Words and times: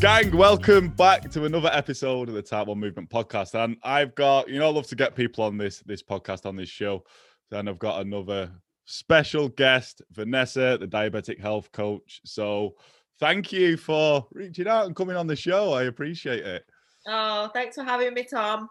Gang, 0.00 0.34
welcome 0.34 0.88
back 0.88 1.30
to 1.30 1.44
another 1.44 1.68
episode 1.74 2.30
of 2.30 2.34
the 2.34 2.40
Type 2.40 2.66
1 2.68 2.78
Movement 2.80 3.10
Podcast. 3.10 3.54
And 3.54 3.76
I've 3.82 4.14
got, 4.14 4.48
you 4.48 4.58
know, 4.58 4.66
I 4.66 4.70
love 4.70 4.86
to 4.86 4.96
get 4.96 5.14
people 5.14 5.44
on 5.44 5.58
this 5.58 5.80
this 5.80 6.02
podcast, 6.02 6.46
on 6.46 6.56
this 6.56 6.70
show. 6.70 7.04
And 7.50 7.68
I've 7.68 7.78
got 7.78 8.00
another 8.00 8.50
special 8.86 9.50
guest, 9.50 10.00
Vanessa, 10.12 10.78
the 10.80 10.86
diabetic 10.86 11.38
health 11.38 11.70
coach. 11.72 12.22
So 12.24 12.76
thank 13.18 13.52
you 13.52 13.76
for 13.76 14.26
reaching 14.32 14.68
out 14.68 14.86
and 14.86 14.96
coming 14.96 15.16
on 15.16 15.26
the 15.26 15.36
show. 15.36 15.74
I 15.74 15.82
appreciate 15.82 16.46
it. 16.46 16.64
Oh, 17.06 17.50
thanks 17.52 17.76
for 17.76 17.84
having 17.84 18.14
me, 18.14 18.24
Tom. 18.24 18.70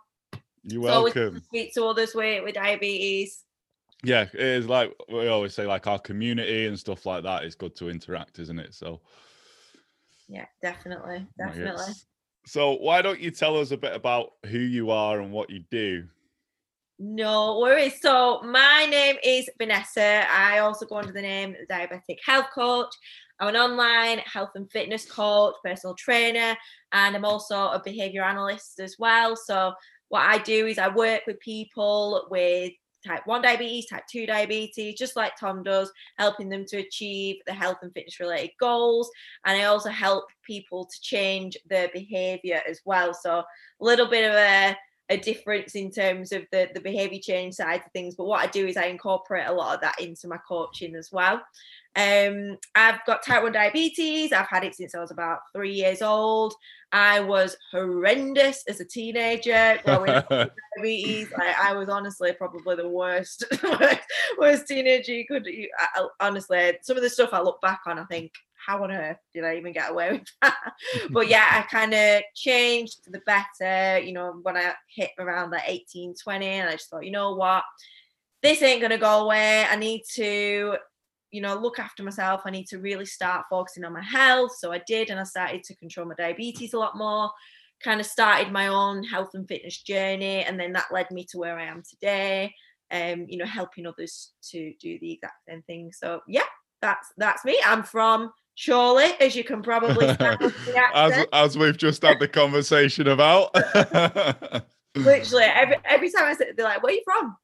You're 0.63 0.81
It's 0.87 0.91
always 0.91 1.13
good 1.13 1.21
welcome. 1.25 1.39
to 1.41 1.45
speak 1.45 1.73
to 1.75 1.85
others 1.85 2.15
with, 2.15 2.43
with 2.43 2.55
diabetes. 2.55 3.43
Yeah, 4.03 4.23
it 4.33 4.39
is 4.39 4.65
like 4.65 4.95
we 5.07 5.27
always 5.27 5.53
say, 5.53 5.67
like 5.67 5.85
our 5.85 5.99
community 5.99 6.65
and 6.65 6.79
stuff 6.79 7.05
like 7.05 7.21
that 7.21 7.43
is 7.43 7.53
good 7.53 7.75
to 7.75 7.89
interact, 7.89 8.39
isn't 8.39 8.57
it? 8.57 8.73
So 8.73 9.01
Yeah, 10.29 10.45
definitely, 10.61 11.27
oh 11.27 11.45
definitely. 11.45 11.93
So 12.45 12.73
why 12.73 13.01
don't 13.01 13.19
you 13.19 13.31
tell 13.31 13.57
us 13.57 13.71
a 13.71 13.77
bit 13.77 13.93
about 13.93 14.31
who 14.45 14.59
you 14.59 14.91
are 14.91 15.19
and 15.19 15.31
what 15.31 15.49
you 15.49 15.63
do? 15.69 16.05
No 16.99 17.59
worries. 17.59 18.01
So 18.01 18.41
my 18.43 18.85
name 18.89 19.15
is 19.23 19.49
Vanessa. 19.57 20.25
I 20.29 20.59
also 20.59 20.85
go 20.85 20.97
under 20.97 21.11
the 21.11 21.21
name 21.21 21.55
Diabetic 21.69 22.17
Health 22.25 22.47
Coach. 22.53 22.93
I'm 23.39 23.49
an 23.49 23.55
online 23.55 24.19
health 24.19 24.49
and 24.55 24.69
fitness 24.69 25.09
coach, 25.09 25.55
personal 25.63 25.95
trainer, 25.95 26.57
and 26.91 27.15
I'm 27.15 27.23
also 27.23 27.55
a 27.55 27.81
behavior 27.83 28.23
analyst 28.23 28.79
as 28.79 28.97
well. 28.99 29.35
So 29.35 29.73
what 30.09 30.23
I 30.23 30.39
do 30.39 30.67
is 30.67 30.77
I 30.77 30.89
work 30.89 31.21
with 31.25 31.39
people 31.39 32.27
with 32.29 32.73
type 33.05 33.21
1 33.25 33.41
diabetes, 33.41 33.87
type 33.87 34.03
2 34.09 34.25
diabetes, 34.25 34.95
just 34.97 35.15
like 35.15 35.33
Tom 35.39 35.63
does, 35.63 35.91
helping 36.17 36.49
them 36.49 36.65
to 36.65 36.77
achieve 36.77 37.37
the 37.45 37.53
health 37.53 37.77
and 37.81 37.93
fitness 37.93 38.19
related 38.19 38.51
goals. 38.59 39.09
And 39.45 39.57
I 39.57 39.65
also 39.65 39.89
help 39.89 40.25
people 40.43 40.85
to 40.85 41.01
change 41.01 41.57
their 41.67 41.89
behavior 41.93 42.61
as 42.67 42.81
well. 42.85 43.13
So 43.13 43.39
a 43.39 43.45
little 43.79 44.07
bit 44.07 44.29
of 44.29 44.35
a 44.35 44.77
a 45.09 45.17
difference 45.17 45.75
in 45.75 45.89
terms 45.91 46.31
of 46.31 46.43
the 46.51 46.69
the 46.73 46.81
behavior 46.81 47.19
change 47.21 47.55
side 47.55 47.81
of 47.85 47.91
things 47.91 48.15
but 48.15 48.25
what 48.25 48.41
i 48.41 48.47
do 48.47 48.67
is 48.67 48.77
i 48.77 48.85
incorporate 48.85 49.47
a 49.47 49.51
lot 49.51 49.75
of 49.75 49.81
that 49.81 49.99
into 49.99 50.27
my 50.27 50.37
coaching 50.47 50.95
as 50.95 51.11
well. 51.11 51.41
Um 51.95 52.57
i've 52.75 53.03
got 53.05 53.25
type 53.25 53.41
1 53.41 53.51
diabetes 53.51 54.31
i've 54.31 54.47
had 54.47 54.63
it 54.63 54.75
since 54.75 54.93
i 54.93 54.99
was 54.99 55.11
about 55.11 55.39
three 55.53 55.73
years 55.73 56.01
old. 56.01 56.53
I 56.91 57.19
was 57.19 57.55
horrendous 57.71 58.63
as 58.67 58.79
a 58.79 58.85
teenager 58.85 59.79
growing 59.85 60.09
up 60.09 60.27
diabetes. 60.77 61.27
I, 61.37 61.69
I 61.69 61.73
was 61.73 61.87
honestly 61.87 62.33
probably 62.33 62.75
the 62.75 62.89
worst 62.89 63.43
worst 64.39 64.67
teenager 64.67 65.13
you 65.13 65.25
could 65.27 65.47
I- 65.95 66.07
honestly 66.19 66.77
some 66.83 66.97
of 66.97 67.03
the 67.03 67.09
stuff 67.09 67.33
i 67.33 67.41
look 67.41 67.61
back 67.61 67.81
on 67.87 67.97
i 67.99 68.05
think 68.05 68.31
how 68.65 68.83
on 68.83 68.91
earth 68.91 69.17
did 69.33 69.43
i 69.43 69.55
even 69.55 69.73
get 69.73 69.91
away 69.91 70.11
with 70.11 70.27
that 70.41 70.55
but 71.11 71.27
yeah, 71.27 71.47
I 71.51 71.61
kind 71.63 71.93
of 71.93 72.23
changed 72.35 72.97
for 73.03 73.11
the 73.11 73.21
better, 73.25 73.99
you 73.99 74.13
know, 74.13 74.39
when 74.43 74.57
I 74.57 74.73
hit 74.93 75.11
around 75.19 75.51
like 75.51 75.63
18, 75.65 76.15
20, 76.21 76.45
and 76.45 76.69
I 76.69 76.73
just 76.73 76.89
thought, 76.89 77.05
you 77.05 77.11
know 77.11 77.35
what, 77.35 77.63
this 78.41 78.61
ain't 78.61 78.81
gonna 78.81 78.97
go 78.97 79.25
away. 79.25 79.65
I 79.65 79.75
need 79.75 80.03
to, 80.15 80.77
you 81.31 81.41
know, 81.41 81.55
look 81.55 81.79
after 81.79 82.03
myself. 82.03 82.41
I 82.45 82.51
need 82.51 82.67
to 82.67 82.79
really 82.79 83.05
start 83.05 83.45
focusing 83.49 83.83
on 83.83 83.93
my 83.93 84.03
health. 84.03 84.55
So 84.57 84.71
I 84.71 84.81
did, 84.87 85.09
and 85.09 85.19
I 85.19 85.23
started 85.23 85.63
to 85.63 85.75
control 85.75 86.07
my 86.07 86.15
diabetes 86.15 86.73
a 86.73 86.79
lot 86.79 86.97
more. 86.97 87.29
Kind 87.83 87.99
of 87.99 88.05
started 88.05 88.51
my 88.51 88.67
own 88.67 89.03
health 89.03 89.31
and 89.33 89.47
fitness 89.47 89.81
journey, 89.81 90.43
and 90.43 90.59
then 90.59 90.73
that 90.73 90.91
led 90.91 91.11
me 91.11 91.25
to 91.31 91.37
where 91.37 91.57
I 91.57 91.65
am 91.65 91.83
today. 91.87 92.53
Um, 92.91 93.25
you 93.27 93.37
know, 93.37 93.45
helping 93.45 93.85
others 93.85 94.31
to 94.49 94.73
do 94.81 94.97
the 94.99 95.13
exact 95.13 95.45
same 95.47 95.61
thing. 95.63 95.91
So 95.93 96.21
yeah, 96.27 96.41
that's 96.81 97.13
that's 97.17 97.45
me. 97.45 97.61
I'm 97.63 97.83
from 97.83 98.31
Chorley, 98.65 99.11
as 99.19 99.35
you 99.35 99.43
can 99.43 99.61
probably 99.61 100.07
tell 100.15 100.37
from 100.37 100.53
the 100.65 100.83
as 100.95 101.25
as 101.31 101.57
we've 101.57 101.77
just 101.77 102.01
had 102.01 102.19
the 102.19 102.27
conversation 102.27 103.07
about. 103.07 103.53
Literally, 104.95 105.43
every 105.45 105.77
every 105.85 106.11
time 106.11 106.25
I 106.25 106.33
say, 106.33 106.51
they're 106.55 106.65
like, 106.65 106.83
"Where 106.83 106.91
are 106.91 106.95
you 106.95 107.01
from?" 107.05 107.37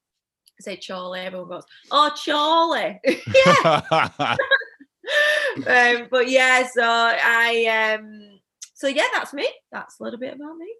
I 0.60 0.62
say 0.62 0.78
Chorley. 0.86 1.22
Everyone 1.22 1.50
goes, 1.50 1.64
"Oh, 1.92 2.12
Chorley." 2.26 3.00
yeah. 3.36 4.36
um, 5.68 6.08
but 6.12 6.30
yeah, 6.30 6.68
so 6.68 6.84
I 6.84 7.96
um, 7.98 8.40
so 8.74 8.88
yeah, 8.88 9.06
that's 9.14 9.34
me. 9.34 9.48
That's 9.72 10.00
a 10.00 10.04
little 10.04 10.20
bit 10.20 10.34
about 10.34 10.58
me. 10.58 10.74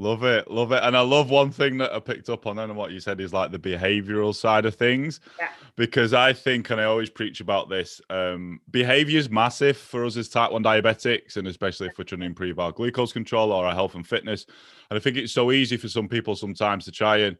Love 0.00 0.24
it, 0.24 0.50
love 0.50 0.72
it. 0.72 0.82
And 0.82 0.96
I 0.96 1.02
love 1.02 1.28
one 1.28 1.50
thing 1.50 1.76
that 1.76 1.92
I 1.92 2.00
picked 2.00 2.30
up 2.30 2.46
on 2.46 2.58
and 2.58 2.74
what 2.74 2.90
you 2.90 3.00
said 3.00 3.20
is 3.20 3.34
like 3.34 3.52
the 3.52 3.58
behavioral 3.58 4.34
side 4.34 4.64
of 4.64 4.74
things. 4.74 5.20
Yeah. 5.38 5.50
Because 5.76 6.14
I 6.14 6.32
think, 6.32 6.70
and 6.70 6.80
I 6.80 6.84
always 6.84 7.10
preach 7.10 7.42
about 7.42 7.68
this, 7.68 8.00
um, 8.08 8.62
behavior 8.70 9.18
is 9.18 9.28
massive 9.28 9.76
for 9.76 10.06
us 10.06 10.16
as 10.16 10.30
type 10.30 10.52
1 10.52 10.64
diabetics, 10.64 11.36
and 11.36 11.46
especially 11.46 11.88
if 11.88 11.98
we're 11.98 12.04
trying 12.04 12.20
to 12.20 12.26
improve 12.26 12.58
our 12.58 12.72
glucose 12.72 13.12
control 13.12 13.52
or 13.52 13.66
our 13.66 13.74
health 13.74 13.94
and 13.94 14.06
fitness. 14.06 14.46
And 14.90 14.96
I 14.96 15.00
think 15.02 15.18
it's 15.18 15.34
so 15.34 15.52
easy 15.52 15.76
for 15.76 15.88
some 15.88 16.08
people 16.08 16.34
sometimes 16.34 16.86
to 16.86 16.92
try 16.92 17.18
and 17.18 17.36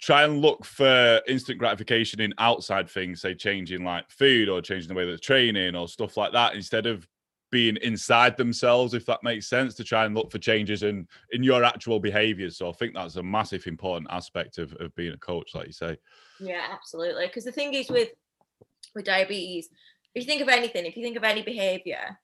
try 0.00 0.22
and 0.22 0.40
look 0.40 0.64
for 0.64 1.20
instant 1.26 1.58
gratification 1.58 2.20
in 2.20 2.32
outside 2.38 2.88
things, 2.88 3.22
say 3.22 3.34
changing 3.34 3.82
like 3.82 4.08
food 4.08 4.48
or 4.48 4.62
changing 4.62 4.86
the 4.86 4.94
way 4.94 5.04
that 5.04 5.10
they're 5.10 5.18
training 5.18 5.74
or 5.74 5.88
stuff 5.88 6.16
like 6.16 6.30
that, 6.30 6.54
instead 6.54 6.86
of 6.86 7.08
being 7.50 7.76
inside 7.82 8.36
themselves, 8.36 8.94
if 8.94 9.06
that 9.06 9.22
makes 9.22 9.48
sense, 9.48 9.74
to 9.74 9.84
try 9.84 10.04
and 10.04 10.14
look 10.14 10.30
for 10.30 10.38
changes 10.38 10.82
in 10.82 11.06
in 11.32 11.42
your 11.42 11.64
actual 11.64 11.98
behaviors. 12.00 12.56
So 12.56 12.68
I 12.68 12.72
think 12.72 12.94
that's 12.94 13.16
a 13.16 13.22
massive 13.22 13.66
important 13.66 14.10
aspect 14.10 14.58
of, 14.58 14.72
of 14.74 14.94
being 14.94 15.12
a 15.12 15.18
coach, 15.18 15.54
like 15.54 15.66
you 15.66 15.72
say. 15.72 15.96
Yeah, 16.40 16.66
absolutely. 16.70 17.26
Because 17.26 17.44
the 17.44 17.52
thing 17.52 17.74
is 17.74 17.88
with 17.88 18.10
with 18.94 19.04
diabetes, 19.04 19.68
if 20.14 20.22
you 20.22 20.26
think 20.26 20.42
of 20.42 20.48
anything, 20.48 20.86
if 20.86 20.96
you 20.96 21.02
think 21.02 21.16
of 21.16 21.24
any 21.24 21.42
behavior, 21.42 22.18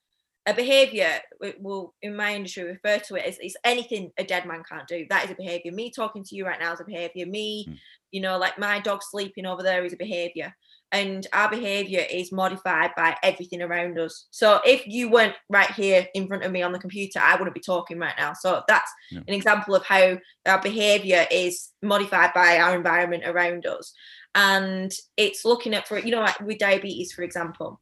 a 0.47 0.55
behavior 0.55 1.21
w- 1.41 1.59
will 1.61 1.95
in 2.03 2.15
my 2.15 2.35
industry 2.35 2.65
refer 2.65 2.99
to 2.99 3.17
it 3.17 3.25
as 3.25 3.39
it's 3.41 3.57
anything 3.65 4.11
a 4.19 4.25
dead 4.25 4.47
man 4.47 4.63
can't 4.69 4.87
do. 4.87 5.07
That 5.09 5.25
is 5.25 5.31
a 5.31 5.35
behavior. 5.35 5.73
Me 5.73 5.91
talking 5.91 6.23
to 6.25 6.37
you 6.37 6.45
right 6.45 6.61
now 6.61 6.73
is 6.73 6.81
a 6.81 6.85
behavior. 6.85 7.27
Me, 7.27 7.67
Mm. 7.69 7.79
you 8.13 8.21
know, 8.21 8.39
like 8.39 8.59
my 8.59 8.79
dog 8.81 9.01
sleeping 9.03 9.47
over 9.47 9.63
there 9.63 9.85
is 9.85 9.93
a 9.93 9.97
behavior. 9.97 10.55
And 10.95 11.27
our 11.33 11.51
behavior 11.51 12.07
is 12.11 12.33
modified 12.33 12.93
by 12.97 13.17
everything 13.23 13.61
around 13.61 13.99
us. 13.99 14.27
So 14.31 14.61
if 14.65 14.87
you 14.87 15.11
weren't 15.11 15.35
right 15.51 15.71
here 15.73 16.07
in 16.15 16.29
front 16.29 16.45
of 16.45 16.53
me 16.53 16.63
on 16.63 16.73
the 16.73 16.79
computer, 16.79 17.19
I 17.21 17.35
wouldn't 17.37 17.55
be 17.55 17.61
talking 17.61 17.99
right 17.99 18.15
now. 18.17 18.33
So 18.33 18.63
that's 18.69 18.91
Yeah. 19.11 19.21
an 19.27 19.35
example 19.35 19.75
of 19.75 19.85
how 19.85 20.19
our 20.47 20.63
behavior 20.63 21.27
is 21.31 21.71
modified 21.83 22.33
by 22.33 22.59
our 22.59 22.75
environment 22.77 23.25
around 23.27 23.67
us 23.67 23.93
and 24.35 24.93
it's 25.17 25.45
looking 25.45 25.75
at 25.75 25.87
for 25.87 25.99
you 25.99 26.11
know 26.11 26.21
like 26.21 26.39
with 26.41 26.59
diabetes 26.59 27.13
for 27.13 27.23
example 27.23 27.81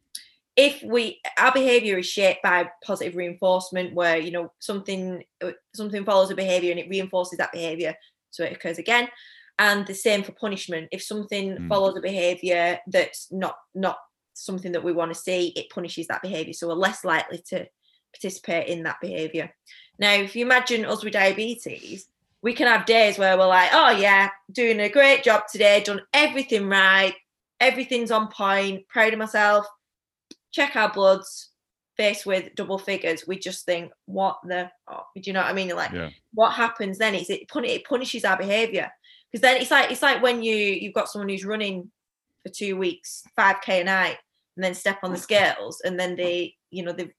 if 0.56 0.82
we 0.82 1.20
our 1.38 1.52
behavior 1.52 1.98
is 1.98 2.06
shaped 2.06 2.42
by 2.42 2.68
positive 2.84 3.16
reinforcement 3.16 3.94
where 3.94 4.18
you 4.18 4.30
know 4.30 4.52
something 4.58 5.22
something 5.74 6.04
follows 6.04 6.30
a 6.30 6.34
behavior 6.34 6.70
and 6.70 6.80
it 6.80 6.90
reinforces 6.90 7.38
that 7.38 7.52
behavior 7.52 7.94
so 8.30 8.44
it 8.44 8.52
occurs 8.52 8.78
again 8.78 9.08
and 9.58 9.86
the 9.86 9.94
same 9.94 10.22
for 10.22 10.32
punishment. 10.32 10.88
If 10.92 11.02
something 11.02 11.56
Mm. 11.56 11.68
follows 11.68 11.96
a 11.96 12.00
behavior 12.00 12.80
that's 12.86 13.30
not 13.30 13.56
not 13.74 13.98
something 14.34 14.72
that 14.72 14.82
we 14.84 14.92
want 14.92 15.12
to 15.12 15.20
see 15.20 15.48
it 15.56 15.70
punishes 15.70 16.06
that 16.06 16.22
behavior. 16.22 16.52
So 16.54 16.68
we're 16.68 16.74
less 16.74 17.04
likely 17.04 17.38
to 17.48 17.66
participate 18.14 18.68
in 18.68 18.82
that 18.84 19.00
behavior. 19.00 19.54
Now 19.98 20.12
if 20.14 20.34
you 20.34 20.44
imagine 20.44 20.84
us 20.84 21.04
with 21.04 21.12
diabetes 21.12 22.06
we 22.40 22.52
can 22.54 22.66
have 22.66 22.86
days 22.86 23.18
where 23.18 23.36
we're 23.38 23.46
like 23.46 23.70
oh 23.72 23.90
yeah 23.90 24.30
doing 24.50 24.80
a 24.80 24.88
great 24.88 25.22
job 25.22 25.42
today 25.50 25.80
done 25.80 26.02
everything 26.12 26.68
right 26.68 27.14
everything's 27.60 28.10
on 28.10 28.26
point 28.28 28.86
proud 28.88 29.12
of 29.12 29.18
myself 29.20 29.64
check 30.50 30.74
our 30.74 30.90
bloods 30.92 31.50
faced 31.96 32.26
with 32.26 32.54
double 32.54 32.78
figures. 32.78 33.26
We 33.26 33.38
just 33.38 33.64
think 33.66 33.92
what 34.06 34.38
the 34.44 34.70
oh, 34.90 35.02
do 35.14 35.22
you 35.24 35.32
know 35.32 35.40
what 35.40 35.50
i 35.50 35.52
mean? 35.52 35.68
Like 35.76 35.92
Yeah. 35.92 36.10
what 36.32 36.52
happens 36.52 36.98
then? 36.98 37.14
Is 37.14 37.30
it, 37.30 37.48
pun- 37.48 37.64
it 37.64 37.84
punishes 37.84 38.24
our 38.24 38.36
behavior 38.36 38.90
because 39.32 39.42
then 39.42 39.60
it's 39.60 39.70
like 39.70 39.90
it's 39.90 40.02
like 40.02 40.22
when 40.22 40.42
you 40.42 40.54
you've 40.54 40.94
got 40.94 41.08
someone 41.08 41.28
who's 41.28 41.44
running 41.44 41.90
for 42.42 42.52
two 42.52 42.76
weeks 42.76 43.22
5k 43.38 43.80
a 43.80 43.84
night 43.84 44.18
and 44.56 44.64
then 44.64 44.74
step 44.74 44.98
on 45.02 45.12
the 45.12 45.18
scales 45.18 45.80
and 45.84 45.98
then 45.98 46.16
they 46.16 46.54
you 46.70 46.82
know 46.82 46.92
they've 46.92 47.12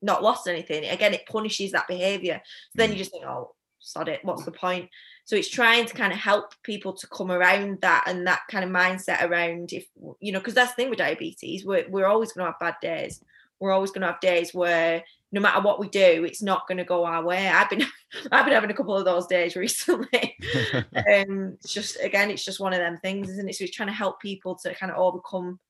not 0.00 0.22
lost 0.22 0.46
anything. 0.46 0.84
Again 0.84 1.14
it 1.14 1.26
punishes 1.26 1.72
that 1.72 1.88
behavior. 1.88 2.40
So 2.44 2.72
then 2.76 2.92
you 2.92 2.98
just 2.98 3.10
think 3.10 3.24
oh 3.24 3.54
sod 3.80 4.08
it. 4.08 4.20
What's 4.22 4.44
the 4.44 4.52
point? 4.52 4.90
So 5.24 5.34
it's 5.34 5.48
trying 5.48 5.86
to 5.86 5.94
kind 5.94 6.12
of 6.12 6.18
help 6.18 6.54
people 6.62 6.92
to 6.92 7.06
come 7.08 7.32
around 7.32 7.80
that 7.80 8.04
and 8.06 8.26
that 8.26 8.42
kind 8.48 8.64
of 8.64 8.70
mindset 8.70 9.28
around 9.28 9.72
if 9.72 9.86
you 10.20 10.32
know 10.32 10.38
because 10.38 10.54
that's 10.54 10.72
the 10.72 10.76
thing 10.76 10.90
with 10.90 10.98
diabetes. 10.98 11.64
We're, 11.64 11.88
we're 11.88 12.06
always 12.06 12.32
going 12.32 12.46
to 12.46 12.52
have 12.52 12.60
bad 12.60 12.76
days. 12.80 13.22
We're 13.58 13.72
always 13.72 13.90
going 13.90 14.02
to 14.02 14.08
have 14.08 14.20
days 14.20 14.54
where 14.54 15.02
no 15.36 15.42
matter 15.42 15.60
what 15.60 15.78
we 15.78 15.86
do, 15.90 16.24
it's 16.24 16.40
not 16.40 16.66
going 16.66 16.78
to 16.78 16.84
go 16.84 17.04
our 17.04 17.22
way. 17.22 17.46
I've 17.46 17.68
been 17.68 17.84
I've 18.32 18.46
been 18.46 18.54
having 18.54 18.70
a 18.70 18.74
couple 18.74 18.96
of 18.96 19.04
those 19.04 19.26
days 19.26 19.54
recently. 19.54 20.34
um, 20.74 21.58
it's 21.60 21.74
just 21.74 21.98
again, 22.02 22.30
it's 22.30 22.44
just 22.44 22.58
one 22.58 22.72
of 22.72 22.78
them 22.78 22.98
things, 23.02 23.28
isn't 23.28 23.46
it? 23.46 23.54
So 23.54 23.64
it's 23.64 23.76
trying 23.76 23.90
to 23.90 23.94
help 23.94 24.18
people 24.18 24.56
to 24.62 24.74
kind 24.74 24.90
of 24.90 24.96
overcome 24.96 25.60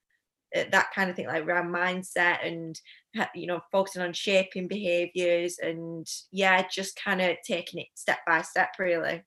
uh, 0.57 0.65
that 0.71 0.93
kind 0.95 1.11
of 1.11 1.17
thing, 1.17 1.27
like 1.27 1.45
around 1.45 1.75
mindset 1.75 2.47
and 2.47 2.81
you 3.35 3.49
know 3.49 3.61
focusing 3.73 4.03
on 4.03 4.13
shaping 4.13 4.69
behaviors 4.69 5.59
and 5.59 6.07
yeah, 6.31 6.65
just 6.69 7.03
kind 7.03 7.21
of 7.21 7.37
taking 7.45 7.81
it 7.81 7.89
step 7.97 8.19
by 8.25 8.43
step, 8.43 8.69
really. 8.79 9.25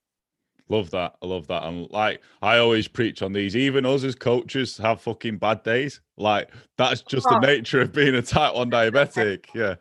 Love 0.70 0.92
that. 0.92 1.16
I 1.22 1.26
love 1.26 1.48
that. 1.48 1.64
And 1.64 1.90
like 1.92 2.22
I 2.42 2.60
always 2.60 2.88
preach 2.88 3.22
on 3.22 3.34
these, 3.34 3.58
even 3.58 3.86
us 3.86 4.06
as 4.06 4.16
coaches 4.16 4.78
have 4.78 5.02
fucking 5.02 5.40
bad 5.40 5.64
days. 5.64 6.00
Like 6.16 6.50
that's 6.78 7.02
just 7.02 7.28
oh. 7.30 7.32
the 7.34 7.46
nature 7.46 7.82
of 7.82 7.92
being 7.92 8.16
a 8.16 8.22
type 8.22 8.56
one 8.56 8.72
diabetic. 8.72 9.46
Yeah. 9.54 9.76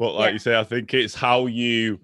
But 0.00 0.14
like 0.14 0.28
yeah. 0.28 0.32
you 0.32 0.38
say, 0.38 0.58
I 0.58 0.64
think 0.64 0.94
it's 0.94 1.14
how 1.14 1.44
you 1.44 2.00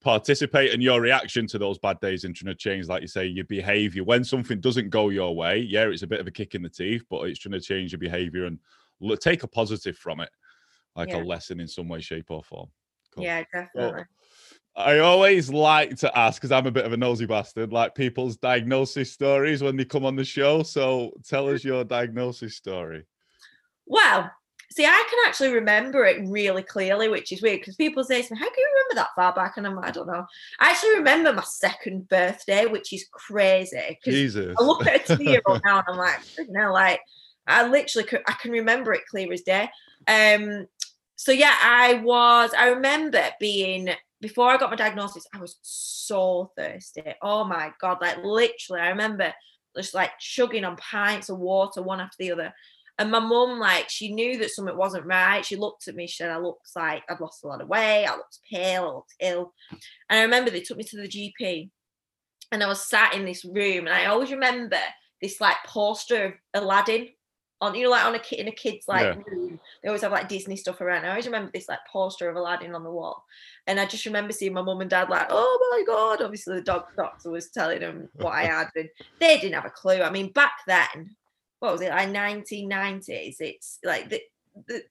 participate 0.00 0.72
and 0.72 0.80
your 0.80 1.00
reaction 1.00 1.48
to 1.48 1.58
those 1.58 1.76
bad 1.76 1.98
days 1.98 2.22
and 2.22 2.36
trying 2.36 2.54
to 2.54 2.58
change, 2.58 2.86
like 2.86 3.02
you 3.02 3.08
say, 3.08 3.26
your 3.26 3.44
behavior. 3.46 4.04
When 4.04 4.22
something 4.22 4.60
doesn't 4.60 4.90
go 4.90 5.08
your 5.08 5.34
way, 5.34 5.58
yeah, 5.58 5.88
it's 5.88 6.04
a 6.04 6.06
bit 6.06 6.20
of 6.20 6.28
a 6.28 6.30
kick 6.30 6.54
in 6.54 6.62
the 6.62 6.68
teeth, 6.68 7.02
but 7.10 7.22
it's 7.22 7.40
trying 7.40 7.54
to 7.54 7.60
change 7.60 7.90
your 7.90 7.98
behavior 7.98 8.44
and 8.44 8.60
look, 9.00 9.18
take 9.18 9.42
a 9.42 9.48
positive 9.48 9.98
from 9.98 10.20
it, 10.20 10.30
like 10.94 11.08
yeah. 11.08 11.20
a 11.20 11.24
lesson 11.24 11.58
in 11.58 11.66
some 11.66 11.88
way, 11.88 12.00
shape, 12.00 12.30
or 12.30 12.44
form. 12.44 12.68
Cool. 13.12 13.24
Yeah, 13.24 13.42
definitely. 13.52 14.04
I 14.76 14.98
always 15.00 15.50
like 15.50 15.96
to 15.96 16.16
ask 16.16 16.40
because 16.40 16.52
I'm 16.52 16.68
a 16.68 16.70
bit 16.70 16.84
of 16.84 16.92
a 16.92 16.96
nosy 16.96 17.26
bastard, 17.26 17.72
like 17.72 17.96
people's 17.96 18.36
diagnosis 18.36 19.10
stories 19.10 19.64
when 19.64 19.76
they 19.76 19.84
come 19.84 20.04
on 20.04 20.14
the 20.14 20.24
show. 20.24 20.62
So 20.62 21.10
tell 21.28 21.48
us 21.48 21.62
mm. 21.62 21.64
your 21.64 21.82
diagnosis 21.82 22.54
story. 22.54 23.04
Well, 23.84 24.30
See, 24.74 24.86
I 24.86 25.06
can 25.10 25.18
actually 25.26 25.52
remember 25.52 26.06
it 26.06 26.26
really 26.26 26.62
clearly, 26.62 27.08
which 27.08 27.30
is 27.30 27.42
weird 27.42 27.60
because 27.60 27.76
people 27.76 28.02
say 28.04 28.22
to 28.22 28.32
me, 28.32 28.40
How 28.40 28.46
can 28.46 28.54
you 28.56 28.70
remember 28.74 28.94
that 28.94 29.14
far 29.14 29.34
back? 29.34 29.56
And 29.56 29.66
I'm 29.66 29.76
like, 29.76 29.88
I 29.88 29.90
don't 29.90 30.06
know. 30.06 30.24
I 30.60 30.70
actually 30.70 30.94
remember 30.94 31.32
my 31.32 31.42
second 31.42 32.08
birthday, 32.08 32.64
which 32.64 32.92
is 32.92 33.04
crazy. 33.12 33.98
Jesus. 34.02 34.56
I 34.58 34.62
look 34.62 34.86
at 34.86 35.10
a 35.10 35.16
two 35.16 35.24
year 35.24 35.42
old 35.46 35.60
now 35.64 35.78
and 35.78 35.84
I'm 35.88 35.98
like, 35.98 36.20
no, 36.48 36.72
like, 36.72 37.00
I 37.46 37.66
literally 37.66 38.08
could, 38.08 38.22
I 38.26 38.32
can 38.32 38.50
remember 38.50 38.94
it 38.94 39.06
clear 39.10 39.30
as 39.30 39.42
day. 39.42 39.68
Um, 40.08 40.66
so 41.16 41.32
yeah, 41.32 41.54
I 41.60 41.94
was, 42.02 42.52
I 42.56 42.68
remember 42.68 43.24
being, 43.38 43.90
before 44.22 44.48
I 44.48 44.56
got 44.56 44.70
my 44.70 44.76
diagnosis, 44.76 45.26
I 45.34 45.38
was 45.38 45.56
so 45.60 46.50
thirsty. 46.56 47.02
Oh 47.20 47.44
my 47.44 47.72
God. 47.78 47.98
Like, 48.00 48.24
literally, 48.24 48.80
I 48.80 48.88
remember 48.88 49.34
just 49.76 49.94
like 49.94 50.18
chugging 50.18 50.64
on 50.64 50.76
pints 50.76 51.28
of 51.28 51.38
water 51.38 51.82
one 51.82 52.00
after 52.00 52.16
the 52.18 52.32
other. 52.32 52.54
And 52.98 53.10
my 53.10 53.20
mum, 53.20 53.58
like, 53.58 53.88
she 53.88 54.12
knew 54.12 54.38
that 54.38 54.50
something 54.50 54.76
wasn't 54.76 55.06
right. 55.06 55.44
She 55.44 55.56
looked 55.56 55.88
at 55.88 55.94
me, 55.94 56.06
she 56.06 56.16
said, 56.16 56.30
I 56.30 56.36
looked 56.36 56.68
like 56.76 57.02
I'd 57.08 57.20
lost 57.20 57.42
a 57.42 57.48
lot 57.48 57.62
of 57.62 57.68
weight, 57.68 58.06
I 58.06 58.16
looked 58.16 58.38
pale, 58.50 58.82
I 58.82 58.86
looked 58.86 59.14
ill. 59.20 59.54
And 60.10 60.20
I 60.20 60.22
remember 60.22 60.50
they 60.50 60.60
took 60.60 60.76
me 60.76 60.84
to 60.84 60.96
the 60.96 61.08
GP 61.08 61.70
and 62.52 62.62
I 62.62 62.66
was 62.66 62.86
sat 62.86 63.14
in 63.14 63.24
this 63.24 63.44
room. 63.44 63.86
And 63.86 63.94
I 63.94 64.06
always 64.06 64.30
remember 64.30 64.78
this 65.20 65.40
like 65.40 65.56
poster 65.66 66.24
of 66.24 66.32
Aladdin 66.54 67.08
on, 67.62 67.74
you 67.74 67.84
know, 67.84 67.90
like 67.90 68.04
on 68.04 68.14
a 68.14 68.18
kid 68.18 68.40
in 68.40 68.48
a 68.48 68.52
kid's 68.52 68.86
like 68.88 69.02
yeah. 69.02 69.22
room. 69.26 69.58
They 69.82 69.88
always 69.88 70.02
have 70.02 70.12
like 70.12 70.28
Disney 70.28 70.56
stuff 70.56 70.80
around. 70.80 71.06
I 71.06 71.10
always 71.10 71.26
remember 71.26 71.50
this 71.54 71.68
like 71.68 71.78
poster 71.90 72.28
of 72.28 72.36
Aladdin 72.36 72.74
on 72.74 72.84
the 72.84 72.90
wall. 72.90 73.24
And 73.66 73.80
I 73.80 73.86
just 73.86 74.04
remember 74.04 74.32
seeing 74.32 74.52
my 74.52 74.62
mum 74.62 74.80
and 74.80 74.90
dad 74.90 75.08
like, 75.08 75.28
oh 75.30 75.68
my 75.70 75.84
God. 75.86 76.22
Obviously, 76.22 76.56
the 76.56 76.62
dog 76.62 76.86
doctor 76.96 77.30
was 77.30 77.50
telling 77.50 77.80
them 77.80 78.08
what 78.14 78.34
I 78.34 78.42
had. 78.46 78.68
And 78.76 78.88
they 79.18 79.38
didn't 79.38 79.54
have 79.54 79.64
a 79.64 79.70
clue. 79.70 80.02
I 80.02 80.10
mean, 80.10 80.32
back 80.32 80.52
then, 80.66 81.16
what 81.62 81.72
was 81.72 81.80
it 81.80 81.90
like 81.90 82.08
1990s 82.08 83.36
it's 83.38 83.78
like 83.84 84.10
the, 84.10 84.20
the 84.66 84.82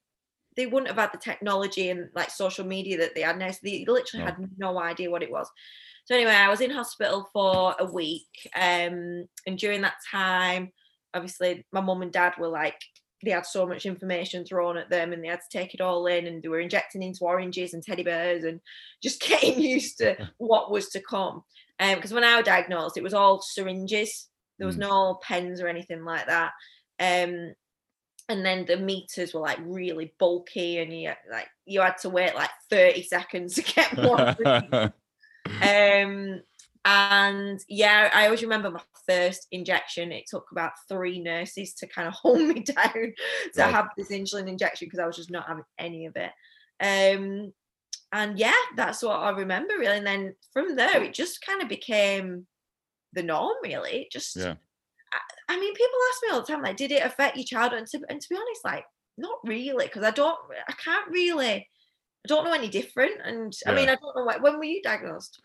they 0.55 0.65
wouldn't 0.65 0.87
have 0.87 0.97
had 0.97 1.11
the 1.11 1.17
technology 1.17 1.89
and 1.89 2.09
like 2.15 2.29
social 2.29 2.65
media 2.65 2.97
that 2.97 3.13
they 3.13 3.21
had 3.21 3.37
now 3.37 3.51
so 3.51 3.59
they 3.61 3.83
literally 3.85 4.25
had 4.25 4.37
no 4.57 4.79
idea 4.79 5.09
what 5.09 5.23
it 5.23 5.31
was. 5.31 5.49
So 6.05 6.15
anyway 6.15 6.31
i 6.31 6.49
was 6.49 6.61
in 6.61 6.71
hospital 6.71 7.29
for 7.33 7.75
a 7.77 7.85
week 7.85 8.49
um 8.55 9.27
and 9.45 9.57
during 9.57 9.81
that 9.81 9.95
time 10.09 10.71
obviously 11.13 11.65
my 11.73 11.81
mum 11.81 12.01
and 12.01 12.11
dad 12.11 12.33
were 12.39 12.47
like 12.47 12.81
they 13.23 13.31
had 13.31 13.45
so 13.45 13.67
much 13.67 13.85
information 13.85 14.45
thrown 14.45 14.77
at 14.77 14.89
them 14.89 15.13
and 15.13 15.23
they 15.23 15.27
had 15.27 15.41
to 15.41 15.57
take 15.57 15.73
it 15.73 15.81
all 15.81 16.07
in 16.07 16.25
and 16.25 16.41
they 16.41 16.47
were 16.47 16.59
injecting 16.61 17.03
into 17.03 17.25
oranges 17.25 17.73
and 17.73 17.83
teddy 17.83 18.03
bears 18.03 18.45
and 18.45 18.61
just 19.03 19.21
getting 19.27 19.59
used 19.59 19.97
to 19.97 20.15
what 20.37 20.71
was 20.71 20.87
to 20.89 21.01
come. 21.01 21.43
And 21.79 21.97
because 21.97 22.11
um, 22.11 22.15
when 22.15 22.23
i 22.23 22.37
was 22.37 22.45
diagnosed 22.45 22.97
it 22.97 23.03
was 23.03 23.13
all 23.13 23.41
syringes 23.41 24.29
there 24.61 24.67
was 24.67 24.75
mm. 24.75 24.81
no 24.81 25.15
pens 25.23 25.59
or 25.59 25.67
anything 25.67 26.05
like 26.05 26.27
that. 26.27 26.51
Um, 26.99 27.55
and 28.29 28.45
then 28.45 28.63
the 28.67 28.77
meters 28.77 29.33
were 29.33 29.41
like 29.41 29.57
really 29.63 30.13
bulky, 30.19 30.77
and 30.77 30.93
you 30.93 31.11
like 31.31 31.47
you 31.65 31.81
had 31.81 31.97
to 32.01 32.09
wait 32.09 32.35
like 32.35 32.51
thirty 32.69 33.01
seconds 33.01 33.55
to 33.55 33.61
get 33.63 33.97
one. 33.97 34.35
um, 35.63 36.41
and 36.85 37.59
yeah, 37.67 38.11
I 38.13 38.25
always 38.25 38.43
remember 38.43 38.69
my 38.69 38.81
first 39.09 39.47
injection. 39.51 40.11
It 40.11 40.25
took 40.29 40.45
about 40.51 40.73
three 40.87 41.19
nurses 41.19 41.73
to 41.75 41.87
kind 41.87 42.07
of 42.07 42.13
hold 42.21 42.41
me 42.41 42.61
down 42.61 42.93
to 42.93 43.13
right. 43.57 43.73
have 43.73 43.87
this 43.97 44.09
insulin 44.09 44.47
injection 44.47 44.85
because 44.85 44.99
I 44.99 45.07
was 45.07 45.17
just 45.17 45.31
not 45.31 45.47
having 45.47 45.63
any 45.79 46.05
of 46.05 46.15
it. 46.15 46.31
Um, 46.79 47.51
and 48.11 48.37
yeah, 48.37 48.53
that's 48.75 49.01
what 49.01 49.15
I 49.15 49.31
remember 49.31 49.73
really. 49.79 49.97
And 49.97 50.05
then 50.05 50.35
from 50.53 50.75
there, 50.75 51.01
it 51.01 51.15
just 51.15 51.43
kind 51.43 51.63
of 51.63 51.67
became 51.67 52.45
the 53.13 53.23
norm, 53.23 53.55
really. 53.63 54.07
Just, 54.11 54.35
yeah. 54.35 54.55
I, 55.13 55.53
I, 55.53 55.59
mean, 55.59 55.73
people 55.73 55.99
ask 56.09 56.23
me 56.23 56.29
all 56.31 56.41
the 56.41 56.47
time, 56.47 56.61
like, 56.61 56.77
did 56.77 56.91
it 56.91 57.05
affect 57.05 57.37
your 57.37 57.45
childhood? 57.45 57.79
And 57.79 57.87
to, 57.87 58.01
and 58.09 58.21
to 58.21 58.29
be 58.29 58.35
honest, 58.35 58.65
like, 58.65 58.85
not 59.17 59.37
really, 59.45 59.85
because 59.85 60.03
I 60.03 60.11
don't, 60.11 60.37
I 60.67 60.73
can't 60.73 61.09
really, 61.09 61.51
I 61.53 62.27
don't 62.27 62.45
know 62.45 62.53
any 62.53 62.69
different. 62.69 63.13
And 63.23 63.53
yeah. 63.65 63.71
I 63.71 63.75
mean, 63.75 63.89
I 63.89 63.95
don't 63.95 64.15
know 64.15 64.39
when 64.39 64.57
were 64.57 64.63
you 64.63 64.81
diagnosed? 64.81 65.41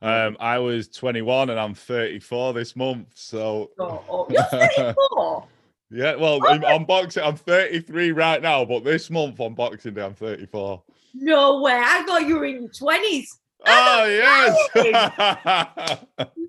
Um, 0.00 0.36
I 0.38 0.58
was 0.58 0.88
21 0.88 1.50
and 1.50 1.58
I'm 1.58 1.74
34 1.74 2.52
this 2.54 2.76
month. 2.76 3.08
So, 3.14 3.70
oh, 3.78 4.04
oh. 4.08 4.26
you're 4.30 4.42
34. 4.44 5.46
yeah, 5.90 6.14
well, 6.14 6.38
oh, 6.42 6.66
I'm 6.66 6.84
boxing. 6.84 7.24
I'm 7.24 7.36
33 7.36 8.12
right 8.12 8.40
now, 8.40 8.64
but 8.64 8.84
this 8.84 9.10
month 9.10 9.40
on 9.40 9.54
Boxing 9.54 9.94
Day, 9.94 10.04
I'm 10.04 10.14
34. 10.14 10.82
No 11.14 11.62
way! 11.62 11.72
I 11.72 12.02
thought 12.04 12.26
you 12.26 12.36
were 12.36 12.44
in 12.44 12.62
your 12.62 12.70
20s. 12.70 13.26
Oh 13.66 14.04
yes, 14.06 14.56
I 14.76 15.98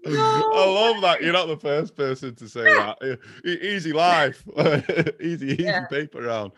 love 0.06 1.02
that. 1.02 1.22
You're 1.22 1.34
not 1.34 1.48
the 1.48 1.58
first 1.58 1.96
person 1.96 2.36
to 2.36 2.48
say 2.48 2.64
that. 2.64 3.20
Easy 3.44 3.94
life, 3.94 4.44
easy, 5.20 5.48
easy 5.48 5.64
yeah. 5.64 5.88
paper 5.88 6.22
round. 6.22 6.52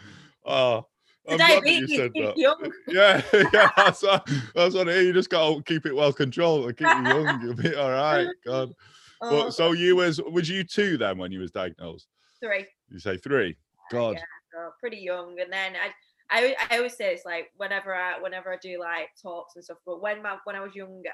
Oh, 0.46 0.88
did 1.28 1.40
I'm 1.40 1.62
glad 1.62 1.66
you 1.66 1.88
said 1.88 2.12
that. 2.16 2.38
Young. 2.38 2.72
Yeah, 2.88 3.22
yeah, 3.34 3.70
that's 3.78 4.04
what, 4.04 4.30
that's 4.54 4.76
what 4.76 4.88
You 4.88 5.14
just 5.14 5.30
got 5.30 5.56
to 5.56 5.64
keep 5.64 5.86
it 5.86 5.96
well 5.96 6.12
controlled 6.12 6.66
and 6.66 6.78
keep 6.78 6.88
you 6.88 7.08
young. 7.08 7.42
You'll 7.42 7.54
be 7.54 7.74
all 7.76 7.92
right. 7.92 8.28
God. 8.46 8.74
Oh. 9.22 9.30
But 9.30 9.52
so 9.52 9.72
you 9.72 9.96
was 9.96 10.20
was 10.22 10.50
you 10.50 10.64
two 10.64 10.98
then 10.98 11.18
when 11.18 11.32
you 11.32 11.40
was 11.40 11.52
diagnosed? 11.52 12.08
Three. 12.44 12.66
You 12.90 13.00
say 13.00 13.18
three. 13.18 13.56
God. 13.92 14.16
Yeah, 14.16 14.24
so 14.52 14.72
pretty 14.80 14.98
young, 14.98 15.40
and 15.40 15.52
then 15.52 15.74
I 15.76 15.92
I, 16.32 16.56
I 16.70 16.78
always 16.78 16.96
say 16.96 17.14
it's 17.14 17.26
like 17.26 17.52
whenever 17.58 17.94
I 17.94 18.20
whenever 18.20 18.54
I 18.54 18.58
do 18.62 18.80
like 18.80 19.10
talks 19.22 19.56
and 19.56 19.64
stuff. 19.64 19.78
But 19.86 20.02
when 20.02 20.22
my 20.24 20.38
when 20.46 20.56
I 20.56 20.62
was 20.62 20.74
younger, 20.74 21.10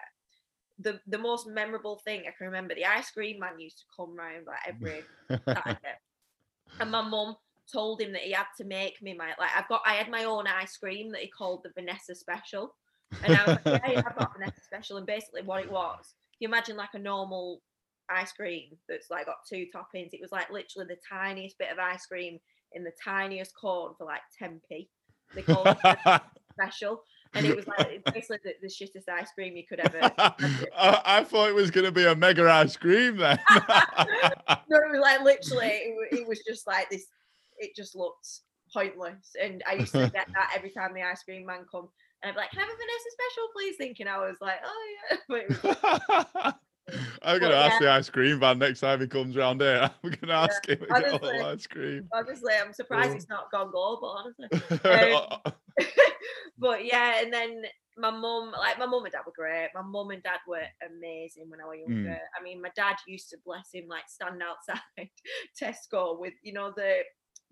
the 0.80 1.00
the 1.08 1.18
most 1.18 1.48
memorable 1.48 2.00
thing 2.06 2.22
I 2.22 2.34
can 2.38 2.46
remember, 2.48 2.76
the 2.76 2.86
ice 2.86 3.10
cream 3.10 3.40
man 3.40 3.60
used 3.60 3.80
to 3.80 3.86
come 3.96 4.16
round 4.16 4.46
like 4.46 4.60
every 4.68 5.04
Saturday, 5.46 5.98
and 6.80 6.92
my 6.92 7.02
mum 7.02 7.36
told 7.72 8.00
him 8.00 8.14
that 8.14 8.22
he 8.22 8.32
had 8.32 8.46
to 8.58 8.64
make 8.64 9.02
me 9.02 9.14
my 9.14 9.34
like 9.40 9.50
I've 9.56 9.68
got 9.68 9.82
I 9.86 9.96
had 9.96 10.10
my 10.10 10.24
own 10.24 10.46
ice 10.48 10.78
cream 10.78 11.12
that 11.12 11.22
he 11.22 11.28
called 11.28 11.64
the 11.64 11.72
Vanessa 11.74 12.14
Special, 12.14 12.76
and 13.24 13.36
I 13.36 13.46
was 13.46 13.58
like, 13.66 13.82
yeah, 13.88 14.04
I've 14.06 14.18
got 14.18 14.34
Vanessa 14.34 14.62
Special, 14.64 14.98
and 14.98 15.08
basically 15.08 15.42
what 15.42 15.64
it 15.64 15.72
was, 15.72 16.14
you 16.40 16.48
imagine 16.48 16.78
like 16.78 16.94
a 16.94 17.00
normal 17.00 17.62
ice 18.10 18.32
cream 18.32 18.78
that's 18.88 19.10
like 19.10 19.26
got 19.26 19.38
two 19.50 19.66
toppings. 19.76 20.14
It 20.14 20.22
was 20.22 20.32
like 20.32 20.52
literally 20.52 20.88
the 20.88 21.00
tiniest 21.10 21.58
bit 21.58 21.72
of 21.72 21.80
ice 21.80 22.06
cream 22.06 22.40
in 22.74 22.84
the 22.84 22.92
tiniest 23.04 23.54
cone 23.60 23.94
for 23.98 24.06
like 24.06 24.22
10p. 24.42 24.88
They 25.36 25.42
called 25.42 25.68
it 25.84 26.22
special. 26.54 27.04
And 27.34 27.46
it 27.46 27.56
was 27.56 27.68
like 27.68 28.04
basically 28.06 28.40
the, 28.44 28.54
the 28.62 28.68
shittest 28.68 29.10
ice 29.12 29.32
cream 29.32 29.56
you 29.56 29.64
could 29.68 29.80
ever. 29.80 30.00
I, 30.18 31.02
I, 31.06 31.24
thought 31.24 31.50
it 31.50 31.56
was 31.56 31.70
going 31.70 31.86
to 31.86 31.92
be 31.92 32.06
a 32.06 32.16
mega 32.16 32.50
ice 32.50 32.76
cream 32.78 33.18
then. 33.18 33.38
no, 33.50 33.58
it 33.68 34.92
was 34.92 35.02
like 35.02 35.22
literally, 35.22 35.68
it, 35.68 36.20
it 36.20 36.28
was 36.28 36.42
just 36.48 36.66
like 36.66 36.90
this. 36.90 37.06
It 37.58 37.76
just 37.76 37.96
looked 37.96 38.28
pointless, 38.74 39.36
and 39.42 39.64
I 39.68 39.74
used 39.74 39.92
to 39.94 40.10
get 40.10 40.28
that 40.34 40.54
every 40.56 40.70
time 40.70 40.94
the 40.94 41.04
ice 41.04 41.24
cream 41.24 41.46
man 41.46 41.66
come, 41.70 41.90
and 42.24 42.30
I'd 42.30 42.34
be 42.34 42.40
like, 42.40 42.52
"Can 42.52 42.60
I 42.60 42.64
have 42.64 42.70
a 42.70 42.78
Vanessa 42.78 43.10
special, 43.12 43.48
please?" 43.54 43.76
Thinking 43.78 44.08
I 44.08 44.18
was 44.20 44.38
like, 44.42 44.60
"Oh 44.64 46.28
yeah," 46.44 46.52
I'm 47.22 47.40
gonna 47.40 47.56
ask 47.56 47.80
the 47.80 47.92
ice 47.92 48.10
cream 48.10 48.40
van 48.40 48.60
next 48.60 48.80
time 48.80 49.02
he 49.02 49.08
comes 49.08 49.36
around 49.36 49.62
here. 49.62 49.90
I'm 50.04 50.12
gonna 50.22 50.34
ask 50.34 50.68
yeah, 50.68 50.76
him 50.76 50.80
to 50.80 50.94
honestly, 50.94 51.20
get 51.20 51.24
all 51.24 51.46
ice 51.46 51.68
cream. 51.68 52.08
Honestly, 52.14 52.54
I'm 52.62 52.74
surprised 52.74 53.14
he's 53.14 53.30
not 53.30 53.52
gone 53.52 53.72
global. 53.72 54.18
Honestly, 54.18 55.12
um, 55.14 55.54
but 56.58 56.86
yeah, 56.86 57.22
and 57.22 57.34
then 57.34 57.64
my 57.98 58.12
mum, 58.12 58.54
like 58.58 58.80
my 58.80 58.86
mum 58.86 59.04
and 59.04 59.12
dad 59.12 59.22
were 59.26 59.34
great. 59.36 59.70
My 59.76 59.82
mum 59.82 60.12
and 60.12 60.24
dad 60.24 60.40
were 60.48 60.64
amazing 60.86 61.50
when 61.50 61.60
I 61.60 61.66
was 61.66 61.80
younger. 61.86 62.10
Mm. 62.10 62.40
I 62.40 62.44
mean, 62.44 62.62
my 62.62 62.72
dad 62.76 62.96
used 63.08 63.30
to 63.32 63.38
bless 63.46 63.70
him, 63.74 63.86
like 63.90 64.08
stand 64.08 64.42
outside 64.42 65.10
Tesco 65.62 66.20
with 66.20 66.34
you 66.44 66.54
know 66.54 66.72
the 66.76 67.00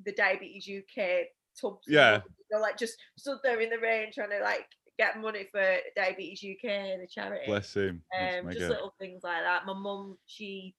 the 0.06 0.14
diabetes 0.14 0.70
UK 0.70 1.26
tubs. 1.60 1.86
Yeah, 1.88 2.22
you 2.26 2.58
know, 2.58 2.62
like 2.62 2.78
just 2.78 2.96
stood 3.18 3.40
there 3.44 3.60
in 3.60 3.70
the 3.70 3.80
rain 3.80 4.12
trying 4.14 4.30
to 4.30 4.40
like 4.40 4.68
get 4.98 5.20
money 5.20 5.48
for 5.52 5.78
Diabetes 5.96 6.44
UK, 6.44 7.00
the 7.00 7.08
charity. 7.10 7.46
Bless 7.48 7.76
him. 7.76 8.02
Um, 8.20 8.52
just 8.52 8.70
little 8.70 8.94
things 9.00 9.22
like 9.24 9.44
that. 9.44 9.66
My 9.66 9.74
mum, 9.74 10.18
she 10.26 10.76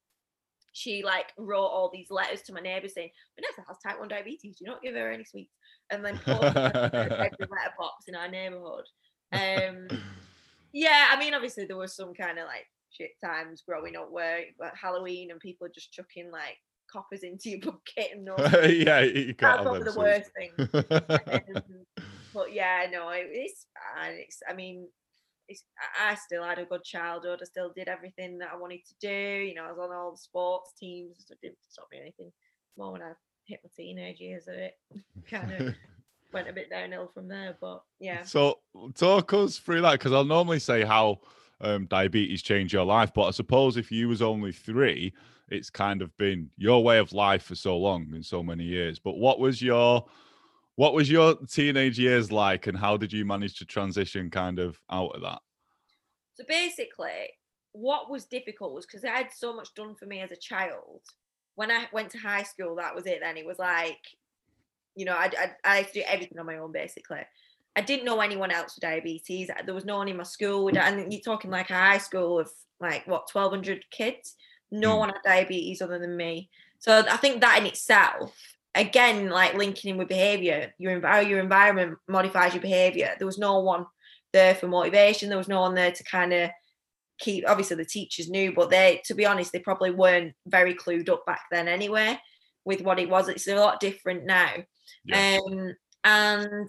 she 0.77 1.03
like 1.03 1.33
wrote 1.39 1.67
all 1.67 1.91
these 1.91 2.11
letters 2.11 2.43
to 2.43 2.53
my 2.53 2.61
neighbours 2.61 2.93
saying, 2.93 3.09
Vanessa 3.35 3.67
has 3.67 3.79
type 3.79 3.99
1 3.99 4.09
diabetes, 4.09 4.57
do 4.59 4.67
not 4.67 4.83
give 4.83 4.95
her 4.95 5.11
any 5.11 5.25
sweets. 5.25 5.55
And 5.91 6.05
then 6.05 6.19
posted 6.19 6.55
every 6.55 7.31
letterbox 7.41 8.09
in 8.09 8.15
our 8.15 8.29
neighbourhood. 8.29 8.85
Um, 9.33 9.89
yeah, 10.75 11.07
I 11.11 11.19
mean, 11.19 11.33
obviously 11.33 11.65
there 11.65 11.79
was 11.79 11.97
some 11.97 12.13
kind 12.13 12.39
of 12.39 12.45
like 12.45 12.67
shit 12.91 13.13
times 13.25 13.63
growing 13.67 13.97
up 13.97 14.11
where 14.11 14.41
like, 14.61 14.75
Halloween 14.77 15.31
and 15.31 15.41
people 15.41 15.67
just 15.75 15.93
chucking 15.93 16.31
like 16.31 16.59
coppers 16.93 17.23
into 17.23 17.51
your 17.51 17.61
bucket 17.65 18.13
and 18.13 18.27
no. 18.27 18.37
yeah, 18.67 19.01
you 19.01 19.35
can't 19.35 19.39
That's 19.39 19.63
probably 19.63 19.83
the 19.83 19.99
worst 19.99 20.31
thing. 20.37 20.53
But 22.37 22.53
yeah, 22.53 22.87
no, 22.93 23.09
it, 23.09 23.29
it's 23.31 23.67
fine. 23.75 24.17
It's, 24.19 24.43
I 24.49 24.53
mean, 24.53 24.87
it's, 25.49 25.65
I 25.99 26.15
still 26.17 26.45
had 26.45 26.59
a 26.59 26.67
good 26.67 26.85
childhood. 26.85 27.39
I 27.41 27.47
still 27.47 27.73
did 27.75 27.89
everything 27.89 28.39
that 28.39 28.51
I 28.53 28.57
wanted 28.59 28.83
to 28.87 28.95
do. 29.01 29.43
You 29.43 29.55
know, 29.55 29.65
I 29.65 29.73
was 29.73 29.79
on 29.79 29.97
all 29.97 30.11
the 30.11 30.19
sports 30.19 30.73
teams. 30.79 31.25
So 31.27 31.33
it 31.33 31.41
didn't 31.41 31.59
stop 31.67 31.87
me 31.91 31.99
anything. 31.99 32.31
More 32.77 32.93
when 32.93 33.03
I 33.03 33.13
hit 33.47 33.61
my 33.65 33.71
teenage 33.75 34.21
years, 34.21 34.45
it 34.49 34.75
kind 35.31 35.51
of 35.51 35.75
went 36.33 36.51
a 36.51 36.53
bit 36.53 36.69
downhill 36.69 37.11
from 37.15 37.27
there. 37.27 37.57
But 37.59 37.83
yeah, 38.01 38.23
So 38.23 38.59
talk 38.95 39.33
us 39.33 39.57
through 39.57 39.81
that 39.81 39.93
because 39.93 40.13
I'll 40.13 40.25
normally 40.25 40.59
say 40.59 40.85
how 40.85 41.21
um, 41.63 41.87
diabetes 41.87 42.43
changed 42.43 42.75
your 42.75 42.85
life, 42.85 43.15
but 43.15 43.23
I 43.23 43.31
suppose 43.31 43.79
if 43.79 43.91
you 43.91 44.09
was 44.09 44.21
only 44.21 44.53
three, 44.53 45.15
it's 45.49 45.71
kind 45.71 46.03
of 46.03 46.15
been 46.19 46.51
your 46.59 46.85
way 46.85 46.99
of 46.99 47.15
life 47.15 47.45
for 47.45 47.55
so 47.55 47.79
long 47.79 48.09
and 48.13 48.25
so 48.25 48.43
many 48.43 48.65
years. 48.65 48.99
But 48.99 49.17
what 49.17 49.39
was 49.39 49.63
your 49.63 50.05
what 50.77 50.95
was 50.95 51.11
your 51.11 51.35
teenage 51.47 51.99
years 51.99 52.31
like, 52.31 52.67
and 52.67 52.79
how 52.79 52.97
did 52.97 53.13
you 53.13 53.25
manage 53.25 53.59
to 53.59 53.65
transition 53.65 54.31
kind 54.31 54.59
of 54.59 54.79
out 54.91 55.15
of 55.15 55.23
that? 55.23 55.41
So 56.35 56.45
basically, 56.49 57.31
what 57.73 58.11
was 58.11 58.27
difficult 58.27 58.75
was 58.75 58.87
because 58.87 59.05
I 59.05 59.09
had 59.09 59.31
so 59.35 59.55
much 59.55 59.75
done 59.75 59.95
for 59.95 60.07
me 60.07 60.21
as 60.21 60.31
a 60.31 60.37
child. 60.37 61.01
When 61.55 61.71
I 61.71 61.89
went 61.93 62.11
to 62.11 62.19
high 62.19 62.43
school, 62.43 62.77
that 62.77 62.95
was 62.95 63.07
it. 63.07 63.21
Then 63.23 63.37
it 63.39 63.47
was 63.47 63.59
like, 63.59 63.99
you 64.95 65.07
know, 65.07 65.15
I 65.15 65.31
I, 65.39 65.51
I 65.65 65.77
had 65.77 65.89
to 65.89 65.93
do 65.95 66.03
everything 66.07 66.39
on 66.39 66.47
my 66.47 66.59
own 66.59 66.73
basically. 66.73 67.21
I 67.75 67.81
didn't 67.83 68.07
know 68.07 68.21
anyone 68.21 68.51
else 68.51 68.75
with 68.75 68.83
diabetes. 68.83 69.51
There 69.65 69.75
was 69.75 69.85
no 69.85 69.99
one 69.99 70.09
in 70.09 70.17
my 70.17 70.23
school 70.23 70.69
and 70.69 71.13
you're 71.13 71.23
talking 71.23 71.51
like 71.51 71.69
a 71.71 71.75
high 71.75 71.99
school 71.99 72.39
of 72.39 72.51
like 72.81 73.07
what 73.07 73.29
1,200 73.33 73.85
kids. 73.91 74.37
No 74.71 74.97
Mm. 74.97 74.99
one 74.99 75.09
had 75.11 75.23
diabetes 75.25 75.81
other 75.83 75.99
than 75.99 76.17
me. 76.17 76.51
So 76.79 77.05
I 77.09 77.17
think 77.19 77.41
that 77.41 77.59
in 77.59 77.67
itself, 77.67 78.56
again, 78.77 79.29
like 79.31 79.55
linking 79.55 79.91
in 79.91 79.97
with 79.97 80.09
behavior, 80.09 80.73
your 80.79 81.01
how 81.05 81.21
your 81.21 81.41
environment 81.41 81.99
modifies 82.09 82.55
your 82.55 82.63
behavior. 82.63 83.15
There 83.19 83.27
was 83.27 83.39
no 83.39 83.61
one 83.61 83.87
there 84.33 84.55
for 84.55 84.69
motivation. 84.69 85.29
There 85.29 85.39
was 85.39 85.49
no 85.49 85.61
one 85.61 85.75
there 85.75 85.93
to 85.93 86.05
kind 86.05 86.33
of 86.33 86.51
keep. 87.19 87.45
Obviously, 87.49 87.77
the 87.77 87.85
teachers 87.85 88.29
knew, 88.29 88.53
but 88.53 88.71
they, 88.71 89.01
to 89.07 89.15
be 89.15 89.27
honest, 89.27 89.53
they 89.53 89.59
probably 89.59 89.91
weren't 89.91 90.35
very 90.47 90.75
clued 90.75 91.09
up 91.09 91.25
back 91.27 91.43
then 91.51 91.69
anyway 91.69 92.19
with 92.65 92.83
what 92.83 92.99
it 92.99 93.09
was. 93.09 93.29
It's 93.29 93.49
a 93.49 93.57
lot 93.57 93.81
different 93.81 94.25
now. 94.25 94.51
Yeah. 95.05 95.39
Um, 95.47 95.73
and 96.05 96.69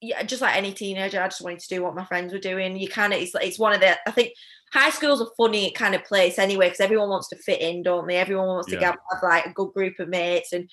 yeah, 0.00 0.22
just 0.22 0.42
like 0.42 0.56
any 0.56 0.72
teenager, 0.72 1.22
I 1.22 1.28
just 1.28 1.40
wanted 1.40 1.60
to 1.60 1.74
do 1.74 1.82
what 1.82 1.94
my 1.94 2.04
friends 2.04 2.32
were 2.32 2.38
doing. 2.38 2.76
You 2.76 2.88
kind 2.88 3.12
of, 3.12 3.20
it's 3.20 3.34
like 3.34 3.46
it's 3.46 3.58
one 3.58 3.72
of 3.72 3.80
the. 3.80 3.96
I 4.06 4.10
think 4.10 4.34
high 4.72 4.90
school's 4.90 5.20
a 5.20 5.26
funny 5.36 5.70
kind 5.70 5.94
of 5.94 6.04
place 6.04 6.38
anyway 6.38 6.66
because 6.66 6.80
everyone 6.80 7.08
wants 7.08 7.28
to 7.28 7.36
fit 7.36 7.60
in, 7.60 7.82
don't 7.82 8.06
they? 8.06 8.16
Everyone 8.16 8.48
wants 8.48 8.68
to 8.68 8.74
Yeah. 8.74 8.80
get 8.80 8.98
have 9.12 9.22
like 9.22 9.46
a 9.46 9.52
good 9.52 9.72
group 9.72 9.98
of 10.00 10.08
mates 10.08 10.52
and 10.52 10.68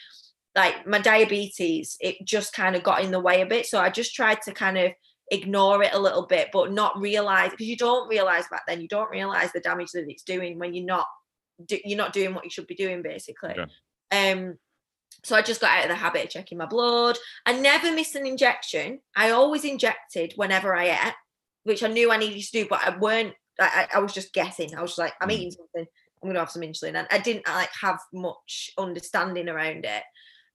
like 0.56 0.86
my 0.86 1.00
diabetes, 1.00 1.98
it 2.00 2.18
just 2.26 2.54
kind 2.54 2.76
of 2.76 2.84
got 2.84 3.04
in 3.04 3.12
the 3.12 3.20
way 3.20 3.42
a 3.42 3.46
bit. 3.46 3.66
So 3.66 3.80
I 3.80 3.90
just 3.90 4.14
tried 4.14 4.42
to 4.44 4.54
kind 4.54 4.78
of 4.78 4.92
ignore 5.32 5.82
it 5.82 5.94
a 5.94 6.00
little 6.00 6.26
bit, 6.28 6.50
but 6.52 6.74
not 6.74 7.00
realize 7.00 7.52
because 7.52 7.68
you 7.68 7.78
don't 7.78 8.10
realize 8.10 8.46
back 8.52 8.64
then. 8.68 8.82
You 8.82 8.88
don't 8.88 9.10
realize 9.10 9.52
the 9.54 9.62
damage 9.62 9.92
that 9.94 10.10
it's 10.10 10.24
doing 10.24 10.60
when 10.60 10.74
you're 10.74 10.86
not 10.86 11.08
you're 11.86 11.98
not 11.98 12.12
doing 12.14 12.34
what 12.34 12.44
you 12.44 12.50
should 12.50 12.68
be 12.68 12.76
doing 12.76 13.02
basically. 13.02 13.56
Um, 14.12 14.58
so 15.24 15.36
I 15.36 15.42
just 15.42 15.62
got 15.62 15.78
out 15.78 15.84
of 15.84 15.90
the 15.90 15.96
habit 15.96 16.26
of 16.26 16.30
checking 16.32 16.58
my 16.58 16.66
blood. 16.66 17.18
I 17.46 17.54
never 17.54 17.94
missed 17.94 18.16
an 18.16 18.26
injection. 18.26 19.00
I 19.16 19.30
always 19.32 19.64
injected 19.64 20.34
whenever 20.36 20.76
I 20.76 20.90
ate, 20.90 21.14
which 21.64 21.84
I 21.84 21.88
knew 21.88 22.12
I 22.12 22.18
needed 22.18 22.42
to 22.42 22.52
do, 22.52 22.68
but 22.68 22.82
I 22.84 22.98
weren't. 22.98 23.34
I, 23.60 23.88
I 23.94 23.98
I 23.98 24.00
was 24.00 24.14
just 24.14 24.34
guessing. 24.34 24.76
I 24.76 24.82
was 24.82 24.92
just 24.92 25.00
like, 25.00 25.14
I'm 25.22 25.30
Mm. 25.30 25.34
eating 25.34 25.52
something. 25.52 25.86
I'm 26.22 26.30
gonna 26.30 26.40
have 26.40 26.52
some 26.52 26.64
insulin, 26.64 26.96
and 26.96 27.08
I 27.12 27.20
didn't 27.20 27.48
like 27.48 27.70
have 27.82 28.00
much 28.14 28.72
understanding 28.78 29.50
around 29.50 29.86
it. 29.86 30.04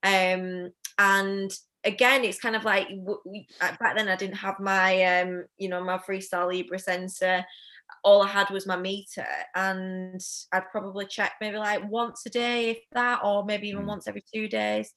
Um, 0.07 0.71
and 0.99 1.51
again, 1.85 2.25
it's 2.25 2.39
kind 2.39 2.57
of 2.57 2.65
like 2.65 2.89
back 3.61 3.97
then 3.97 4.09
I 4.09 4.17
didn't 4.17 4.37
have 4.37 4.61
my 4.61 5.21
um, 5.21 5.45
you 5.59 5.69
know, 5.69 5.83
my 5.83 5.99
Freestyle 5.99 6.53
Libre 6.53 6.79
sensor. 6.79 7.45
All 8.05 8.23
I 8.23 8.29
had 8.29 8.51
was 8.51 8.67
my 8.67 8.77
meter, 8.77 9.27
and 9.55 10.21
I'd 10.53 10.71
probably 10.71 11.07
check 11.07 11.35
maybe 11.41 11.57
like 11.57 11.89
once 11.91 12.23
a 12.27 12.31
day, 12.31 12.71
if 12.71 12.79
that, 12.93 13.21
or 13.25 13.45
maybe 13.45 13.69
even 13.69 13.85
Mm. 13.85 13.89
once 13.89 14.07
every 14.09 14.25
two 14.33 14.49
days. 14.49 14.93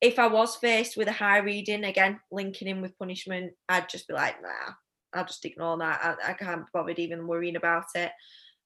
If 0.00 0.18
I 0.18 0.26
was 0.28 0.56
faced 0.56 0.96
with 0.96 1.08
a 1.08 1.12
high 1.12 1.38
reading, 1.38 1.84
again 1.84 2.20
linking 2.30 2.68
in 2.68 2.80
with 2.80 2.98
punishment, 2.98 3.52
I'd 3.68 3.88
just 3.88 4.08
be 4.08 4.14
like, 4.14 4.40
nah, 4.42 4.72
I'll 5.12 5.26
just 5.26 5.44
ignore 5.44 5.78
that. 5.78 6.00
I, 6.02 6.30
I 6.30 6.32
can't 6.34 6.62
be 6.62 6.70
bothered 6.72 6.98
even 6.98 7.26
worrying 7.26 7.56
about 7.56 7.84
it. 7.94 8.12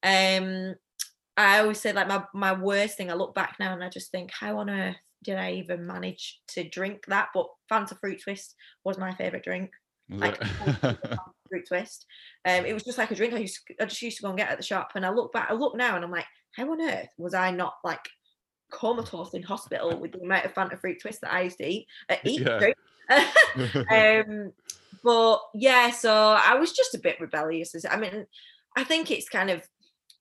Um, 0.03 0.75
I 1.37 1.59
always 1.61 1.81
say 1.81 1.93
like 1.93 2.09
my 2.09 2.25
my 2.35 2.53
worst 2.53 2.97
thing. 2.97 3.11
I 3.11 3.15
look 3.15 3.35
back 3.35 3.57
now 3.59 3.73
and 3.75 3.83
I 3.85 3.89
just 3.89 4.11
think, 4.13 4.31
how 4.33 4.59
on 4.59 4.71
earth 4.71 4.97
did 5.25 5.37
I 5.37 5.53
even 5.53 5.87
manage 5.87 6.41
to 6.49 6.69
drink 6.69 7.05
that? 7.09 7.29
But 7.35 7.47
Fanta 7.71 7.99
Fruit 7.99 8.21
Twist 8.23 8.55
was 8.85 8.99
my 8.99 9.13
favorite 9.15 9.45
drink. 9.45 9.71
Like? 10.09 10.43
Fruit 11.49 11.67
Twist. 11.67 12.07
Um, 12.45 12.65
it 12.65 12.73
was 12.73 12.85
just 12.85 12.99
like 12.99 13.11
a 13.11 13.15
drink 13.15 13.35
I 13.35 13.39
used. 13.39 13.61
To, 13.67 13.83
I 13.83 13.87
just 13.87 14.03
used 14.03 14.19
to 14.19 14.23
go 14.23 14.29
and 14.29 14.39
get 14.39 14.51
at 14.51 14.59
the 14.59 14.65
shop. 14.65 14.93
And 14.95 15.05
I 15.05 15.11
look 15.11 15.33
back, 15.33 15.51
I 15.51 15.55
look 15.55 15.77
now, 15.77 15.97
and 15.97 16.05
I'm 16.05 16.11
like, 16.11 16.27
how 16.53 16.71
on 16.71 16.81
earth 16.81 17.09
was 17.19 17.35
I 17.35 17.51
not 17.51 17.75
like 17.83 18.09
comatose 18.71 19.35
in 19.35 19.43
hospital 19.43 19.99
with 19.99 20.13
the 20.13 20.21
amount 20.21 20.45
of 20.45 20.55
Fanta 20.55 20.79
Fruit 20.79 20.99
Twist 21.01 21.21
that 21.23 21.33
I 21.33 21.43
used 21.43 21.59
to 21.59 21.69
eat? 21.69 21.87
Uh, 22.09 22.17
eat 22.25 22.41
Yeah. 22.41 22.73
um 24.27 24.53
but 25.05 25.39
yeah 25.53 25.91
so 25.91 26.11
i 26.11 26.55
was 26.55 26.73
just 26.73 26.95
a 26.95 26.99
bit 26.99 27.21
rebellious 27.21 27.75
i 27.89 27.97
mean 27.97 28.27
i 28.77 28.83
think 28.83 29.11
it's 29.11 29.29
kind 29.29 29.51
of 29.51 29.63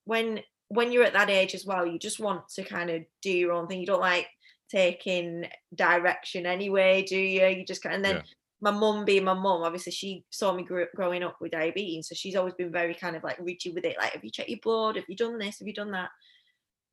when 0.03 0.41
when 0.67 0.91
you're 0.91 1.05
at 1.05 1.13
that 1.13 1.29
age 1.29 1.55
as 1.55 1.65
well 1.65 1.87
you 1.87 1.97
just 1.97 2.19
want 2.19 2.47
to 2.49 2.63
kind 2.63 2.89
of 2.89 3.01
do 3.21 3.31
your 3.31 3.53
own 3.53 3.67
thing 3.67 3.79
you 3.79 3.87
don't 3.87 4.01
like 4.01 4.27
taking 4.73 5.45
direction 5.75 6.45
anyway 6.45 7.03
do 7.03 7.17
you? 7.17 7.45
You 7.45 7.65
just 7.65 7.83
kind 7.83 7.95
and 7.95 8.05
then 8.05 8.17
Yeah. 8.17 8.23
my 8.61 8.71
mum 8.71 9.05
being 9.05 9.23
my 9.25 9.33
mum 9.33 9.61
obviously 9.63 9.91
she 9.91 10.25
saw 10.31 10.53
me 10.53 10.63
grow, 10.63 10.85
growing 10.95 11.23
up 11.23 11.37
with 11.41 11.51
diabetes 11.51 12.07
so 12.09 12.15
she's 12.15 12.35
always 12.35 12.55
been 12.55 12.71
very 12.71 12.95
kind 12.95 13.15
of 13.15 13.23
like 13.23 13.37
rigid 13.39 13.75
with 13.75 13.85
it 13.85 13.97
like 13.99 14.13
have 14.13 14.23
you 14.23 14.31
checked 14.31 14.49
your 14.49 14.59
blood? 14.63 14.95
Have 14.95 15.05
you 15.07 15.15
done 15.15 15.37
this? 15.37 15.59
Have 15.59 15.67
you 15.67 15.73
done 15.73 15.91
that? 15.91 16.09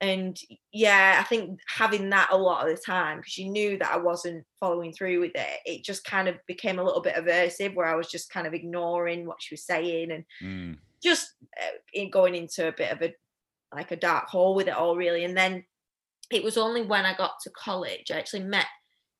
And 0.02 0.34
yeah 0.72 1.18
i 1.20 1.24
think 1.24 1.60
having 1.68 2.08
that 2.10 2.30
a 2.32 2.36
lot 2.36 2.66
of 2.66 2.74
the 2.74 2.82
time 2.82 3.18
because 3.18 3.32
she 3.32 3.50
knew 3.50 3.76
that 3.78 3.92
i 3.92 3.98
wasn't 3.98 4.46
following 4.58 4.92
through 4.94 5.20
with 5.20 5.32
it 5.34 5.60
it 5.66 5.84
just 5.84 6.04
kind 6.04 6.26
of 6.26 6.36
became 6.46 6.78
a 6.78 6.82
little 6.82 7.02
bit 7.02 7.16
aversive 7.16 7.74
where 7.74 7.86
i 7.86 7.94
was 7.94 8.10
just 8.10 8.30
kind 8.32 8.46
of 8.46 8.54
ignoring 8.54 9.26
what 9.26 9.42
she 9.42 9.52
was 9.54 9.66
saying 9.66 10.10
and 10.10 10.24
Mm. 10.42 10.78
just 11.02 11.28
uh, 11.60 12.00
going 12.10 12.34
into 12.34 12.68
a 12.68 12.72
bit 12.72 12.92
of 12.92 13.02
a 13.02 13.14
like 13.74 13.90
a 13.90 13.96
dark 13.96 14.28
hole 14.28 14.54
with 14.54 14.68
it 14.68 14.74
all 14.74 14.96
really. 14.96 15.24
And 15.24 15.36
then 15.36 15.64
it 16.30 16.44
was 16.44 16.56
only 16.56 16.82
when 16.82 17.04
i 17.04 17.14
got 17.14 17.32
to 17.42 17.50
college 17.50 18.10
i 18.10 18.18
actually 18.18 18.42
met 18.42 18.66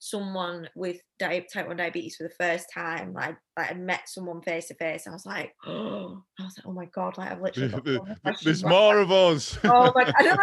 someone 0.02 0.67
with 0.75 0.97
type 1.19 1.47
1 1.55 1.76
diabetes 1.76 2.17
for 2.17 2.23
the 2.23 2.35
first 2.38 2.67
time 2.73 3.12
like, 3.12 3.37
like 3.59 3.71
i 3.71 3.75
met 3.75 4.09
someone 4.09 4.40
face 4.40 4.69
to 4.69 4.75
face 4.75 5.07
i 5.07 5.11
was 5.11 5.26
like 5.26 5.55
oh 5.67 6.23
i 6.40 6.43
was 6.43 6.55
like 6.57 6.67
oh 6.67 6.73
my 6.73 6.87
god 6.87 7.19
like 7.19 7.31
i've 7.31 7.40
literally 7.40 8.00
There's 8.43 8.64
more 8.64 8.99
of 8.99 9.11
us. 9.11 9.59
Oh 9.64 9.93
my! 9.95 10.12
I 10.17 10.23
don't 10.23 10.37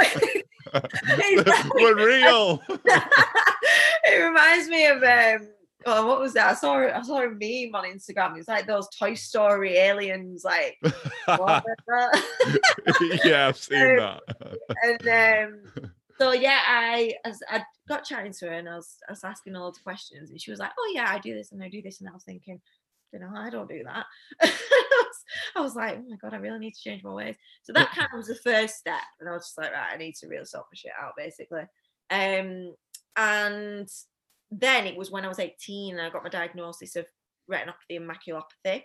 know. 0.74 1.64
We're 1.76 1.96
real. 1.96 2.62
it 2.70 4.24
reminds 4.24 4.68
me 4.68 4.88
of 4.88 5.04
um. 5.04 5.50
Oh, 5.86 6.06
what 6.06 6.20
was 6.20 6.34
that? 6.34 6.50
I 6.50 6.54
saw 6.56 6.76
I 6.76 7.02
saw 7.02 7.22
a 7.22 7.30
meme 7.30 7.76
on 7.76 7.86
Instagram. 7.86 8.38
It's 8.38 8.48
like 8.48 8.68
those 8.68 8.90
Toy 8.90 9.14
Story 9.14 9.78
aliens, 9.78 10.44
like 10.44 10.78
what 11.26 11.64
was 11.64 11.64
that? 11.88 13.22
yeah, 13.24 13.48
I've 13.48 13.58
seen 13.58 13.98
that. 13.98 14.22
and 14.84 15.08
um, 15.86 15.92
so 16.20 16.34
yeah, 16.34 16.62
I 16.66 17.14
as 17.26 17.42
I 17.50 17.64
got 17.88 18.04
chatting 18.06 18.34
to 18.34 18.48
her 18.48 18.54
and 18.54 18.70
I 18.70 18.76
was 18.76 18.98
I 19.08 19.12
was 19.12 19.24
asking 19.24 19.56
all 19.56 19.72
the 19.72 19.80
questions, 19.80 20.30
and 20.30 20.42
she 20.42 20.52
was 20.52 20.60
like, 20.60 20.72
"Oh 20.78 20.92
yeah, 20.94 21.10
I 21.10 21.20
do 21.20 21.34
this 21.34 21.52
and 21.52 21.64
I 21.64 21.70
do 21.70 21.82
this," 21.82 22.00
and 22.00 22.10
I 22.10 22.14
was 22.14 22.24
thinking, 22.24 22.60
you 23.14 23.20
know, 23.20 23.32
I 23.36 23.50
don't 23.50 23.70
do 23.70 23.84
that. 23.84 24.06
I 25.56 25.62
was 25.62 25.76
like, 25.76 25.98
oh 25.98 26.10
my 26.10 26.18
god, 26.18 26.34
I 26.34 26.38
really 26.38 26.60
need 26.60 26.74
to 26.74 26.82
change 26.82 27.04
my 27.04 27.12
ways. 27.12 27.36
So 27.64 27.74
that 27.74 27.92
kind 27.92 28.08
of 28.12 28.18
was 28.18 28.28
the 28.28 28.36
first 28.36 28.76
step, 28.76 29.02
and 29.20 29.30
I 29.30 29.34
was 29.34 29.44
just 29.44 29.58
like, 29.58 29.72
right, 29.72 29.94
I 29.94 29.98
need 29.98 30.16
to 30.16 30.28
really 30.28 30.46
sort 30.46 30.66
my 30.72 30.76
shit 30.76 30.92
out, 31.02 31.14
basically. 31.18 31.64
Um, 32.10 32.74
and 33.16 33.90
then 34.52 34.86
it 34.86 34.98
was 34.98 35.12
when 35.12 35.26
I 35.26 35.28
was 35.28 35.40
18 35.40 35.98
and 35.98 36.06
I 36.06 36.10
got 36.10 36.24
my 36.24 36.30
diagnosis 36.30 36.96
of 36.96 37.06
retinopathy 37.52 37.98
and 37.98 38.10
maculopathy. 38.10 38.84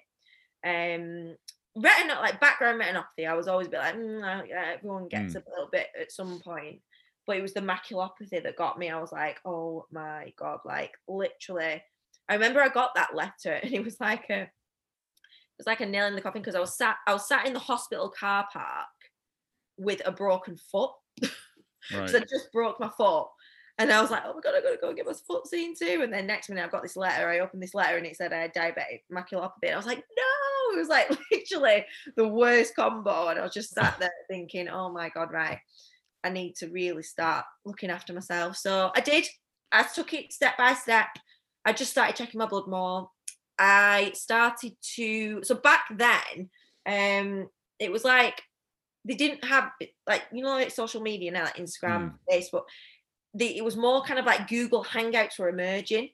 Um, 0.65 1.37
retinal 1.77 2.17
like 2.17 2.41
background 2.41 2.81
retinopathy, 2.81 3.29
I 3.29 3.35
was 3.35 3.49
always 3.49 3.67
a 3.67 3.71
bit 3.71 3.81
like, 3.81 3.97
mm, 3.97 4.49
yeah, 4.49 4.73
everyone 4.75 5.09
gets 5.09 5.35
a 5.35 5.43
little 5.51 5.69
bit 5.71 5.89
at 6.01 6.13
some 6.13 6.41
point. 6.41 6.81
But 7.27 7.37
it 7.37 7.43
was 7.43 7.55
the 7.55 7.61
maculopathy 7.61 8.43
that 8.43 8.57
got 8.57 8.79
me. 8.79 8.91
I 8.91 9.01
was 9.01 9.13
like, 9.13 9.39
oh 9.45 9.87
my 9.93 10.33
god, 10.37 10.61
like 10.65 10.93
literally. 11.09 11.83
I 12.29 12.35
remember 12.35 12.63
I 12.63 12.69
got 12.69 12.95
that 12.95 13.15
letter 13.15 13.53
and 13.63 13.73
it 13.73 13.85
was 13.85 14.01
like 14.01 14.29
a 14.31 14.43
it 14.43 15.59
was 15.59 15.67
like 15.67 15.81
a 15.81 15.87
nail 15.87 16.07
in 16.07 16.15
the 16.15 16.21
coffin 16.21 16.43
because 16.43 16.55
I 16.55 16.61
was 16.61 16.77
sat 16.77 16.97
I 17.07 17.13
was 17.13 17.29
sat 17.29 17.47
in 17.47 17.53
the 17.53 17.59
hospital 17.59 18.09
car 18.09 18.47
park 18.53 18.87
with 19.77 20.03
a 20.05 20.13
broken 20.13 20.57
foot. 20.57 20.91
Right. 21.93 22.09
So 22.09 22.19
I 22.19 22.21
just 22.21 22.53
broke 22.53 22.79
my 22.79 22.91
foot. 22.97 23.27
And 23.79 23.91
I 23.91 24.01
was 24.01 24.11
like, 24.11 24.23
oh 24.27 24.35
my 24.35 24.41
God, 24.41 24.55
I 24.55 24.61
gotta 24.61 24.79
go 24.81 24.89
and 24.89 24.97
get 24.97 25.07
my 25.07 25.15
foot 25.27 25.47
seen 25.47 25.75
too. 25.75 26.01
And 26.03 26.13
then 26.13 26.27
next 26.27 26.49
minute, 26.49 26.63
I've 26.63 26.71
got 26.71 26.83
this 26.83 26.97
letter. 26.97 27.29
I 27.29 27.41
opened 27.41 27.63
this 27.63 27.75
letter 27.75 27.97
and 27.97 28.07
it 28.07 28.17
said 28.17 28.33
I 28.33 28.43
had 28.43 28.55
diabetic 28.55 29.03
maculopathy. 29.11 29.65
And 29.65 29.75
I 29.75 29.77
was 29.77 29.87
like, 29.87 29.99
no, 29.99 30.75
it 30.75 30.79
was 30.79 30.89
like 30.89 31.11
literally 31.33 31.85
the 32.17 32.29
worst 32.29 32.77
combo. 32.77 33.29
And 33.29 33.39
I 33.39 33.43
was 33.43 33.55
just 33.55 33.75
sat 33.75 33.99
there 33.99 34.13
thinking, 34.29 34.69
oh 34.69 34.93
my 34.93 35.09
God, 35.09 35.33
right. 35.33 35.59
I 36.25 36.31
need 36.31 36.57
to 36.57 36.69
really 36.69 37.03
start 37.03 37.45
looking 37.65 37.91
after 37.91 38.13
myself. 38.13 38.57
So 38.57 38.91
I 38.95 39.01
did. 39.01 39.27
I 39.71 39.83
took 39.85 40.13
it 40.13 40.33
step 40.33 40.57
by 40.57 40.75
step. 40.75 41.09
I 41.65 41.73
just 41.73 41.91
started 41.91 42.17
checking 42.17 42.39
my 42.39 42.47
blood 42.47 42.69
more. 42.69 43.11
I 43.59 44.13
started 44.15 44.75
to, 44.97 45.43
so 45.45 45.55
back 45.55 45.85
then, 45.97 46.51
um, 46.87 47.49
it 47.79 47.91
was 47.91 48.05
like 48.05 48.43
they 49.05 49.15
didn't 49.15 49.45
have 49.45 49.71
like 50.07 50.23
you 50.33 50.43
know 50.43 50.51
like 50.51 50.71
social 50.71 51.01
media 51.01 51.31
now 51.31 51.45
like 51.45 51.57
instagram 51.57 52.13
facebook 52.31 52.63
the, 53.35 53.57
it 53.57 53.65
was 53.65 53.77
more 53.77 54.03
kind 54.03 54.19
of 54.21 54.27
like 54.27 54.49
google 54.49 54.85
hangouts 54.85 55.39
were 55.39 55.49
emerging 55.49 56.09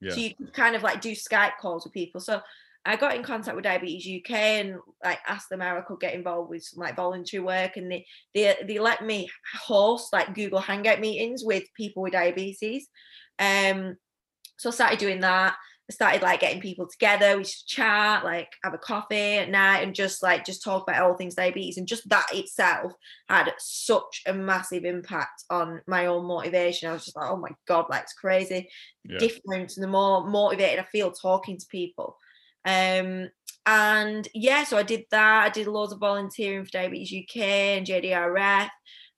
Yeah. 0.00 0.12
so 0.12 0.20
you 0.20 0.34
could 0.34 0.52
kind 0.52 0.74
of 0.76 0.82
like 0.82 1.00
do 1.00 1.12
skype 1.12 1.58
calls 1.60 1.84
with 1.84 1.92
people 1.92 2.20
so 2.20 2.40
i 2.84 2.96
got 2.96 3.14
in 3.14 3.22
contact 3.22 3.54
with 3.54 3.64
diabetes 3.64 4.20
uk 4.20 4.30
and 4.30 4.76
like 5.04 5.18
asked 5.26 5.48
them 5.50 5.60
how 5.60 5.76
i 5.76 5.80
could 5.82 6.00
get 6.00 6.14
involved 6.14 6.50
with 6.50 6.62
some 6.62 6.80
like 6.82 6.96
voluntary 6.96 7.42
work 7.42 7.76
and 7.76 7.90
they 7.90 8.06
they, 8.34 8.56
they 8.66 8.78
let 8.78 9.04
me 9.04 9.28
host 9.54 10.12
like 10.12 10.34
google 10.34 10.60
hangout 10.60 11.00
meetings 11.00 11.42
with 11.44 11.64
people 11.76 12.02
with 12.02 12.12
diabetes 12.12 12.88
um 13.38 13.96
so 14.58 14.70
i 14.70 14.72
started 14.72 14.98
doing 14.98 15.20
that 15.20 15.56
I 15.90 15.92
started 15.92 16.22
like 16.22 16.38
getting 16.38 16.60
people 16.60 16.86
together. 16.86 17.36
We 17.36 17.42
should 17.42 17.66
chat, 17.66 18.24
like 18.24 18.52
have 18.62 18.74
a 18.74 18.78
coffee 18.78 19.38
at 19.38 19.48
night, 19.50 19.80
and 19.82 19.92
just 19.92 20.22
like 20.22 20.44
just 20.44 20.62
talk 20.62 20.84
about 20.84 21.02
all 21.02 21.16
things 21.16 21.34
diabetes. 21.34 21.78
And 21.78 21.88
just 21.88 22.08
that 22.10 22.28
itself 22.32 22.92
had 23.28 23.52
such 23.58 24.22
a 24.24 24.32
massive 24.32 24.84
impact 24.84 25.42
on 25.50 25.80
my 25.88 26.06
own 26.06 26.26
motivation. 26.26 26.88
I 26.88 26.92
was 26.92 27.04
just 27.04 27.16
like, 27.16 27.28
oh 27.28 27.38
my 27.38 27.50
god, 27.66 27.86
like 27.90 28.04
it's 28.04 28.12
crazy. 28.12 28.68
The 29.04 29.10
Yeah. 29.12 29.18
difference, 29.18 29.76
and 29.76 29.82
the 29.82 29.88
more 29.90 30.24
motivated 30.28 30.78
I 30.78 30.84
feel 30.84 31.10
talking 31.10 31.58
to 31.58 31.66
people. 31.68 32.16
Um, 32.64 33.28
and 33.66 34.26
yeah, 34.34 34.64
so 34.64 34.78
I 34.78 34.82
did 34.82 35.04
that. 35.10 35.44
I 35.44 35.48
did 35.50 35.66
loads 35.66 35.92
of 35.92 36.00
volunteering 36.00 36.64
for 36.64 36.70
Diabetes 36.70 37.24
UK 37.24 37.42
and 37.42 37.86
JDRF, 37.86 38.68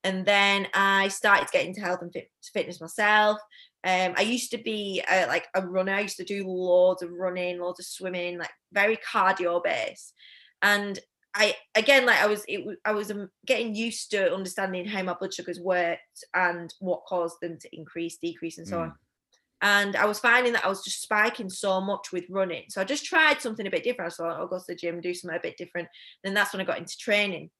and 0.04 0.26
then 0.26 0.66
I 0.74 1.08
started 1.08 1.48
getting 1.52 1.74
to 1.74 1.78
into 1.78 1.86
health 1.88 2.02
and 2.02 2.12
fit, 2.12 2.30
fitness 2.52 2.80
myself. 2.80 3.38
Um, 3.84 4.14
I 4.16 4.22
used 4.22 4.50
to 4.52 4.58
be 4.58 5.02
uh, 5.10 5.26
like 5.28 5.46
a 5.54 5.66
runner. 5.66 5.94
I 5.94 6.00
used 6.00 6.16
to 6.18 6.24
do 6.24 6.46
loads 6.46 7.02
of 7.02 7.10
running, 7.12 7.60
loads 7.60 7.80
of 7.80 7.86
swimming, 7.86 8.38
like 8.38 8.50
very 8.72 8.96
cardio 8.96 9.62
based. 9.62 10.14
And 10.60 10.98
I 11.34 11.56
again, 11.74 12.06
like 12.06 12.20
I 12.20 12.26
was, 12.26 12.44
it, 12.46 12.78
I 12.84 12.92
was 12.92 13.10
um, 13.10 13.30
getting 13.46 13.74
used 13.74 14.10
to 14.10 14.32
understanding 14.32 14.86
how 14.86 15.02
my 15.02 15.14
blood 15.14 15.34
sugars 15.34 15.58
worked 15.60 16.24
and 16.34 16.72
what 16.78 17.04
caused 17.08 17.36
them 17.40 17.58
to 17.58 17.76
increase, 17.76 18.18
decrease, 18.18 18.58
and 18.58 18.68
so 18.68 18.76
Mm. 18.76 18.82
on. 18.82 18.94
And 19.62 19.94
I 19.94 20.06
was 20.06 20.18
finding 20.18 20.52
that 20.54 20.64
I 20.64 20.68
was 20.68 20.82
just 20.82 21.02
spiking 21.02 21.48
so 21.48 21.80
much 21.80 22.10
with 22.12 22.24
running. 22.28 22.64
So 22.68 22.80
I 22.80 22.84
just 22.84 23.04
tried 23.04 23.40
something 23.40 23.66
a 23.66 23.70
bit 23.70 23.84
different. 23.84 24.12
I 24.12 24.14
thought 24.14 24.38
I'll 24.38 24.48
go 24.48 24.58
to 24.58 24.64
the 24.66 24.74
gym, 24.74 24.94
and 24.94 25.02
do 25.02 25.14
something 25.14 25.38
a 25.38 25.40
bit 25.40 25.56
different. 25.56 25.88
Then 26.24 26.34
that's 26.34 26.52
when 26.52 26.60
I 26.60 26.64
got 26.64 26.78
into 26.78 26.96
training. 26.98 27.50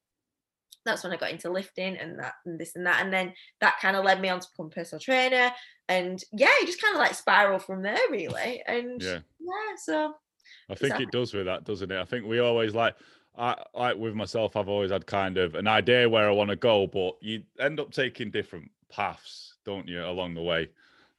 That's 0.84 1.04
when 1.04 1.12
I 1.12 1.16
got 1.16 1.30
into 1.30 1.48
lifting 1.48 1.96
and 1.96 2.18
that 2.18 2.34
and 2.44 2.58
this 2.58 2.74
and 2.74 2.86
that. 2.86 3.04
And 3.04 3.12
then 3.12 3.32
that 3.60 3.78
kind 3.80 3.96
of 3.96 4.04
led 4.04 4.20
me 4.20 4.28
on 4.28 4.40
to 4.40 4.48
become 4.50 4.66
a 4.66 4.70
personal 4.70 4.98
trainer. 4.98 5.52
And 5.88 6.20
yeah, 6.32 6.50
you 6.60 6.66
just 6.66 6.82
kind 6.82 6.94
of 6.94 6.98
like 6.98 7.14
spiral 7.14 7.60
from 7.60 7.82
there, 7.82 7.96
really. 8.10 8.64
And 8.66 9.00
Yeah. 9.00 9.20
yeah, 9.38 9.76
so 9.76 10.14
I 10.68 10.74
think 10.74 10.94
Exactly. 10.94 11.04
it 11.04 11.10
does 11.12 11.32
with 11.32 11.46
that, 11.46 11.62
doesn't 11.62 11.92
it? 11.92 12.00
I 12.00 12.04
think 12.04 12.26
we 12.26 12.40
always 12.40 12.74
like, 12.74 12.96
I 13.38 13.62
like 13.74 13.96
with 13.96 14.14
myself. 14.14 14.56
I've 14.56 14.68
always 14.68 14.90
had 14.90 15.06
kind 15.06 15.38
of 15.38 15.54
an 15.54 15.68
idea 15.68 16.08
where 16.08 16.28
I 16.28 16.32
want 16.32 16.50
to 16.50 16.56
go, 16.56 16.88
but 16.88 17.14
you 17.20 17.44
end 17.60 17.78
up 17.78 17.92
taking 17.92 18.32
different 18.32 18.68
paths, 18.90 19.54
don't 19.64 19.86
you, 19.86 20.04
along 20.04 20.34
the 20.34 20.42
way? 20.42 20.68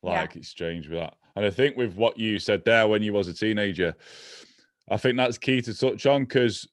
Yeah. 0.04 0.22
Like 0.22 0.36
it's 0.36 0.50
strange 0.50 0.88
with 0.88 1.00
that. 1.00 1.16
And 1.36 1.46
I 1.46 1.50
think 1.50 1.78
with 1.78 1.96
what 1.96 2.18
you 2.18 2.40
said 2.40 2.64
there 2.66 2.88
when 2.88 3.02
you 3.02 3.14
was 3.14 3.28
a 3.28 3.34
teenager, 3.34 3.96
I 4.90 4.98
think 4.98 5.18
that's 5.18 5.38
key 5.38 5.62
to 5.62 5.74
touch 5.74 6.06
on 6.06 6.24
because 6.24 6.68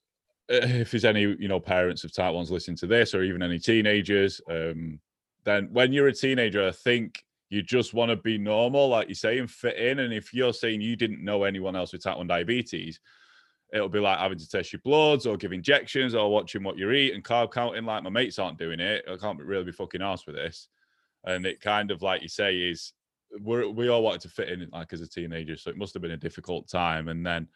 if 0.48 0.90
there's 0.90 1.04
any 1.04 1.22
you 1.22 1.48
know 1.48 1.60
parents 1.60 2.04
of 2.04 2.12
type 2.12 2.34
ones 2.34 2.50
listening 2.50 2.76
to 2.78 2.86
this, 2.86 3.14
or 3.14 3.22
even 3.22 3.42
any 3.42 3.58
teenagers, 3.58 4.40
um, 4.50 5.00
then 5.44 5.68
when 5.72 5.92
you're 5.92 6.08
a 6.08 6.12
teenager, 6.12 6.66
I 6.66 6.72
think 6.72 7.24
you 7.50 7.62
just 7.62 7.94
want 7.94 8.10
to 8.10 8.16
be 8.16 8.38
normal, 8.38 8.88
like 8.88 9.08
you 9.08 9.14
say, 9.14 9.38
and 9.38 9.50
fit 9.50 9.76
in. 9.76 10.00
And 10.00 10.12
if 10.12 10.32
you're 10.32 10.52
saying 10.52 10.80
you 10.80 10.96
didn't 10.96 11.24
know 11.24 11.44
anyone 11.44 11.74
else 11.74 11.92
with 11.92 12.02
type 12.02 12.16
1 12.16 12.28
diabetes, 12.28 13.00
it'll 13.72 13.88
be 13.88 13.98
like 13.98 14.18
having 14.18 14.38
to 14.38 14.48
test 14.48 14.72
your 14.72 14.80
bloods 14.84 15.26
or 15.26 15.36
give 15.36 15.52
injections 15.52 16.14
or 16.14 16.30
watching 16.30 16.62
what 16.62 16.78
you 16.78 16.90
eat 16.92 17.12
and 17.12 17.24
carb 17.24 17.52
counting. 17.52 17.84
Like 17.84 18.04
my 18.04 18.10
mates 18.10 18.38
aren't 18.38 18.58
doing 18.58 18.78
it. 18.78 19.04
I 19.10 19.16
can't 19.16 19.40
really 19.40 19.64
be 19.64 19.72
fucking 19.72 20.00
arsed 20.00 20.26
with 20.26 20.36
this. 20.36 20.68
And 21.24 21.44
it 21.44 21.60
kind 21.60 21.90
of 21.90 22.02
like 22.02 22.22
you 22.22 22.28
say 22.28 22.56
is 22.56 22.92
we're, 23.40 23.68
we 23.68 23.88
all 23.88 24.02
wanted 24.02 24.22
to 24.22 24.28
fit 24.28 24.48
in 24.48 24.68
like 24.72 24.92
as 24.92 25.00
a 25.00 25.08
teenager. 25.08 25.56
So 25.56 25.70
it 25.70 25.76
must 25.76 25.94
have 25.94 26.02
been 26.02 26.10
a 26.12 26.16
difficult 26.16 26.68
time. 26.68 27.08
And 27.08 27.24
then 27.24 27.48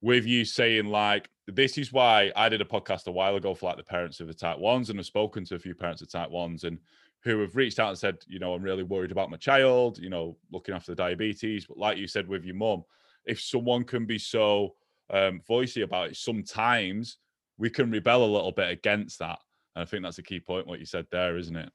with 0.00 0.24
you 0.26 0.44
saying 0.44 0.86
like 0.86 1.28
this 1.46 1.76
is 1.76 1.92
why 1.92 2.32
I 2.36 2.48
did 2.48 2.60
a 2.60 2.66
podcast 2.66 3.06
a 3.06 3.12
while 3.12 3.36
ago 3.36 3.54
for 3.54 3.66
like 3.66 3.76
the 3.76 3.82
parents 3.82 4.20
of 4.20 4.28
the 4.28 4.34
type 4.34 4.58
ones 4.58 4.88
and 4.88 4.98
I've 4.98 5.06
spoken 5.06 5.44
to 5.46 5.56
a 5.56 5.58
few 5.58 5.74
parents 5.74 6.00
of 6.00 6.10
type 6.10 6.30
ones 6.30 6.64
and 6.64 6.78
who 7.22 7.40
have 7.40 7.56
reached 7.56 7.78
out 7.78 7.90
and 7.90 7.98
said, 7.98 8.16
you 8.26 8.38
know, 8.38 8.54
I'm 8.54 8.62
really 8.62 8.82
worried 8.82 9.12
about 9.12 9.30
my 9.30 9.36
child, 9.36 9.98
you 9.98 10.08
know, 10.08 10.36
looking 10.50 10.74
after 10.74 10.92
the 10.92 10.96
diabetes. 10.96 11.66
But 11.66 11.76
like 11.76 11.98
you 11.98 12.06
said 12.06 12.26
with 12.26 12.44
your 12.44 12.54
mum, 12.54 12.84
if 13.26 13.40
someone 13.40 13.84
can 13.84 14.06
be 14.06 14.18
so 14.18 14.74
um, 15.10 15.42
voicey 15.48 15.82
about 15.82 16.10
it, 16.10 16.16
sometimes 16.16 17.18
we 17.58 17.68
can 17.68 17.90
rebel 17.90 18.24
a 18.24 18.34
little 18.34 18.52
bit 18.52 18.70
against 18.70 19.18
that. 19.18 19.38
And 19.76 19.82
I 19.82 19.84
think 19.84 20.02
that's 20.02 20.18
a 20.18 20.22
key 20.22 20.40
point, 20.40 20.66
what 20.66 20.80
you 20.80 20.86
said 20.86 21.06
there, 21.10 21.36
isn't 21.36 21.56
it? 21.56 21.70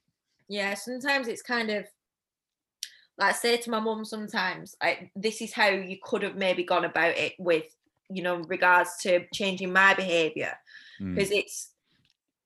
yeah, 0.48 0.74
sometimes 0.76 1.28
it's 1.28 1.42
kind 1.42 1.70
of 1.70 1.88
like 3.18 3.34
I 3.34 3.38
say 3.38 3.58
to 3.58 3.70
my 3.70 3.80
mum 3.80 4.06
sometimes, 4.06 4.76
I, 4.82 5.10
this 5.16 5.42
is 5.42 5.54
how 5.54 5.70
you 5.70 5.98
could 6.04 6.24
have 6.24 6.36
maybe 6.36 6.64
gone 6.64 6.86
about 6.86 7.18
it 7.18 7.34
with, 7.40 7.66
you 8.10 8.22
know, 8.24 8.38
regards 8.38 8.98
to 9.02 9.26
changing 9.34 9.72
my 9.72 9.94
behavior. 9.94 10.54
Mm, 11.02 11.16
because 11.16 11.32
it's 11.32 11.72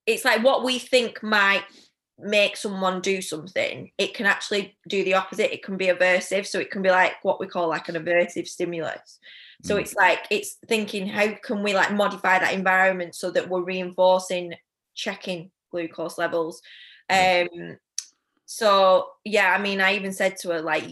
it's 0.06 0.26
like 0.26 0.44
what 0.44 0.64
we 0.64 0.80
think 0.80 1.22
might 1.22 1.64
make 2.18 2.58
someone 2.58 3.00
do 3.00 3.22
something 3.22 3.92
it 3.98 4.14
can 4.14 4.26
actually 4.26 4.76
do 4.90 5.04
the 5.04 5.14
opposite 5.14 5.54
it 5.54 5.64
can 5.64 5.78
be 5.78 5.88
aversive 5.88 6.46
so 6.46 6.60
it 6.60 6.70
can 6.70 6.82
be 6.82 6.90
like 6.90 7.14
what 7.24 7.40
we 7.40 7.48
call 7.48 7.70
like 7.70 7.88
an 7.88 7.96
aversive 7.96 8.48
stimulus 8.48 9.20
so 9.62 9.76
Mm. 9.76 9.82
it's 9.82 9.96
like 9.96 10.26
it's 10.30 10.58
thinking 10.68 11.08
how 11.08 11.32
can 11.44 11.64
we 11.64 11.74
like 11.74 11.94
modify 11.94 12.40
that 12.40 12.54
environment 12.54 13.16
so 13.16 13.32
that 13.32 13.48
we're 13.48 13.64
reinforcing 13.64 14.54
checking 14.96 15.52
glucose 15.72 16.18
levels 16.18 16.62
um 17.10 17.78
so 18.52 19.06
yeah 19.26 19.54
i 19.56 19.62
mean 19.62 19.80
i 19.80 19.94
even 19.94 20.12
said 20.12 20.36
to 20.36 20.50
her 20.50 20.60
like 20.60 20.84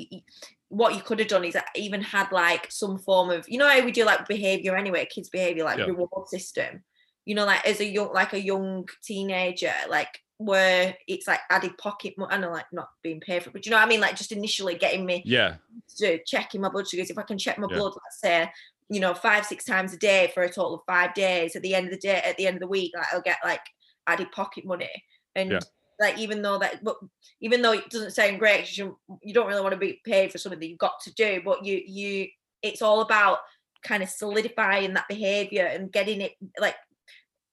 what 0.70 0.94
you 0.94 1.02
could 1.02 1.18
have 1.18 1.28
done 1.28 1.44
is 1.44 1.56
I 1.56 1.64
even 1.76 2.02
had 2.02 2.32
like 2.32 2.72
some 2.72 3.00
form 3.00 3.32
of 3.32 3.50
you 3.50 3.58
know 3.58 3.68
how 3.68 3.84
we 3.84 3.92
do 3.92 4.06
like 4.06 4.28
behavior 4.28 4.76
anyway 4.76 5.08
kids 5.10 5.30
behavior 5.30 5.64
like 5.64 5.80
Yeah. 5.80 5.86
reward 5.86 6.28
system 6.28 6.84
you 7.26 7.34
know 7.34 7.46
like 7.46 7.66
as 7.66 7.80
a 7.80 7.86
young 7.86 8.14
like 8.14 8.34
a 8.34 8.40
young 8.40 8.88
teenager 9.04 9.74
like 9.90 10.20
where 10.38 10.96
it's 11.08 11.28
like 11.28 11.40
added 11.50 11.76
pocket 11.80 12.14
money 12.16 12.32
i 12.32 12.38
know 12.38 12.52
like 12.52 12.68
not 12.72 12.90
being 13.02 13.20
paid 13.20 13.42
for 13.42 13.50
it, 13.50 13.54
but 13.54 13.66
you 13.66 13.72
know 13.72 13.78
what 13.78 13.86
i 13.88 13.90
mean 13.90 14.02
like 14.02 14.16
just 14.16 14.32
initially 14.32 14.76
getting 14.76 15.04
me 15.04 15.24
yeah, 15.26 15.56
to 15.98 16.20
checking 16.26 16.62
my 16.62 16.70
blood 16.70 16.88
sugars 16.88 17.10
if 17.10 17.18
i 17.18 17.24
can 17.24 17.40
check 17.40 17.58
my 17.58 17.68
Yeah. 17.72 17.78
blood 17.78 17.94
let's 17.96 18.22
say 18.22 18.52
you 18.90 19.00
know 19.00 19.16
five 19.16 19.48
six 19.48 19.66
times 19.66 19.94
a 19.94 19.98
day 19.98 20.30
for 20.32 20.44
a 20.44 20.48
total 20.48 20.76
of 20.76 20.82
five 20.86 21.16
days 21.16 21.56
at 21.56 21.64
the 21.64 21.74
end 21.74 21.88
of 21.88 21.92
the 21.92 21.98
day 21.98 22.22
at 22.24 22.38
the 22.38 22.46
end 22.46 22.58
of 22.58 22.62
the 22.62 22.68
week 22.68 22.92
like 22.96 23.08
i'll 23.12 23.22
get 23.22 23.40
like 23.44 23.62
added 24.06 24.32
pocket 24.32 24.64
money 24.64 25.04
and 25.34 25.54
Yeah. 25.54 25.60
Like 26.00 26.18
even 26.18 26.42
though 26.42 26.60
that 26.60 26.84
but 26.84 26.98
even 27.42 27.62
though 27.62 27.74
it 27.74 27.90
doesn't 27.90 28.12
sound 28.12 28.40
great 28.40 28.78
you, 28.78 28.98
you 29.22 29.34
don't 29.34 29.48
really 29.48 29.62
want 29.62 29.74
to 29.74 29.80
be 29.80 30.02
paid 30.06 30.32
for 30.32 30.38
something 30.38 30.60
that 30.60 30.68
you've 30.68 30.78
got 30.78 31.00
to 31.04 31.14
do 31.16 31.42
but 31.44 31.66
you 31.66 31.82
you 31.86 32.28
it's 32.62 32.82
all 32.82 33.02
about 33.02 33.40
kind 33.84 34.04
of 34.04 34.10
solidifying 34.10 34.94
that 34.94 35.08
behavior 35.08 35.66
and 35.66 35.92
getting 35.92 36.22
it 36.22 36.34
like 36.60 36.76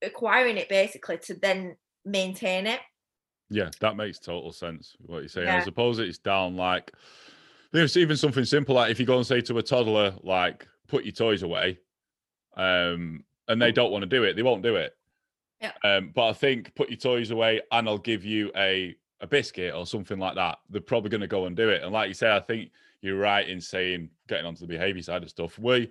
acquiring 0.02 0.56
it 0.56 0.68
basically 0.68 1.18
to 1.18 1.34
then 1.34 1.76
maintain 2.04 2.66
it 2.66 2.80
yeah, 3.50 3.70
that 3.80 3.96
makes 3.96 4.18
total 4.18 4.52
sense. 4.52 4.96
What 5.00 5.18
you're 5.18 5.28
saying. 5.28 5.46
Yeah. 5.46 5.58
I 5.58 5.64
suppose 5.64 5.98
it's 5.98 6.18
down 6.18 6.56
like 6.56 6.92
there's 7.72 7.96
even 7.96 8.16
something 8.16 8.44
simple 8.44 8.74
like 8.74 8.90
if 8.90 8.98
you 8.98 9.06
go 9.06 9.16
and 9.16 9.26
say 9.26 9.40
to 9.42 9.58
a 9.58 9.62
toddler, 9.62 10.14
like, 10.22 10.66
put 10.88 11.04
your 11.04 11.12
toys 11.12 11.42
away, 11.42 11.78
um, 12.56 13.24
and 13.48 13.60
they 13.60 13.72
don't 13.72 13.92
want 13.92 14.02
to 14.02 14.08
do 14.08 14.24
it, 14.24 14.34
they 14.36 14.42
won't 14.42 14.62
do 14.62 14.76
it. 14.76 14.92
Yeah. 15.60 15.72
Um, 15.82 16.12
but 16.14 16.28
I 16.28 16.32
think 16.32 16.74
put 16.74 16.90
your 16.90 16.98
toys 16.98 17.30
away 17.30 17.60
and 17.72 17.88
I'll 17.88 17.98
give 17.98 18.24
you 18.24 18.50
a 18.56 18.96
a 19.20 19.26
biscuit 19.26 19.74
or 19.74 19.86
something 19.86 20.18
like 20.18 20.34
that. 20.34 20.58
They're 20.70 20.80
probably 20.80 21.10
going 21.10 21.22
to 21.22 21.26
go 21.26 21.46
and 21.46 21.56
do 21.56 21.70
it. 21.70 21.82
And 21.82 21.92
like 21.92 22.08
you 22.08 22.14
say, 22.14 22.34
I 22.34 22.40
think 22.40 22.70
you're 23.00 23.18
right 23.18 23.48
in 23.48 23.60
saying 23.60 24.10
getting 24.28 24.46
onto 24.46 24.60
the 24.60 24.66
behavior 24.66 25.02
side 25.02 25.22
of 25.22 25.30
stuff. 25.30 25.58
We, 25.58 25.90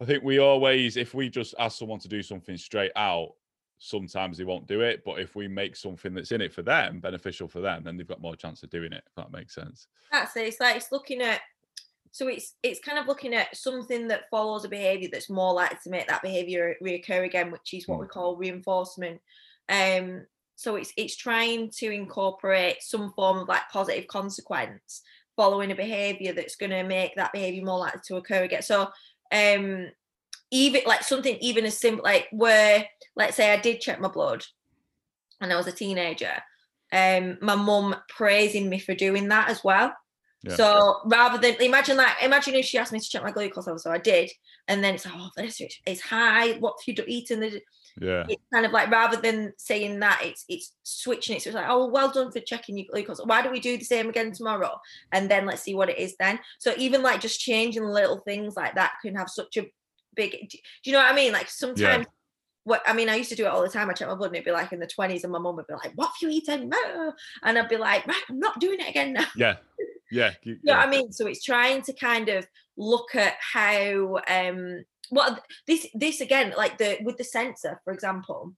I 0.00 0.04
think 0.04 0.22
we 0.22 0.38
always, 0.38 0.96
if 0.96 1.14
we 1.14 1.28
just 1.28 1.54
ask 1.58 1.78
someone 1.78 1.98
to 2.00 2.08
do 2.08 2.22
something 2.22 2.56
straight 2.56 2.92
out, 2.94 3.34
sometimes 3.78 4.36
they 4.36 4.44
won't 4.44 4.66
do 4.66 4.82
it. 4.82 5.02
But 5.04 5.20
if 5.20 5.34
we 5.34 5.48
make 5.48 5.76
something 5.76 6.12
that's 6.12 6.32
in 6.32 6.40
it 6.40 6.52
for 6.52 6.62
them, 6.62 7.00
beneficial 7.00 7.48
for 7.48 7.60
them, 7.60 7.84
then 7.84 7.96
they've 7.96 8.06
got 8.06 8.20
more 8.20 8.36
chance 8.36 8.62
of 8.62 8.70
doing 8.70 8.92
it. 8.92 9.04
If 9.06 9.14
that 9.16 9.32
makes 9.32 9.54
sense. 9.54 9.86
That's 10.12 10.36
it. 10.36 10.48
It's 10.48 10.60
like 10.60 10.76
it's 10.76 10.92
looking 10.92 11.22
at 11.22 11.40
so 12.10 12.26
it's 12.28 12.54
it's 12.62 12.80
kind 12.80 12.98
of 12.98 13.06
looking 13.06 13.34
at 13.34 13.56
something 13.56 14.08
that 14.08 14.30
follows 14.30 14.64
a 14.64 14.68
behavior 14.68 15.08
that's 15.12 15.30
more 15.30 15.52
likely 15.54 15.78
to 15.82 15.90
make 15.90 16.08
that 16.08 16.22
behavior 16.22 16.74
reoccur 16.82 17.24
again 17.24 17.50
which 17.50 17.74
is 17.74 17.86
what 17.88 17.98
we 18.00 18.06
Mm. 18.06 18.10
call 18.10 18.36
reinforcement. 18.36 19.20
Um 19.68 20.26
so 20.56 20.76
it's 20.76 20.92
it's 20.96 21.16
trying 21.16 21.70
to 21.78 21.90
incorporate 21.90 22.82
some 22.82 23.12
form 23.12 23.38
of 23.38 23.48
like 23.48 23.68
positive 23.72 24.06
consequence 24.08 25.02
following 25.36 25.70
a 25.70 25.74
behavior 25.76 26.32
that's 26.32 26.56
going 26.56 26.70
to 26.70 26.82
make 26.82 27.14
that 27.14 27.32
behavior 27.32 27.64
more 27.64 27.78
likely 27.78 28.00
to 28.06 28.16
occur 28.16 28.42
again. 28.44 28.62
So 28.62 28.90
um 29.32 29.88
even 30.50 30.80
like 30.86 31.02
something 31.02 31.36
even 31.40 31.66
as 31.66 31.78
simple 31.78 32.02
like 32.02 32.26
where 32.32 32.86
let's 33.16 33.36
say 33.36 33.52
i 33.52 33.60
did 33.60 33.80
check 33.82 34.00
my 34.00 34.08
blood 34.08 34.42
and 35.42 35.52
i 35.52 35.56
was 35.56 35.66
a 35.66 35.72
teenager 35.72 36.32
um 36.92 37.36
my 37.42 37.54
mum 37.54 37.94
praising 38.08 38.70
me 38.70 38.78
for 38.78 38.94
doing 38.94 39.28
that 39.28 39.50
as 39.50 39.62
well 39.62 39.92
Yeah. 40.44 40.54
so 40.54 41.00
rather 41.06 41.36
than 41.38 41.60
imagine 41.60 41.96
like 41.96 42.22
imagine 42.22 42.54
if 42.54 42.64
she 42.64 42.78
asked 42.78 42.92
me 42.92 43.00
to 43.00 43.08
check 43.08 43.24
my 43.24 43.32
glucose 43.32 43.66
level 43.66 43.78
so 43.80 43.90
i 43.90 43.98
did 43.98 44.30
and 44.68 44.84
then 44.84 44.94
it's 44.94 45.04
like 45.04 45.14
oh 45.16 45.30
this 45.36 45.60
is- 45.60 45.76
it's 45.84 46.00
high 46.00 46.52
what 46.58 46.76
have 46.86 46.96
you 46.96 47.04
eaten 47.08 47.40
the 47.40 47.60
Yeah. 48.00 48.24
it's 48.28 48.42
kind 48.54 48.64
of 48.64 48.70
like 48.70 48.88
rather 48.88 49.16
than 49.20 49.52
saying 49.58 49.98
that 49.98 50.20
it's 50.22 50.44
it's 50.48 50.74
switching 50.84 51.34
it 51.36 51.42
so 51.42 51.50
it's 51.50 51.56
like 51.56 51.66
oh 51.68 51.88
well 51.88 52.12
done 52.12 52.30
for 52.30 52.38
checking 52.38 52.78
your 52.78 52.86
glucose 52.88 53.18
why 53.24 53.42
don't 53.42 53.52
we 53.52 53.58
do 53.58 53.76
the 53.76 53.84
same 53.84 54.08
again 54.08 54.30
tomorrow 54.32 54.78
and 55.12 55.28
then 55.28 55.44
let's 55.44 55.62
see 55.62 55.74
what 55.74 55.90
it 55.90 55.98
is 55.98 56.14
then 56.20 56.38
so 56.60 56.72
even 56.76 57.02
like 57.02 57.20
just 57.20 57.40
changing 57.40 57.84
little 57.84 58.18
things 58.18 58.54
like 58.54 58.76
that 58.76 58.92
can 59.02 59.16
have 59.16 59.28
such 59.28 59.56
a 59.56 59.66
big 60.14 60.30
do 60.48 60.58
you 60.84 60.92
know 60.92 60.98
what 61.00 61.10
i 61.12 61.16
mean 61.16 61.32
like 61.32 61.48
sometimes 61.50 62.06
what 62.64 62.82
I 62.86 62.92
mean, 62.92 63.08
I 63.08 63.14
used 63.14 63.30
to 63.30 63.34
do 63.36 63.46
it 63.46 63.48
all 63.48 63.62
the 63.62 63.68
time. 63.70 63.88
I 63.88 63.94
check 63.94 64.08
my 64.08 64.14
blood 64.14 64.26
and 64.26 64.36
it'd 64.36 64.44
be 64.44 64.50
like 64.50 64.72
in 64.74 64.78
the 64.78 64.86
20s, 64.86 65.22
and 65.24 65.32
my 65.32 65.38
mum 65.38 65.56
would 65.56 65.66
be 65.66 65.72
like, 65.72 65.92
What 65.94 66.08
have 66.08 66.20
you 66.20 66.28
eaten? 66.28 66.70
And 67.42 67.58
I'd 67.58 67.66
be 67.66 67.78
like, 67.78 68.06
Right, 68.06 68.22
I'm 68.28 68.38
not 68.38 68.60
doing 68.60 68.78
it 68.80 68.90
again 68.90 69.14
now. 69.14 69.24
Yeah. 69.34 69.56
Yeah. 70.10 70.32
you- 70.42 70.58
know 70.62 70.74
what 70.76 70.86
I 70.86 70.90
mean? 70.90 71.12
So 71.12 71.26
it's 71.26 71.44
trying 71.44 71.82
to 71.82 71.92
kind 71.92 72.28
of 72.28 72.46
look 72.76 73.14
at 73.14 73.34
how 73.40 74.18
um 74.28 74.84
what 75.10 75.42
this 75.66 75.86
this 75.94 76.20
again, 76.20 76.54
like 76.56 76.78
the 76.78 76.98
with 77.02 77.16
the 77.16 77.24
sensor, 77.24 77.80
for 77.84 77.92
example, 77.92 78.54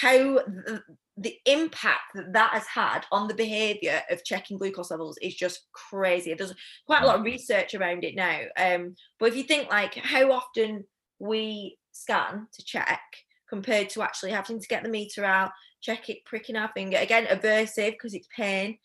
how 0.00 0.12
the, 0.12 0.82
the 1.16 1.36
impact 1.46 2.14
that 2.14 2.32
that 2.34 2.50
has 2.52 2.66
had 2.66 3.06
on 3.10 3.26
the 3.26 3.34
behavior 3.34 4.02
of 4.10 4.24
checking 4.24 4.58
glucose 4.58 4.90
levels 4.90 5.18
is 5.22 5.34
just 5.34 5.66
crazy. 5.72 6.34
There's 6.34 6.54
quite 6.86 7.02
a 7.02 7.06
lot 7.06 7.16
of 7.18 7.24
research 7.24 7.74
around 7.74 8.04
it 8.04 8.14
now. 8.14 8.40
Um, 8.58 8.94
but 9.18 9.26
if 9.30 9.36
you 9.36 9.44
think 9.44 9.70
like 9.70 9.94
how 9.94 10.30
often 10.30 10.84
we 11.18 11.78
scan 11.92 12.46
to 12.52 12.64
check 12.64 13.00
compared 13.48 13.88
to 13.90 14.02
actually 14.02 14.32
having 14.32 14.60
to 14.60 14.68
get 14.68 14.82
the 14.82 14.88
meter 14.88 15.24
out, 15.24 15.52
check 15.80 16.10
it, 16.10 16.24
pricking 16.24 16.56
our 16.56 16.70
finger 16.74 16.98
again, 16.98 17.26
aversive 17.26 17.92
because 17.92 18.12
it's 18.12 18.28
pain, 18.36 18.76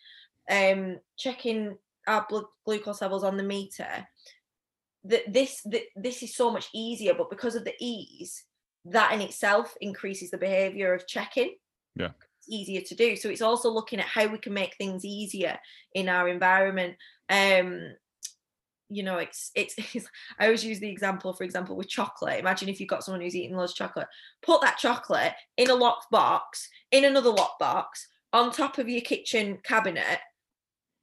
um, 0.49 0.99
checking 1.17 1.77
our 2.07 2.25
blood 2.29 2.45
glucose 2.65 3.01
levels 3.01 3.23
on 3.23 3.37
the 3.37 3.43
meter. 3.43 4.07
That 5.03 5.33
this 5.33 5.61
th- 5.69 5.89
this 5.95 6.21
is 6.21 6.35
so 6.35 6.51
much 6.51 6.69
easier, 6.73 7.13
but 7.13 7.29
because 7.29 7.55
of 7.55 7.65
the 7.65 7.73
ease, 7.79 8.43
that 8.85 9.13
in 9.13 9.21
itself 9.21 9.75
increases 9.81 10.31
the 10.31 10.37
behavior 10.37 10.93
of 10.93 11.07
checking. 11.07 11.55
Yeah. 11.95 12.11
It's 12.39 12.49
easier 12.49 12.81
to 12.81 12.95
do. 12.95 13.15
So 13.15 13.29
it's 13.29 13.41
also 13.41 13.69
looking 13.69 13.99
at 13.99 14.05
how 14.05 14.27
we 14.27 14.37
can 14.37 14.53
make 14.53 14.75
things 14.75 15.05
easier 15.05 15.57
in 15.93 16.09
our 16.09 16.27
environment. 16.27 16.95
Um, 17.29 17.93
you 18.89 19.03
know, 19.03 19.17
it's, 19.17 19.51
it's 19.55 19.75
it's 19.95 20.07
I 20.39 20.45
always 20.45 20.65
use 20.65 20.79
the 20.79 20.89
example, 20.89 21.33
for 21.33 21.43
example, 21.43 21.75
with 21.75 21.89
chocolate. 21.89 22.39
Imagine 22.39 22.69
if 22.69 22.79
you've 22.79 22.89
got 22.89 23.03
someone 23.03 23.21
who's 23.21 23.35
eating 23.35 23.55
loads 23.55 23.71
of 23.71 23.77
chocolate, 23.77 24.07
put 24.41 24.61
that 24.61 24.77
chocolate 24.77 25.33
in 25.57 25.69
a 25.69 25.75
locked 25.75 26.11
box, 26.11 26.69
in 26.91 27.05
another 27.05 27.29
locked 27.29 27.59
box, 27.59 28.07
on 28.33 28.51
top 28.51 28.77
of 28.77 28.89
your 28.89 29.01
kitchen 29.01 29.59
cabinet, 29.63 30.19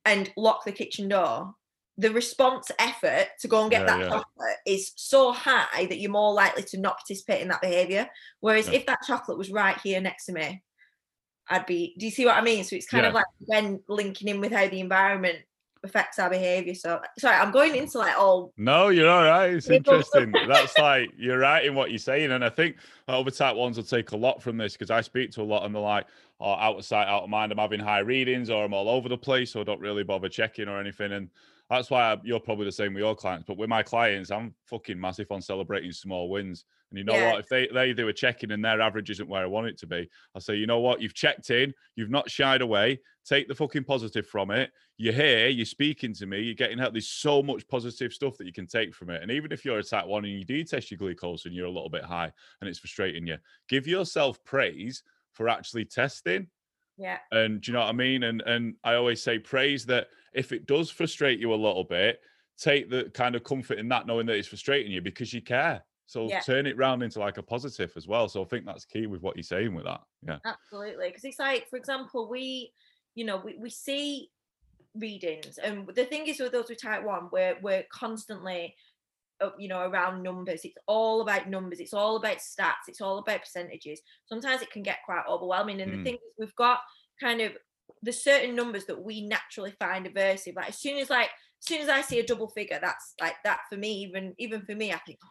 and 0.09 0.33
lock 0.37 0.65
the 0.65 0.73
kitchen 0.73 1.09
door. 1.09 1.55
The 1.97 2.13
response 2.13 2.71
effort 2.79 3.29
to 3.41 3.49
go 3.49 3.63
and 3.63 3.71
get 3.71 3.81
Yeah, 3.81 3.87
that 3.87 4.01
yeah. 4.01 4.09
chocolate 4.09 4.57
is 4.67 4.93
so 4.95 5.33
high 5.33 5.87
that 5.87 5.99
you're 5.99 6.13
more 6.13 6.33
likely 6.33 6.63
to 6.65 6.79
not 6.79 6.99
participate 6.99 7.43
in 7.43 7.49
that 7.49 7.61
behavior. 7.61 8.09
Whereas 8.41 8.69
Yeah. 8.69 8.75
if 8.75 8.87
that 8.87 9.01
chocolate 9.07 9.37
was 9.37 9.51
right 9.51 9.77
here 9.83 10.01
next 10.01 10.27
to 10.27 10.33
me, 10.33 10.63
I'd 11.51 11.67
be. 11.67 11.95
Do 11.99 12.07
you 12.07 12.13
see 12.13 12.25
what 12.27 12.37
I 12.37 12.43
mean? 12.43 12.63
So 12.65 12.77
it's 12.77 12.87
kind 12.87 13.07
of 13.07 13.15
like 13.15 13.27
when 13.39 13.83
linking 13.89 14.29
in 14.29 14.41
with 14.41 14.53
how 14.53 14.69
the 14.69 14.81
environment 14.81 15.39
affects 15.83 16.19
our 16.19 16.29
behavior. 16.31 16.75
So 16.75 17.01
sorry, 17.19 17.37
I'm 17.37 17.53
going 17.53 17.75
into 17.75 17.99
like 17.99 18.19
all 18.19 18.53
No, 18.57 18.89
you're 18.89 19.09
all 19.09 19.25
right. 19.25 19.55
It's 19.55 19.71
interesting. 19.71 20.33
That's 20.47 20.77
like 20.79 21.11
you're 21.17 21.39
right 21.39 21.65
in 21.65 21.75
what 21.75 21.91
you're 21.91 21.99
saying, 21.99 22.33
and 22.33 22.45
I 22.45 22.51
think 22.51 22.77
uh, 23.09 23.19
other 23.19 23.31
type 23.31 23.57
ones 23.57 23.77
will 23.77 23.85
take 23.85 24.13
a 24.13 24.17
lot 24.17 24.43
from 24.43 24.57
this 24.57 24.75
because 24.75 24.91
I 24.91 25.01
speak 25.01 25.31
to 25.33 25.43
a 25.43 25.45
lot, 25.45 25.65
and 25.65 25.75
they're 25.75 25.83
like, 25.83 26.07
"Oh, 26.41 26.53
out 26.53 26.79
of 26.79 26.85
sight, 26.85 27.09
out 27.09 27.25
of 27.25 27.31
mind. 27.31 27.53
I'm 27.53 27.59
having 27.59 27.81
high 27.81 28.01
readings, 28.01 28.51
or 28.51 28.65
I'm 28.65 28.75
all 28.75 28.89
over 28.89 29.09
the 29.09 29.19
place, 29.19 29.53
so 29.53 29.61
I 29.61 29.65
don't 29.65 29.81
really 29.81 30.05
bother 30.05 30.29
checking 30.29 30.69
or 30.69 30.79
anything." 30.81 31.13
And 31.13 31.31
that's 31.69 31.91
why 31.91 32.13
I, 32.13 32.21
you're 32.25 32.41
probably 32.41 32.65
the 32.65 32.73
same 32.73 32.95
with 32.95 33.03
your 33.03 33.15
clients. 33.15 33.45
But 33.47 33.59
with 33.59 33.69
my 33.69 33.83
clients, 33.83 34.31
I'm 34.31 34.55
fucking 34.65 34.99
massive 34.99 35.31
on 35.31 35.43
celebrating 35.43 35.93
small 35.93 36.31
wins. 36.31 36.65
And 36.91 36.97
you 36.99 37.05
know 37.05 37.19
Yeah. 37.19 37.21
what? 37.21 37.41
If 37.41 37.49
they 37.49 37.67
they 37.69 37.93
do 37.93 38.09
a 38.09 38.13
checking 38.13 38.51
and 38.53 38.65
their 38.65 38.81
average 38.81 39.11
isn't 39.11 39.29
where 39.29 39.43
I 39.43 39.47
want 39.47 39.67
it 39.67 39.77
to 39.79 39.87
be, 39.87 40.09
I'll 40.35 40.41
say, 40.41 40.57
you 40.57 40.67
know 40.67 40.81
what? 40.81 41.03
You've 41.03 41.15
checked 41.15 41.51
in. 41.51 41.75
You've 41.97 42.09
not 42.09 42.31
shied 42.31 42.63
away. 42.63 43.01
Take 43.27 43.49
the 43.49 43.55
fucking 43.55 43.85
positive 43.85 44.27
from 44.27 44.51
it. 44.51 44.71
You're 44.97 45.13
here. 45.13 45.49
You're 45.49 45.67
speaking 45.67 46.15
to 46.15 46.27
me. 46.27 46.41
You're 46.41 46.55
getting 46.55 46.79
help. 46.79 46.95
There's 46.95 47.11
so 47.11 47.43
much 47.43 47.69
positive 47.69 48.13
stuff 48.15 48.39
that 48.39 48.47
you 48.47 48.53
can 48.55 48.67
take 48.67 48.95
from 48.95 49.11
it. 49.11 49.23
And 49.23 49.31
even 49.31 49.53
if 49.53 49.65
you're 49.67 49.79
a 49.79 49.83
type 49.85 50.07
one 50.07 50.25
and 50.25 50.33
you 50.33 50.45
do 50.45 50.65
test 50.65 50.91
your 50.91 50.97
glucose 50.99 51.45
and 51.45 51.55
you're 51.55 51.67
a 51.67 51.71
little 51.71 51.91
bit 51.91 52.05
high 52.05 52.33
and 52.61 52.71
it's 52.71 52.79
frustrating 52.79 53.27
you, 53.27 53.37
give 53.69 53.87
yourself 53.87 54.43
praise 54.45 55.03
for 55.39 55.49
actually 55.49 55.85
testing. 55.85 56.49
yeah, 56.99 57.21
And 57.31 57.61
do 57.61 57.71
you 57.71 57.73
know 57.75 57.85
what 57.85 57.89
I 57.89 57.93
mean? 57.93 58.25
And 58.25 58.43
and 58.43 58.75
I 58.83 58.95
always 58.95 59.23
say 59.23 59.39
praise 59.39 59.87
that 59.87 60.09
if 60.35 60.51
it 60.53 60.67
does 60.67 60.91
frustrate 60.91 61.39
you 61.39 61.55
a 61.55 61.65
little 61.67 61.85
bit, 61.85 62.21
take 62.59 62.91
the 62.91 63.05
kind 63.15 63.37
of 63.37 63.45
comfort 63.45 63.79
in 63.79 63.89
that, 63.89 64.07
knowing 64.07 64.27
that 64.27 64.37
it's 64.37 64.49
frustrating 64.49 64.91
you 64.91 65.01
because 65.01 65.33
you 65.33 65.41
care. 65.41 65.83
So 66.07 66.27
Yeah. 66.29 66.41
turn 66.41 66.67
it 66.67 66.77
round 66.77 67.03
into 67.05 67.21
like 67.21 67.39
a 67.39 67.43
positive 67.43 67.93
as 67.97 68.09
well. 68.09 68.29
So 68.29 68.43
I 68.43 68.47
think 68.47 68.67
that's 68.67 68.85
key 68.85 69.07
with 69.07 69.23
what 69.23 69.37
you're 69.37 69.45
saying 69.45 69.75
with 69.75 69.85
that. 69.85 70.01
Yeah. 70.27 70.39
absolutely. 70.45 71.09
Because 71.09 71.25
it's 71.25 71.39
like, 71.39 71.69
for 71.71 71.77
example, 71.77 72.29
we, 72.29 72.73
you 73.15 73.25
know, 73.25 73.37
we, 73.37 73.57
we 73.59 73.71
see 73.71 74.31
readings, 74.97 75.59
and 75.59 75.87
the 75.95 76.05
thing 76.05 76.27
is 76.27 76.41
with 76.41 76.51
those 76.51 76.69
with 76.69 76.83
type 76.83 77.05
one, 77.05 77.29
we're 77.31 77.57
we're 77.63 77.85
constantly 77.93 78.75
you 79.59 79.69
know 79.69 79.81
around 79.81 80.23
numbers. 80.23 80.61
It's 80.65 80.77
all 80.87 81.21
about 81.21 81.49
numbers. 81.49 81.81
It's 81.81 81.95
all 81.95 82.17
about 82.17 82.39
stats. 82.39 82.89
It's 82.89 83.01
all 83.01 83.19
about 83.19 83.41
percentages. 83.41 84.01
Sometimes 84.27 84.63
it 84.63 84.71
can 84.71 84.83
get 84.83 84.99
quite 85.05 85.25
overwhelming. 85.29 85.81
And 85.81 85.93
Mm. 85.93 85.97
the 85.99 86.03
thing 86.03 86.15
is 86.15 86.35
we've 86.39 86.57
got 86.57 86.81
kind 87.21 87.41
of 87.41 87.53
the 88.03 88.13
certain 88.13 88.55
numbers 88.55 88.85
that 88.87 89.03
we 89.03 89.23
naturally 89.27 89.73
find 89.79 90.07
aversive. 90.07 90.57
Like 90.57 90.69
as 90.69 90.79
soon 90.79 90.99
as 90.99 91.11
like 91.11 91.31
as 91.61 91.67
soon 91.67 91.81
as 91.81 91.89
i 91.89 92.01
see 92.01 92.21
a 92.21 92.27
double 92.27 92.49
figure 92.49 92.79
that's 92.81 93.15
like 93.21 93.35
that 93.45 93.61
for 93.69 93.77
me 93.77 93.93
even 94.03 94.35
even 94.39 94.63
for 94.63 94.75
me 94.75 94.93
i 94.93 94.99
think 94.99 95.19
oh, 95.25 95.29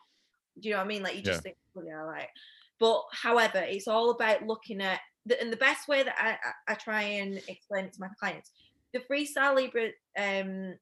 do 0.62 0.68
you 0.68 0.74
know 0.74 0.80
what 0.80 0.86
i 0.86 0.88
mean? 0.88 1.04
Like 1.04 1.16
you 1.16 1.22
just 1.22 1.38
Yeah. 1.38 1.42
think 1.42 1.58
oh, 1.78 1.84
yeah 1.88 2.04
like 2.04 2.30
but 2.80 3.02
however 3.14 3.60
it's 3.60 3.88
all 3.88 4.12
about 4.12 4.46
looking 4.46 4.82
at 4.82 5.00
the, 5.26 5.40
and 5.42 5.52
the 5.52 5.58
best 5.58 5.88
way 5.88 6.04
that 6.04 6.16
I, 6.18 6.32
I, 6.32 6.74
I 6.74 6.76
try 6.76 7.02
and 7.04 7.38
explain 7.48 7.86
it 7.86 7.94
to 7.94 8.02
my 8.02 8.10
clients 8.20 8.52
the 8.94 9.00
freestyle 9.00 9.56
libre 9.56 9.92
um 10.18 10.76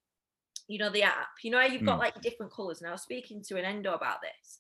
you 0.68 0.78
know 0.80 0.90
the 0.90 1.04
app. 1.04 1.30
You 1.44 1.52
know 1.52 1.60
how 1.60 1.68
you've 1.68 1.84
got 1.84 2.00
Mm. 2.00 2.00
like 2.00 2.22
different 2.22 2.52
colors 2.52 2.82
and 2.82 2.90
i 2.90 2.92
was 2.92 3.04
speaking 3.04 3.42
to 3.44 3.58
an 3.58 3.66
endo 3.66 3.94
about 3.94 4.22
this. 4.22 4.60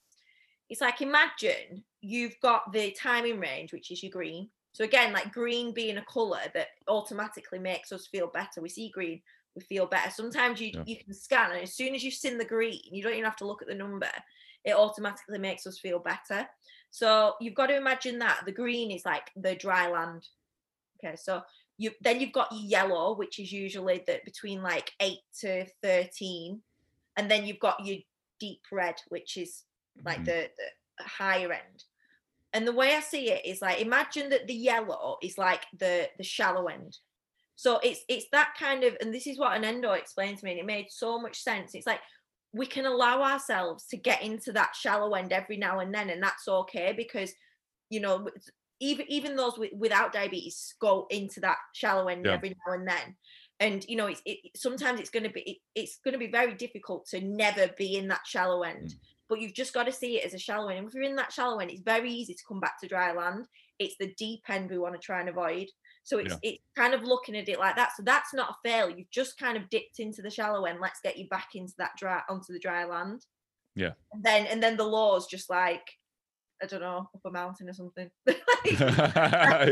It's 0.69 0.81
like 0.81 1.01
imagine 1.01 1.83
you've 2.01 2.39
got 2.41 2.71
the 2.71 2.91
time 2.91 3.25
in 3.25 3.39
range 3.39 3.73
which 3.73 3.91
is 3.91 4.03
your 4.03 4.11
green. 4.11 4.49
So 4.73 4.83
again 4.83 5.13
like 5.13 5.33
green 5.33 5.73
being 5.73 5.97
a 5.97 6.05
color 6.05 6.41
that 6.53 6.67
automatically 6.87 7.59
makes 7.59 7.91
us 7.91 8.07
feel 8.07 8.27
better. 8.27 8.61
We 8.61 8.69
see 8.69 8.89
green 8.89 9.21
we 9.55 9.61
feel 9.61 9.85
better. 9.87 10.11
Sometimes 10.11 10.59
you 10.61 10.73
Yeah. 10.73 10.85
you 10.85 10.97
can 10.97 11.13
scan 11.13 11.51
and 11.51 11.61
as 11.61 11.73
soon 11.73 11.95
as 11.95 12.03
you've 12.03 12.13
seen 12.13 12.37
the 12.37 12.45
green 12.45 12.79
you 12.91 13.01
don't 13.03 13.13
even 13.13 13.23
have 13.25 13.37
to 13.37 13.47
look 13.47 13.61
at 13.61 13.67
the 13.67 13.75
number 13.75 14.09
it 14.63 14.73
automatically 14.75 15.37
makes 15.39 15.67
us 15.67 15.77
feel 15.79 15.99
better. 15.99 16.47
So 16.89 17.35
you've 17.39 17.53
got 17.53 17.67
to 17.67 17.75
imagine 17.77 18.19
that 18.19 18.41
the 18.45 18.51
green 18.51 18.89
is 18.91 19.05
like 19.05 19.31
the 19.35 19.55
dry 19.55 19.89
land. 19.89 20.27
Okay 21.03 21.15
so 21.15 21.41
you 21.77 21.91
then 22.01 22.19
you've 22.19 22.31
got 22.31 22.51
your 22.51 22.61
yellow 22.61 23.15
which 23.15 23.39
is 23.39 23.51
usually 23.51 24.03
that 24.07 24.23
between 24.25 24.61
like 24.63 24.91
8 24.99 25.17
to 25.41 25.65
13 25.83 26.61
and 27.17 27.29
then 27.31 27.45
you've 27.45 27.59
got 27.59 27.85
your 27.85 27.97
deep 28.39 28.61
red 28.71 28.95
which 29.09 29.37
is 29.37 29.63
like 30.03 30.19
Mhm. 30.19 30.25
the, 30.25 30.49
the 30.57 31.03
higher 31.03 31.51
end. 31.51 31.83
And 32.53 32.65
the 32.65 32.71
way 32.71 32.95
i 32.95 33.01
see 33.01 33.29
it 33.31 33.45
is 33.45 33.61
like 33.61 33.81
imagine 33.81 34.29
that 34.29 34.47
the 34.47 34.53
yellow 34.53 35.17
is 35.21 35.37
like 35.37 35.65
the 35.77 36.09
the 36.17 36.23
shallow 36.23 36.67
end. 36.67 36.97
So 37.57 37.79
it's 37.79 38.01
it's 38.07 38.27
that 38.31 38.55
kind 38.57 38.83
of 38.83 38.95
and 39.01 39.13
this 39.13 39.27
is 39.27 39.37
what 39.39 39.55
an 39.55 39.63
endo 39.65 39.91
explained 39.91 40.37
to 40.39 40.45
me 40.45 40.51
and 40.51 40.59
it 40.59 40.65
made 40.65 40.87
so 40.89 41.19
much 41.19 41.41
sense. 41.41 41.75
It's 41.75 41.87
like 41.87 42.01
we 42.53 42.65
can 42.65 42.85
allow 42.85 43.21
ourselves 43.21 43.85
to 43.87 43.97
get 43.97 44.21
into 44.21 44.53
that 44.53 44.75
shallow 44.75 45.13
end 45.13 45.33
every 45.33 45.57
now 45.57 45.79
and 45.79 45.93
then 45.93 46.09
and 46.09 46.23
that's 46.23 46.47
okay 46.47 46.93
because 46.95 47.33
you 47.89 47.99
know 47.99 48.29
even 48.79 49.05
even 49.09 49.35
those 49.35 49.57
with, 49.57 49.71
without 49.77 50.11
diabetes 50.13 50.75
go 50.79 51.07
into 51.09 51.39
that 51.39 51.57
shallow 51.73 52.07
end 52.07 52.25
Yeah. 52.25 52.33
every 52.33 52.49
now 52.49 52.73
and 52.73 52.87
then 52.87 53.15
and 53.59 53.85
you 53.87 53.95
know 53.95 54.07
it's 54.07 54.21
it, 54.25 54.39
sometimes 54.55 54.99
it's 54.99 55.09
going 55.09 55.23
to 55.23 55.29
be 55.29 55.41
it, 55.41 55.57
it's 55.75 55.99
going 56.03 56.13
to 56.13 56.17
be 56.19 56.31
very 56.31 56.53
difficult 56.53 57.05
to 57.07 57.21
never 57.21 57.69
be 57.77 57.95
in 57.97 58.07
that 58.09 58.25
shallow 58.25 58.63
end 58.63 58.89
Mm. 58.89 58.99
but 59.29 59.39
you've 59.39 59.53
just 59.53 59.73
got 59.73 59.85
to 59.85 59.91
see 59.91 60.17
it 60.19 60.25
as 60.25 60.33
a 60.33 60.37
shallow 60.39 60.67
end. 60.69 60.79
And 60.79 60.87
if 60.87 60.93
you're 60.93 61.03
in 61.03 61.15
that 61.15 61.33
shallow 61.33 61.57
end, 61.59 61.71
it's 61.71 61.81
very 61.81 62.11
easy 62.11 62.33
to 62.35 62.43
come 62.47 62.59
back 62.59 62.79
to 62.81 62.87
dry 62.87 63.11
land. 63.13 63.47
it's 63.79 63.95
the 63.99 64.13
deep 64.17 64.41
end 64.49 64.69
we 64.69 64.77
want 64.77 64.93
to 64.95 65.01
try 65.01 65.19
and 65.19 65.27
avoid. 65.29 65.67
So 66.03 66.17
it's 66.19 66.33
Yeah. 66.33 66.39
it's 66.51 66.63
kind 66.77 66.93
of 66.93 67.03
looking 67.03 67.35
at 67.35 67.49
it 67.49 67.59
like 67.59 67.75
that. 67.77 67.91
So 67.97 68.03
that's 68.03 68.33
not 68.33 68.51
a 68.51 68.55
fail. 68.69 68.89
You've 68.89 69.09
just 69.09 69.37
kind 69.37 69.57
of 69.57 69.69
dipped 69.69 69.99
into 69.99 70.21
the 70.21 70.29
shallow 70.29 70.63
end. 70.65 70.79
Let's 70.79 71.01
get 71.01 71.17
you 71.17 71.27
back 71.27 71.49
into 71.55 71.73
that 71.79 71.91
dry 71.97 72.21
onto 72.29 72.53
the 72.53 72.59
dry 72.59 72.85
land. 72.85 73.25
Yeah. 73.75 73.93
And 74.13 74.23
then 74.23 74.45
and 74.47 74.61
then 74.63 74.77
the 74.77 74.85
law's 74.85 75.27
just 75.27 75.49
like 75.49 75.85
I 76.65 76.67
don't 76.67 76.81
know, 76.81 77.09
up 77.13 77.21
a 77.25 77.31
mountain 77.31 77.69
or 77.69 77.73
something. 77.73 78.09
Like, 78.65 78.79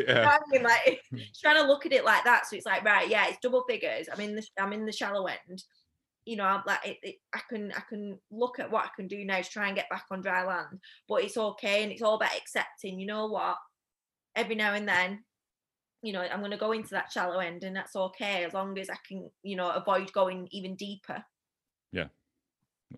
yeah. 0.08 0.38
I 0.38 0.40
mean, 0.52 0.62
like 0.62 1.02
hmm. 1.10 1.18
trying 1.42 1.56
to 1.56 1.68
look 1.68 1.88
at 1.88 1.94
it 1.94 2.06
like 2.06 2.24
that. 2.26 2.46
So 2.46 2.56
it's 2.56 2.66
like, 2.66 2.84
right, 2.84 3.10
yeah, 3.10 3.28
it's 3.28 3.40
double 3.42 3.64
figures. 3.68 4.08
I'm 4.12 4.20
in 4.20 4.36
the 4.36 4.46
I'm 4.60 4.72
in 4.72 4.86
the 4.86 4.92
shallow 4.92 5.26
end. 5.26 5.64
You 6.26 6.36
know, 6.38 6.44
I'm 6.44 6.62
like 6.68 6.86
it, 6.86 6.98
it, 7.02 7.16
I 7.34 7.40
can 7.50 7.72
I 7.76 7.82
can 7.90 8.20
look 8.30 8.60
at 8.60 8.70
what 8.70 8.86
I 8.86 8.90
can 8.96 9.08
do 9.08 9.26
now 9.26 9.42
to 9.42 9.50
try 9.50 9.66
and 9.66 9.76
get 9.76 9.90
back 9.90 10.06
on 10.12 10.22
dry 10.22 10.46
land. 10.46 10.80
But 11.10 11.24
it's 11.24 11.38
okay, 11.38 11.82
and 11.82 11.92
it's 11.92 12.04
all 12.04 12.16
about 12.16 12.38
accepting. 12.38 13.00
You 13.00 13.08
know 13.08 13.26
what? 13.26 13.58
Every 14.36 14.54
now 14.54 14.76
and 14.76 14.88
then, 14.88 15.24
you 16.04 16.14
know, 16.14 16.22
I'm 16.22 16.40
going 16.40 16.52
to 16.52 16.58
go 16.58 16.72
into 16.72 16.92
that 16.92 17.12
shallow 17.12 17.40
end, 17.40 17.64
and 17.64 17.76
that's 17.76 17.96
okay 17.96 18.44
as 18.44 18.54
long 18.54 18.78
as 18.78 18.92
I 18.92 18.98
can, 19.08 19.32
you 19.42 19.56
know, 19.56 19.72
avoid 19.72 20.14
going 20.14 20.48
even 20.52 20.76
deeper. 20.76 21.24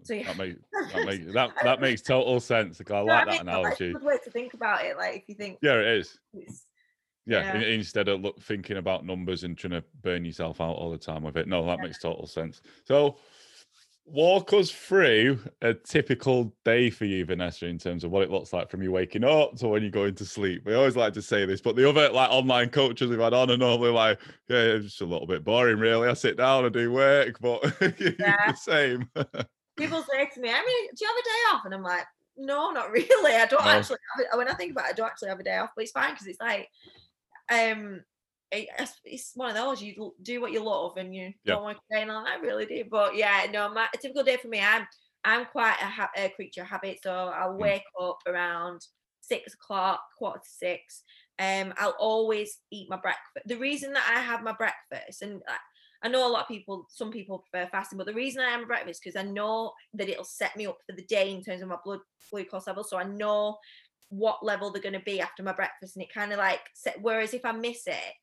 So 0.04 0.14
yeah. 0.14 0.34
That 0.34 0.38
makes 0.38 0.60
that 0.94 1.06
makes 1.06 1.34
that, 1.34 1.52
that 1.64 1.82
makes 1.82 2.02
total 2.02 2.40
sense. 2.40 2.80
Like, 2.80 2.92
I 2.92 3.00
know 3.00 3.06
like 3.06 3.26
that 3.28 3.46
mean? 3.46 3.46
Like, 3.64 3.72
it's 3.74 3.82
analogy. 3.82 3.90
a 3.90 3.94
good 3.94 4.04
way 4.04 4.18
to 4.24 4.32
think 4.32 4.54
about 4.54 4.84
it. 4.86 4.98
Like 4.98 5.16
if 5.18 5.24
you 5.30 5.36
think, 5.36 5.60
Yeah, 5.62 5.76
it 5.80 5.88
is. 6.00 6.20
Yeah, 6.34 6.42
Yeah. 7.26 7.56
in- 7.56 7.64
instead 7.64 8.08
of 8.08 8.22
look, 8.22 8.40
thinking 8.42 8.78
about 8.78 9.06
numbers 9.06 9.44
and 9.44 9.58
trying 9.58 9.72
to 9.72 9.84
burn 10.02 10.26
yourself 10.26 10.62
out 10.62 10.76
all 10.76 10.92
the 10.92 10.98
time 10.98 11.24
with 11.24 11.38
it. 11.38 11.48
No, 11.48 11.66
that 11.66 11.78
Yeah. 11.80 11.84
makes 11.86 12.00
total 12.00 12.28
sense. 12.28 12.62
So, 12.86 13.18
walk 14.08 14.54
us 14.54 14.70
through 14.70 15.40
a 15.64 15.74
typical 15.74 16.56
day 16.64 16.92
for 16.92 17.06
you, 17.06 17.26
Vanessa, 17.26 17.66
in 17.66 17.80
terms 17.80 18.04
of 18.04 18.12
what 18.12 18.22
it 18.22 18.30
looks 18.30 18.54
like 18.54 18.70
from 18.70 18.84
you 18.84 18.92
waking 18.92 19.24
up 19.24 19.56
to 19.56 19.68
when 19.68 19.82
you 19.82 19.90
go 19.90 20.04
into 20.04 20.24
sleep. 20.24 20.64
We 20.64 20.76
always 20.76 20.96
like 20.96 21.14
to 21.14 21.24
say 21.24 21.44
this, 21.48 21.60
but 21.60 21.76
the 21.76 21.90
other 21.90 22.10
like 22.10 22.30
online 22.30 22.70
coaches 22.70 23.10
we've 23.10 23.20
had 23.20 23.34
on 23.34 23.50
are 23.50 23.58
normally 23.58 23.90
like, 23.90 24.20
yeah, 24.48 24.58
it's 24.58 24.86
just 24.86 25.02
a 25.02 25.06
little 25.06 25.26
bit 25.26 25.44
boring, 25.44 25.80
really. 25.80 26.08
I 26.08 26.14
sit 26.14 26.38
down 26.38 26.66
and 26.66 26.74
do 26.74 26.92
work, 26.92 27.40
but 27.42 27.64
you're 28.00 28.14
Yeah. 28.20 28.52
the 28.52 28.56
same. 28.56 29.10
people 29.78 30.04
say 30.04 30.26
to 30.34 30.40
me, 30.40 30.50
I 30.50 30.64
mean, 30.66 30.90
do 30.96 30.98
you 31.02 31.08
have 31.08 31.18
a 31.18 31.24
day 31.24 31.56
off? 31.56 31.66
And 31.66 31.74
I'm 31.74 31.84
like, 31.84 32.06
no, 32.38 32.72
not 32.72 32.92
really. 32.92 33.36
I 33.36 33.46
don't 33.46 33.64
No. 33.66 33.72
actually. 33.72 33.98
Have 34.16 34.26
it. 34.34 34.38
When 34.38 34.48
I 34.48 34.54
think 34.54 34.72
about 34.72 34.86
it, 34.86 34.92
I 34.92 34.94
don't 34.94 35.08
actually 35.08 35.30
have 35.30 35.40
a 35.40 35.44
day 35.44 35.58
off, 35.58 35.72
but 35.76 35.84
it's 35.84 35.92
fine 35.92 36.12
because 36.14 36.28
it's 36.28 36.40
like, 36.42 36.70
um, 37.52 38.04
it- 38.52 38.70
it's, 38.80 38.94
it's 39.04 39.32
one 39.36 39.50
of 39.50 39.56
those. 39.56 39.82
You 39.82 40.14
do 40.22 40.42
what 40.42 40.52
you 40.52 40.62
love, 40.64 40.98
and 40.98 41.14
you 41.16 41.34
Yeah. 41.44 41.56
don't 41.56 41.64
want 41.64 41.78
to. 41.92 41.98
And 42.00 42.12
I 42.12 42.36
really 42.36 42.66
do, 42.66 42.84
but 42.90 43.16
yeah, 43.16 43.48
no. 43.52 43.70
My 43.74 43.88
a 43.94 43.98
typical 43.98 44.24
day 44.24 44.38
for 44.38 44.48
me, 44.48 44.62
I'm 44.62 44.88
I'm 45.24 45.46
quite 45.46 45.78
a, 45.82 45.86
ha- 45.86 46.12
a 46.16 46.30
creature 46.30 46.62
of 46.62 46.68
habit, 46.68 47.00
so 47.02 47.12
I'll 47.12 47.54
Mm. 47.54 47.58
wake 47.60 47.84
up 48.00 48.20
around 48.28 48.86
six 49.22 49.56
o'clock, 49.56 50.02
quarter 50.18 50.40
to 50.40 50.50
six. 50.50 51.02
Um, 51.40 51.74
I'll 51.78 51.96
always 52.00 52.60
eat 52.72 52.90
my 52.90 52.98
breakfast. 52.98 53.48
The 53.48 53.58
reason 53.58 53.92
that 53.94 54.14
I 54.16 54.22
have 54.22 54.44
my 54.44 54.54
breakfast, 54.54 55.24
and 55.24 55.42
I, 55.48 55.58
I 56.06 56.08
know 56.10 56.28
a 56.28 56.30
lot 56.32 56.44
of 56.44 56.48
people, 56.48 56.86
some 56.90 57.12
people 57.12 57.40
prefer 57.40 57.68
fasting, 57.72 57.98
but 57.98 58.06
the 58.06 58.14
reason 58.14 58.42
I 58.44 58.52
have 58.52 58.62
a 58.62 58.66
breakfast 58.68 59.02
because 59.04 59.16
I 59.16 59.24
know 59.24 59.74
that 59.96 60.08
it'll 60.08 60.24
set 60.24 60.56
me 60.56 60.68
up 60.68 60.78
for 60.86 60.96
the 60.96 61.02
day 61.06 61.32
in 61.32 61.44
terms 61.44 61.62
of 61.64 61.68
my 61.68 61.78
blood 61.84 62.00
glucose 62.32 62.68
level. 62.68 62.84
So 62.84 62.98
I 62.98 63.04
know 63.04 63.58
what 64.10 64.46
level 64.46 64.72
they're 64.72 64.82
going 64.84 64.94
to 64.94 65.00
be 65.00 65.20
after 65.20 65.42
my 65.42 65.52
breakfast, 65.54 65.96
and 65.96 66.04
it 66.04 66.14
kind 66.14 66.32
of 66.32 66.38
like 66.38 66.62
set. 66.76 67.02
Whereas 67.02 67.34
if 67.34 67.44
I 67.44 67.54
miss 67.54 67.88
it, 67.88 68.14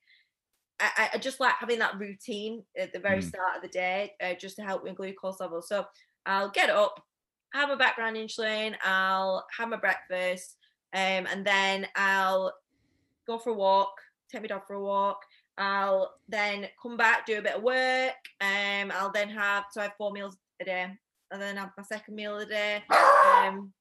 I, 0.79 0.91
I- 0.97 1.11
I 1.15 1.19
just 1.19 1.41
like 1.41 1.55
having 1.55 1.81
that 1.81 1.99
routine 1.99 2.65
at 2.79 2.93
the 2.93 3.01
very 3.01 3.19
Mm. 3.19 3.25
start 3.25 3.57
of 3.57 3.63
the 3.63 3.69
day, 3.69 4.15
uh, 4.23 4.35
just 4.35 4.57
to 4.57 4.63
help 4.63 4.85
with 4.85 4.95
glucose 4.97 5.41
level. 5.41 5.61
So 5.63 5.85
I'll 6.25 6.51
get 6.51 6.71
up, 6.71 7.05
have 7.53 7.69
my 7.69 7.75
background 7.75 8.17
insulin, 8.17 8.77
I'll 8.83 9.45
have 9.59 9.69
my 9.69 9.77
breakfast, 9.77 10.57
um, 10.95 11.27
and 11.27 11.45
then 11.45 11.89
I'll 11.97 12.53
go 13.27 13.39
for 13.39 13.51
a 13.51 13.55
walk, 13.55 13.93
take 14.31 14.43
my 14.43 14.47
dog 14.49 14.67
for 14.67 14.75
a 14.75 14.83
walk. 14.83 15.19
I'll 15.59 16.15
then 16.29 16.69
come 16.83 16.97
back, 16.97 17.27
do 17.27 17.39
a 17.39 17.43
bit 17.43 17.57
of 17.57 17.63
work. 17.63 18.15
Um, 18.41 18.93
I'll 18.95 19.13
then 19.13 19.29
have 19.29 19.65
so 19.71 19.81
I 19.81 19.85
have 19.85 19.95
four 19.99 20.13
meals 20.13 20.37
a 20.61 20.65
day, 20.65 20.87
and 21.31 21.43
then 21.43 21.57
have 21.57 21.71
my 21.77 21.83
second 21.83 22.15
meal 22.15 22.39
a 22.39 22.47
day. 22.47 22.83
Um, 22.91 23.73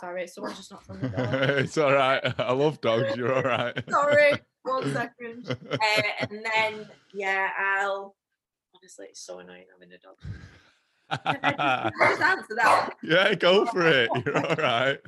sorry, 0.00 0.26
someone 0.26 0.54
just 0.54 0.70
knocked 0.70 0.90
on 0.90 1.00
the 1.00 1.08
door. 1.08 1.26
it's 1.58 1.78
all 1.78 1.92
right. 1.92 2.20
I 2.38 2.52
love 2.52 2.80
dogs. 2.80 3.16
You're 3.16 3.34
all 3.34 3.42
right. 3.42 3.74
Sorry, 3.88 4.32
one 4.62 4.92
second. 4.92 5.48
Uh, 5.48 6.02
and 6.20 6.44
then 6.54 6.88
yeah, 7.14 7.48
I'll. 7.58 8.16
Honestly, 8.74 9.06
it's 9.10 9.24
so 9.24 9.38
annoying 9.38 9.64
having 9.72 9.92
a 9.92 9.98
dog. 9.98 10.16
I 11.10 11.90
just 12.10 12.20
answer 12.20 12.54
that. 12.56 12.90
yeah, 13.02 13.34
go 13.34 13.64
for 13.66 13.86
it. 13.86 14.10
You're 14.24 14.46
all 14.46 14.56
right. 14.56 14.98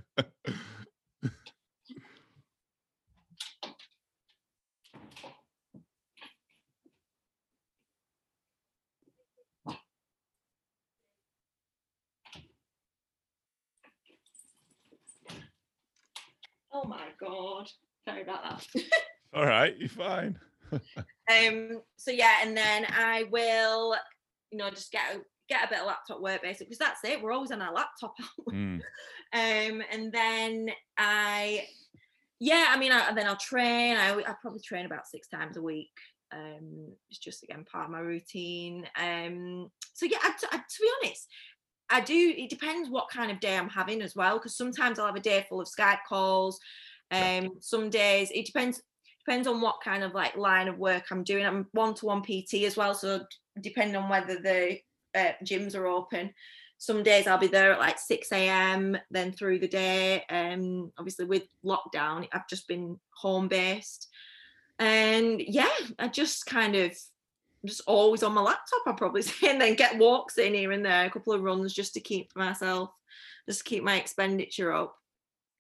Oh 16.80 16.86
my 16.86 17.08
god. 17.20 17.68
Sorry 18.06 18.22
about 18.22 18.42
that. 18.44 18.84
All 19.34 19.44
right, 19.44 19.76
you're 19.78 19.88
fine. 19.88 20.38
Um. 20.72 21.82
So 21.96 22.10
yeah, 22.10 22.36
and 22.42 22.56
then 22.56 22.86
I 22.88 23.24
will, 23.30 23.96
you 24.50 24.58
know, 24.58 24.70
just 24.70 24.92
get 24.92 25.02
a, 25.14 25.20
get 25.48 25.64
a 25.64 25.68
bit 25.68 25.80
of 25.80 25.86
laptop 25.86 26.20
work 26.20 26.42
basically 26.42 26.66
because 26.66 26.78
that's 26.78 27.04
it. 27.04 27.20
We're 27.20 27.32
always 27.32 27.50
on 27.50 27.62
our 27.62 27.74
laptop. 27.74 28.14
Mm, 28.50 28.80
um. 29.32 29.82
And 29.92 30.12
then 30.12 30.70
I, 30.96 31.66
yeah, 32.38 32.66
I 32.68 32.78
mean, 32.78 32.92
I, 32.92 33.12
then 33.12 33.26
I'll 33.26 33.36
train. 33.36 33.96
I 33.96 34.12
I 34.14 34.34
probably 34.40 34.60
train 34.60 34.86
about 34.86 35.06
six 35.06 35.28
times 35.28 35.56
a 35.56 35.62
week. 35.62 35.90
Um. 36.32 36.92
It's 37.10 37.18
just 37.18 37.42
again 37.42 37.64
part 37.70 37.86
of 37.86 37.90
my 37.90 38.00
routine. 38.00 38.86
Um. 38.98 39.68
So 39.94 40.06
yeah, 40.06 40.18
I, 40.22 40.32
I, 40.52 40.56
to 40.58 40.62
be 40.80 40.90
honest. 41.02 41.26
I 41.90 42.00
do. 42.00 42.34
It 42.36 42.50
depends 42.50 42.90
what 42.90 43.08
kind 43.08 43.30
of 43.30 43.40
day 43.40 43.56
I'm 43.56 43.68
having 43.68 44.02
as 44.02 44.14
well, 44.14 44.38
because 44.38 44.56
sometimes 44.56 44.98
I'll 44.98 45.06
have 45.06 45.16
a 45.16 45.20
day 45.20 45.46
full 45.48 45.60
of 45.60 45.68
Skype 45.68 46.00
calls. 46.08 46.58
Um, 47.10 47.52
some 47.60 47.88
days 47.88 48.30
it 48.34 48.44
depends 48.44 48.82
depends 49.24 49.46
on 49.46 49.60
what 49.60 49.80
kind 49.82 50.02
of 50.02 50.14
like 50.14 50.36
line 50.36 50.68
of 50.68 50.78
work 50.78 51.04
I'm 51.10 51.24
doing. 51.24 51.44
I'm 51.44 51.66
one 51.72 51.94
to 51.94 52.06
one 52.06 52.22
PT 52.22 52.64
as 52.64 52.76
well, 52.76 52.94
so 52.94 53.24
depending 53.60 53.96
on 53.96 54.08
whether 54.08 54.40
the 54.40 54.78
uh, 55.14 55.32
gyms 55.44 55.74
are 55.74 55.86
open. 55.86 56.32
Some 56.78 57.02
days 57.02 57.26
I'll 57.26 57.38
be 57.38 57.48
there 57.48 57.72
at 57.72 57.80
like 57.80 57.98
6 57.98 58.30
a.m. 58.32 58.96
Then 59.10 59.32
through 59.32 59.58
the 59.58 59.68
day. 59.68 60.24
Um, 60.30 60.92
obviously 60.96 61.24
with 61.24 61.44
lockdown, 61.64 62.28
I've 62.32 62.48
just 62.48 62.68
been 62.68 62.98
home 63.16 63.48
based, 63.48 64.08
and 64.78 65.40
yeah, 65.40 65.68
I 65.98 66.08
just 66.08 66.46
kind 66.46 66.76
of 66.76 66.96
just 67.66 67.82
always 67.86 68.22
on 68.22 68.34
my 68.34 68.40
laptop. 68.40 68.82
I 68.86 68.92
probably 68.92 69.22
say, 69.22 69.50
and 69.50 69.60
then 69.60 69.74
get 69.74 69.98
walks 69.98 70.38
in 70.38 70.54
here 70.54 70.72
and 70.72 70.84
there, 70.84 71.06
a 71.06 71.10
couple 71.10 71.32
of 71.32 71.42
runs 71.42 71.74
just 71.74 71.94
to 71.94 72.00
keep 72.00 72.34
myself, 72.36 72.90
just 73.48 73.60
to 73.60 73.64
keep 73.64 73.82
my 73.82 73.96
expenditure 73.96 74.72
up. 74.72 74.94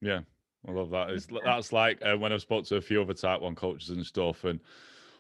yeah, 0.00 0.20
I 0.66 0.72
love 0.72 0.90
that. 0.90 1.10
It's, 1.10 1.26
that's 1.44 1.72
like 1.72 2.00
uh, 2.04 2.16
when 2.16 2.32
I've 2.32 2.42
spoke 2.42 2.64
to 2.66 2.76
a 2.76 2.80
few 2.80 3.02
other 3.02 3.14
Type 3.14 3.40
One 3.40 3.54
coaches 3.54 3.90
and 3.90 4.04
stuff, 4.04 4.44
and 4.44 4.60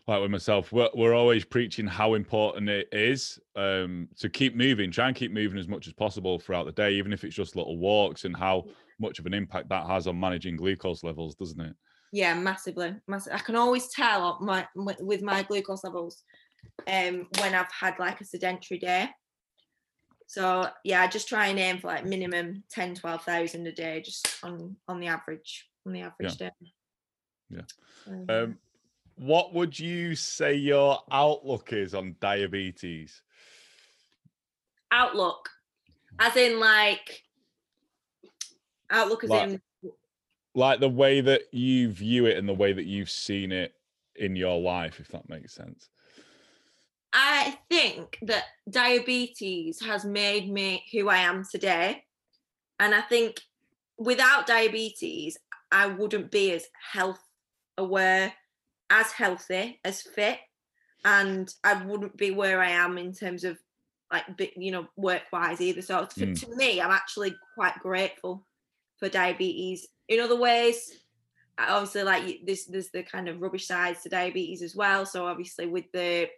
like 0.06 0.22
with 0.22 0.30
myself, 0.30 0.72
we're, 0.72 0.88
we're 0.94 1.14
always 1.14 1.44
preaching 1.44 1.86
how 1.86 2.14
important 2.14 2.68
it 2.68 2.88
is 2.92 3.38
um, 3.56 4.08
to 4.18 4.28
keep 4.28 4.56
moving, 4.56 4.90
try 4.90 5.06
and 5.06 5.16
keep 5.16 5.32
moving 5.32 5.58
as 5.58 5.68
much 5.68 5.86
as 5.86 5.92
possible 5.92 6.38
throughout 6.38 6.64
the 6.64 6.72
day, 6.72 6.92
even 6.92 7.12
if 7.12 7.24
it's 7.24 7.36
just 7.36 7.56
little 7.56 7.76
walks, 7.76 8.24
and 8.24 8.34
how 8.34 8.64
much 8.98 9.18
of 9.18 9.26
an 9.26 9.34
impact 9.34 9.68
that 9.68 9.86
has 9.86 10.06
on 10.06 10.18
managing 10.18 10.56
glucose 10.56 11.04
levels, 11.04 11.34
doesn't 11.34 11.60
it? 11.60 11.74
Yeah, 12.10 12.34
massively. 12.34 12.94
Massive. 13.06 13.34
I 13.34 13.38
can 13.38 13.54
always 13.54 13.88
tell 13.88 14.38
my 14.40 14.66
wi- 14.74 14.96
with 15.00 15.20
my 15.20 15.42
glucose 15.42 15.84
levels 15.84 16.22
um 16.86 17.26
when 17.40 17.54
I've 17.54 17.70
had 17.72 17.98
like 17.98 18.20
a 18.20 18.24
sedentary 18.24 18.78
day. 18.78 19.08
So 20.26 20.68
yeah, 20.84 21.02
I 21.02 21.06
just 21.06 21.28
try 21.28 21.46
and 21.48 21.58
aim 21.58 21.78
for 21.78 21.86
like 21.88 22.04
minimum 22.04 22.62
10, 22.70 22.96
12,000 22.96 23.66
a 23.66 23.72
day 23.72 24.02
just 24.04 24.28
on 24.42 24.76
on 24.86 25.00
the 25.00 25.06
average 25.06 25.68
on 25.86 25.92
the 25.92 26.02
average 26.02 26.36
day. 26.36 26.50
Yeah. 27.50 27.62
Um, 28.28 28.58
what 29.16 29.54
would 29.54 29.78
you 29.78 30.14
say 30.14 30.54
your 30.54 31.00
outlook 31.10 31.72
is 31.72 31.94
on 31.94 32.16
diabetes? 32.20 33.22
outlook 34.90 35.50
as 36.18 36.34
in 36.36 36.58
like 36.58 37.22
outlook 38.90 39.24
as 39.24 39.30
Like- 39.30 39.48
in 39.50 39.60
Like 40.54 40.80
the 40.80 40.88
way 40.88 41.20
that 41.20 41.42
you 41.52 41.90
view 41.90 42.26
it 42.26 42.36
and 42.38 42.48
the 42.48 42.54
way 42.54 42.72
that 42.72 42.86
you've 42.86 43.10
seen 43.10 43.52
it 43.52 43.74
in 44.16 44.34
your 44.34 44.58
life, 44.60 44.98
if 44.98 45.08
that 45.08 45.28
makes 45.28 45.54
sense. 45.54 45.88
I 47.12 47.58
think 47.70 48.18
that 48.22 48.44
diabetes 48.68 49.80
has 49.84 50.04
made 50.04 50.50
me 50.50 50.84
who 50.92 51.08
I 51.08 51.18
am 51.18 51.44
today. 51.50 52.04
And 52.78 52.94
I 52.94 53.00
think 53.00 53.40
without 53.96 54.46
diabetes, 54.46 55.38
I 55.72 55.86
wouldn't 55.86 56.30
be 56.30 56.52
as 56.52 56.66
health 56.92 57.22
aware, 57.76 58.32
as 58.90 59.12
healthy, 59.12 59.80
as 59.84 60.02
fit. 60.02 60.38
And 61.04 61.52
I 61.64 61.82
wouldn't 61.82 62.16
be 62.16 62.30
where 62.30 62.60
I 62.60 62.70
am 62.70 62.98
in 62.98 63.12
terms 63.12 63.44
of 63.44 63.58
like, 64.12 64.24
you 64.56 64.72
know, 64.72 64.86
work 64.96 65.22
wise 65.32 65.60
either. 65.60 65.82
So 65.82 66.04
to, 66.04 66.26
Mm. 66.26 66.40
to 66.40 66.56
me, 66.56 66.80
I'm 66.80 66.90
actually 66.90 67.34
quite 67.54 67.78
grateful 67.80 68.46
for 68.98 69.08
diabetes. 69.08 69.86
In 70.08 70.20
other 70.20 70.36
ways, 70.36 70.92
obviously 71.58 72.02
like 72.04 72.40
this 72.46 72.66
there's 72.66 72.90
the 72.90 73.02
kind 73.02 73.28
of 73.28 73.40
rubbish 73.40 73.66
sides 73.66 74.02
to 74.02 74.08
diabetes 74.08 74.62
as 74.62 74.76
well 74.76 75.04
so 75.04 75.26
obviously 75.26 75.66
with 75.66 75.90
the 75.92 76.28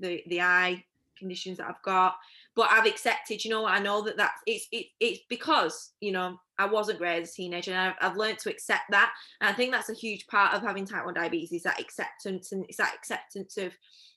the 0.00 0.22
the 0.28 0.40
eye 0.40 0.84
conditions 1.18 1.58
that 1.58 1.66
I've 1.66 1.82
got 1.82 2.14
but 2.54 2.68
I've 2.70 2.86
accepted 2.86 3.44
you 3.44 3.50
know 3.50 3.66
I 3.66 3.80
know 3.80 4.02
that 4.02 4.16
that's 4.16 4.40
it's 4.46 4.68
it, 4.70 4.86
it's 5.00 5.20
because 5.28 5.92
you 6.00 6.12
know 6.12 6.38
I 6.58 6.66
wasn't 6.66 6.98
great 6.98 7.22
as 7.22 7.30
a 7.30 7.32
teenager 7.32 7.72
and 7.72 7.80
I've, 7.80 8.10
I've 8.10 8.16
learned 8.16 8.38
to 8.40 8.50
accept 8.50 8.84
that 8.90 9.12
and 9.40 9.50
I 9.50 9.52
think 9.52 9.72
that's 9.72 9.90
a 9.90 9.94
huge 9.94 10.26
part 10.28 10.54
of 10.54 10.62
having 10.62 10.86
type 10.86 11.04
1 11.04 11.14
diabetes 11.14 11.52
is 11.52 11.64
that 11.64 11.80
acceptance 11.80 12.52
and 12.52 12.64
it's 12.68 12.76
that 12.76 12.94
acceptance 12.94 13.56
of 13.56 13.72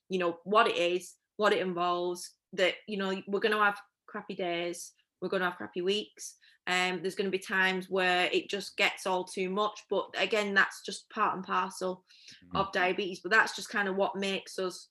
you 0.10 0.20
know 0.20 0.38
what 0.44 0.68
it 0.68 0.78
is 0.78 1.16
what 1.38 1.54
it 1.54 1.60
involves 1.60 2.32
that 2.54 2.76
you 2.88 2.98
know 2.98 3.20
we're 3.28 3.40
going 3.40 3.56
to 3.56 3.64
have 3.64 3.80
crappy 4.06 4.36
days 4.36 4.92
we're 5.22 5.30
going 5.30 5.42
to 5.42 5.50
have 5.50 5.58
crappy 5.58 5.82
weeks 5.82 6.36
um, 6.68 7.00
there's 7.02 7.16
going 7.16 7.30
to 7.30 7.38
be 7.38 7.44
times 7.44 7.90
where 7.90 8.30
it 8.32 8.50
just 8.50 8.78
gets 8.78 9.08
all 9.08 9.24
too 9.24 9.50
much, 9.50 9.84
but 9.90 10.10
again, 10.18 10.54
that's 10.54 10.82
just 10.86 11.10
part 11.10 11.36
and 11.36 11.44
parcel 11.44 12.04
mm-hmm. 12.46 12.58
of 12.58 12.72
diabetes. 12.72 13.20
But 13.22 13.32
that's 13.32 13.56
just 13.56 13.70
kind 13.70 13.88
of 13.88 13.96
what 13.96 14.16
makes 14.16 14.60
us, 14.60 14.90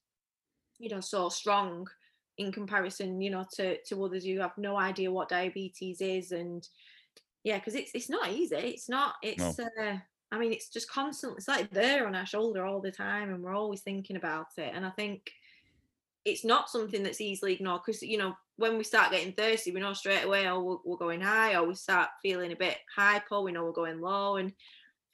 you 0.81 0.89
know, 0.89 0.99
so 0.99 1.29
strong 1.29 1.87
in 2.37 2.51
comparison, 2.51 3.21
you 3.21 3.29
know, 3.29 3.45
to 3.53 3.77
to 3.83 4.03
others 4.03 4.25
who 4.25 4.39
have 4.39 4.57
no 4.57 4.77
idea 4.77 5.11
what 5.11 5.29
diabetes 5.29 6.01
is, 6.01 6.31
and 6.31 6.67
yeah, 7.43 7.57
because 7.57 7.75
it's 7.75 7.91
it's 7.93 8.09
not 8.09 8.29
easy. 8.29 8.55
It's 8.55 8.89
not. 8.89 9.15
It's. 9.21 9.57
No. 9.57 9.65
Uh, 9.81 9.97
I 10.33 10.37
mean, 10.37 10.53
it's 10.53 10.69
just 10.69 10.89
constant. 10.89 11.37
It's 11.37 11.47
like 11.47 11.69
there 11.71 12.07
on 12.07 12.15
our 12.15 12.25
shoulder 12.25 12.65
all 12.65 12.79
the 12.79 12.91
time, 12.91 13.33
and 13.33 13.43
we're 13.43 13.55
always 13.55 13.81
thinking 13.81 14.15
about 14.15 14.47
it. 14.57 14.71
And 14.73 14.85
I 14.85 14.89
think 14.91 15.29
it's 16.23 16.45
not 16.45 16.69
something 16.69 17.03
that's 17.03 17.19
easily 17.19 17.53
ignored 17.53 17.81
because 17.85 18.01
you 18.01 18.17
know 18.17 18.35
when 18.61 18.77
we 18.77 18.83
start 18.83 19.11
getting 19.11 19.33
thirsty, 19.33 19.71
we 19.71 19.79
know 19.79 19.93
straight 19.93 20.23
away, 20.23 20.47
oh, 20.47 20.61
we're, 20.61 20.77
we're 20.85 20.97
going 20.97 21.19
high, 21.19 21.55
or 21.55 21.67
we 21.67 21.75
start 21.75 22.09
feeling 22.21 22.51
a 22.51 22.55
bit 22.55 22.77
hyper, 22.95 23.41
we 23.41 23.51
know 23.51 23.65
we're 23.65 23.71
going 23.71 23.99
low. 23.99 24.37
And 24.37 24.53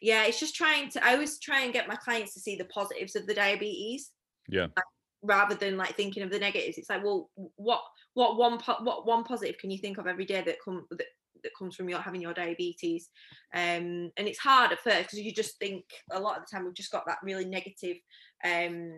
yeah, 0.01 0.25
it's 0.25 0.39
just 0.39 0.55
trying 0.55 0.89
to, 0.91 1.03
I 1.03 1.13
always 1.13 1.39
try 1.39 1.61
and 1.61 1.73
get 1.73 1.87
my 1.87 1.95
clients 1.95 2.33
to 2.33 2.39
see 2.39 2.55
the 2.55 2.65
positives 2.65 3.15
of 3.15 3.25
the 3.25 3.33
diabetes. 3.33 4.11
Yeah. 4.49 4.67
Like, 4.75 4.85
rather 5.23 5.55
than 5.55 5.77
like 5.77 5.95
thinking 5.95 6.23
of 6.23 6.29
the 6.29 6.39
negatives. 6.39 6.77
It's 6.77 6.89
like, 6.89 7.03
well, 7.03 7.29
what, 7.55 7.81
what 8.13 8.37
one, 8.37 8.59
po- 8.59 8.83
what 8.83 9.05
one 9.05 9.23
positive 9.23 9.57
can 9.57 9.71
you 9.71 9.77
think 9.77 9.97
of 9.97 10.07
every 10.07 10.25
day 10.25 10.41
that 10.41 10.57
come, 10.63 10.85
that, 10.91 11.07
that 11.43 11.51
comes 11.57 11.75
from 11.75 11.89
your 11.89 11.99
having 11.99 12.21
your 12.21 12.33
diabetes 12.33 13.09
um 13.53 14.11
and 14.17 14.27
it's 14.27 14.39
hard 14.39 14.71
at 14.71 14.79
first 14.79 15.03
because 15.03 15.19
you 15.19 15.31
just 15.31 15.57
think 15.59 15.83
a 16.11 16.19
lot 16.19 16.37
of 16.37 16.43
the 16.43 16.47
time 16.51 16.65
we've 16.65 16.73
just 16.73 16.91
got 16.91 17.05
that 17.05 17.19
really 17.23 17.45
negative 17.45 17.97
um 18.43 18.91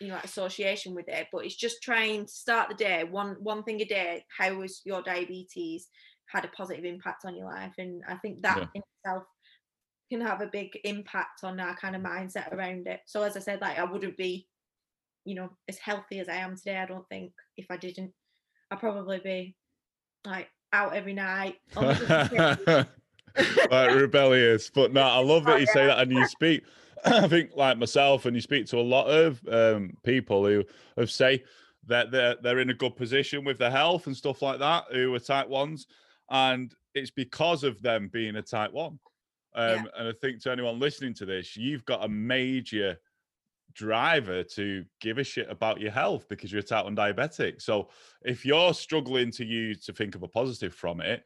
you 0.00 0.08
know 0.08 0.18
association 0.24 0.94
with 0.94 1.08
it 1.08 1.26
but 1.32 1.44
it's 1.44 1.56
just 1.56 1.82
trying 1.82 2.24
to 2.26 2.32
start 2.32 2.68
the 2.68 2.74
day 2.74 3.04
one 3.04 3.36
one 3.40 3.62
thing 3.62 3.80
a 3.80 3.84
day 3.84 4.24
how 4.36 4.54
was 4.54 4.82
your 4.84 5.02
diabetes 5.02 5.88
had 6.26 6.44
a 6.44 6.48
positive 6.48 6.84
impact 6.84 7.24
on 7.24 7.36
your 7.36 7.46
life 7.46 7.72
and 7.78 8.02
i 8.08 8.14
think 8.16 8.42
that 8.42 8.58
yeah. 8.58 8.66
in 8.74 8.82
itself 9.04 9.24
can 10.10 10.20
have 10.20 10.40
a 10.40 10.46
big 10.46 10.78
impact 10.84 11.42
on 11.42 11.58
our 11.58 11.74
kind 11.76 11.96
of 11.96 12.02
mindset 12.02 12.52
around 12.52 12.86
it 12.86 13.00
so 13.06 13.22
as 13.22 13.36
i 13.36 13.40
said 13.40 13.60
like 13.60 13.78
i 13.78 13.84
wouldn't 13.84 14.16
be 14.16 14.46
you 15.26 15.34
know 15.34 15.50
as 15.68 15.78
healthy 15.78 16.18
as 16.20 16.28
i 16.28 16.36
am 16.36 16.56
today 16.56 16.78
i 16.78 16.86
don't 16.86 17.08
think 17.08 17.32
if 17.56 17.66
i 17.70 17.76
didn't 17.76 18.12
i'd 18.70 18.80
probably 18.80 19.18
be 19.18 19.54
like 20.24 20.48
out 20.72 20.94
every 20.94 21.12
night 21.12 21.56
like 21.76 22.88
rebellious 23.94 24.70
but 24.70 24.92
no 24.92 25.02
i 25.02 25.18
love 25.18 25.44
that 25.44 25.60
you 25.60 25.66
say 25.66 25.86
that 25.86 25.98
and 25.98 26.12
you 26.12 26.26
speak 26.26 26.64
I 27.04 27.28
think 27.28 27.50
like 27.54 27.78
myself, 27.78 28.26
and 28.26 28.34
you 28.34 28.40
speak 28.40 28.66
to 28.66 28.78
a 28.78 28.80
lot 28.80 29.06
of 29.06 29.40
um, 29.48 29.96
people 30.02 30.44
who 30.44 30.64
have 30.96 31.10
say 31.10 31.44
that 31.86 32.10
they're 32.10 32.36
they're 32.42 32.58
in 32.58 32.70
a 32.70 32.74
good 32.74 32.96
position 32.96 33.44
with 33.44 33.58
their 33.58 33.70
health 33.70 34.06
and 34.06 34.16
stuff 34.16 34.42
like 34.42 34.58
that, 34.58 34.84
who 34.90 35.14
are 35.14 35.20
type 35.20 35.48
ones, 35.48 35.86
and 36.30 36.74
it's 36.94 37.10
because 37.10 37.64
of 37.64 37.80
them 37.82 38.08
being 38.12 38.36
a 38.36 38.42
type 38.42 38.72
one. 38.72 38.98
Um, 39.54 39.68
yeah. 39.70 39.82
And 39.98 40.08
I 40.08 40.12
think 40.20 40.42
to 40.42 40.52
anyone 40.52 40.80
listening 40.80 41.14
to 41.14 41.26
this, 41.26 41.56
you've 41.56 41.84
got 41.84 42.04
a 42.04 42.08
major 42.08 42.98
driver 43.72 44.42
to 44.42 44.84
give 45.00 45.18
a 45.18 45.24
shit 45.24 45.50
about 45.50 45.80
your 45.80 45.90
health 45.90 46.28
because 46.28 46.50
you're 46.50 46.60
a 46.60 46.64
type 46.64 46.84
1 46.84 46.96
diabetic. 46.96 47.60
So 47.60 47.88
if 48.22 48.44
you're 48.44 48.74
struggling 48.74 49.30
to 49.32 49.44
you 49.44 49.74
to 49.74 49.92
think 49.92 50.14
of 50.14 50.22
a 50.22 50.28
positive 50.28 50.74
from 50.74 51.00
it, 51.00 51.22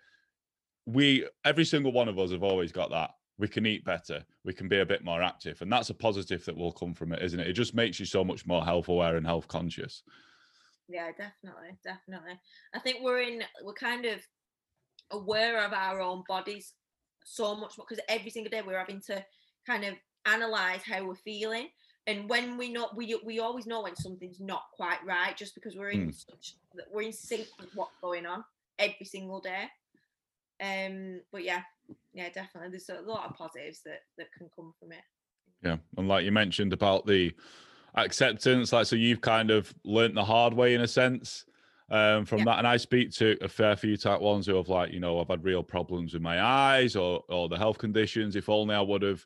we 0.87 1.27
every 1.45 1.65
single 1.65 1.93
one 1.93 2.09
of 2.09 2.19
us 2.19 2.33
have 2.33 2.43
always 2.43 2.73
got 2.73 2.91
that 2.91 3.11
we 3.41 3.49
can 3.49 3.65
eat 3.65 3.85
better, 3.85 4.23
we 4.45 4.53
can 4.53 4.69
be 4.69 4.81
a 4.81 4.87
bit 4.87 5.03
more 5.03 5.23
active. 5.23 5.63
And 5.63 5.73
that's 5.73 5.89
a 5.89 5.95
positive 5.95 6.45
that 6.45 6.57
will 6.57 6.73
come 6.73 6.93
from 6.93 7.13
it, 7.13 7.23
isn't 7.23 7.41
it? 7.41 7.49
It 7.49 7.55
just 7.55 7.75
makes 7.75 7.99
you 7.99 8.05
so 8.05 8.23
much 8.23 8.47
more 8.47 8.63
health 8.63 8.89
aware 8.89 9.17
and 9.17 9.27
health 9.27 9.49
conscious. 9.49 10.03
Yeah, 10.89 11.09
definitely. 11.09 11.79
Definitely. 11.83 12.39
I 12.75 12.79
think 12.81 12.99
we're 13.01 13.23
in, 13.23 13.43
we're 13.65 13.73
kind 13.73 14.05
of 14.05 14.21
aware 15.11 15.65
of 15.65 15.73
our 15.73 16.03
own 16.03 16.23
bodies 16.29 16.75
so 17.25 17.57
much 17.57 17.79
more 17.79 17.87
because 17.89 18.05
every 18.11 18.31
single 18.31 18.51
day 18.51 18.63
we're 18.65 18.79
having 18.79 19.01
to 19.07 19.25
kind 19.67 19.85
of 19.85 19.95
analyze 20.27 20.83
how 20.85 21.07
we're 21.07 21.15
feeling. 21.15 21.69
And 22.07 22.29
when 22.29 22.57
we 22.57 22.73
know, 22.73 22.89
we 22.97 23.19
we 23.25 23.41
always 23.41 23.67
know 23.67 23.83
when 23.83 23.95
something's 23.95 24.41
not 24.41 24.65
quite 24.75 25.05
right, 25.07 25.37
just 25.37 25.55
because 25.55 25.77
we're 25.77 25.91
in 25.91 26.09
mm. 26.09 26.15
such, 26.15 26.55
we're 26.93 27.03
in 27.03 27.13
sync 27.13 27.47
with 27.61 27.69
what's 27.75 27.97
going 28.01 28.27
on 28.27 28.45
every 28.79 29.07
single 29.07 29.41
day. 29.41 29.65
Um, 30.63 31.21
but 31.31 31.45
yeah, 31.45 31.63
yeah, 32.13 32.29
definitely. 32.31 32.71
There's 32.71 32.89
a 32.89 33.03
lot 33.03 33.29
of 33.29 33.37
positives 33.37 33.83
that 33.85 34.01
that 34.19 34.33
can 34.37 34.49
come 34.57 34.73
from 34.79 34.93
it. 34.93 35.03
Yeah, 35.63 35.77
and 35.97 36.09
like 36.09 36.25
you 36.25 36.33
mentioned 36.33 36.73
about 36.73 37.07
the 37.07 37.35
acceptance, 37.95 38.73
like 38.73 38.87
so 38.87 38.97
you've 38.97 39.21
kind 39.21 39.51
of 39.51 39.73
learnt 39.85 40.15
the 40.15 40.25
hard 40.25 40.55
way 40.55 40.75
in 40.75 40.81
a 40.81 40.89
sense 40.89 41.45
um, 41.91 42.25
from 42.25 42.41
yeah. 42.41 42.45
that. 42.47 42.59
And 42.59 42.67
I 42.67 42.77
speak 42.77 43.13
to 43.13 43.37
a 43.41 43.49
fair 43.49 43.77
few 43.77 43.97
type 43.97 44.21
ones 44.21 44.47
who 44.47 44.57
have 44.57 44.69
like, 44.69 44.93
you 44.93 45.01
know, 45.01 45.21
I've 45.21 45.29
had 45.29 45.45
real 45.45 45.63
problems 45.63 46.15
with 46.15 46.23
my 46.23 46.43
eyes 46.43 46.97
or 46.97 47.25
or 47.29 47.49
the 47.49 47.59
health 47.59 47.79
conditions. 47.79 48.37
If 48.37 48.49
only 48.49 48.75
I 48.75 48.81
would 48.81 49.03
have, 49.03 49.25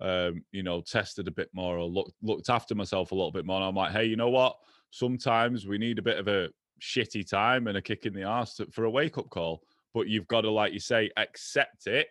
um, 0.00 0.42
you 0.52 0.62
know, 0.62 0.80
tested 0.80 1.28
a 1.28 1.32
bit 1.32 1.50
more 1.52 1.78
or 1.78 1.86
looked 1.86 2.12
looked 2.22 2.48
after 2.48 2.74
myself 2.74 3.12
a 3.12 3.14
little 3.14 3.32
bit 3.32 3.46
more. 3.46 3.56
And 3.56 3.64
I'm 3.64 3.74
like, 3.74 3.92
hey, 3.92 4.04
you 4.04 4.16
know 4.16 4.30
what? 4.30 4.56
Sometimes 4.90 5.66
we 5.66 5.78
need 5.78 5.98
a 5.98 6.02
bit 6.02 6.18
of 6.18 6.28
a 6.28 6.48
shitty 6.80 7.28
time 7.28 7.66
and 7.66 7.76
a 7.76 7.82
kick 7.82 8.06
in 8.06 8.14
the 8.14 8.22
ass 8.22 8.56
to, 8.56 8.66
for 8.70 8.84
a 8.84 8.90
wake 8.90 9.18
up 9.18 9.28
call 9.30 9.62
but 9.94 10.08
you've 10.08 10.28
got 10.28 10.42
to, 10.42 10.50
like 10.50 10.72
you 10.72 10.80
say, 10.80 11.10
accept 11.16 11.86
it, 11.86 12.08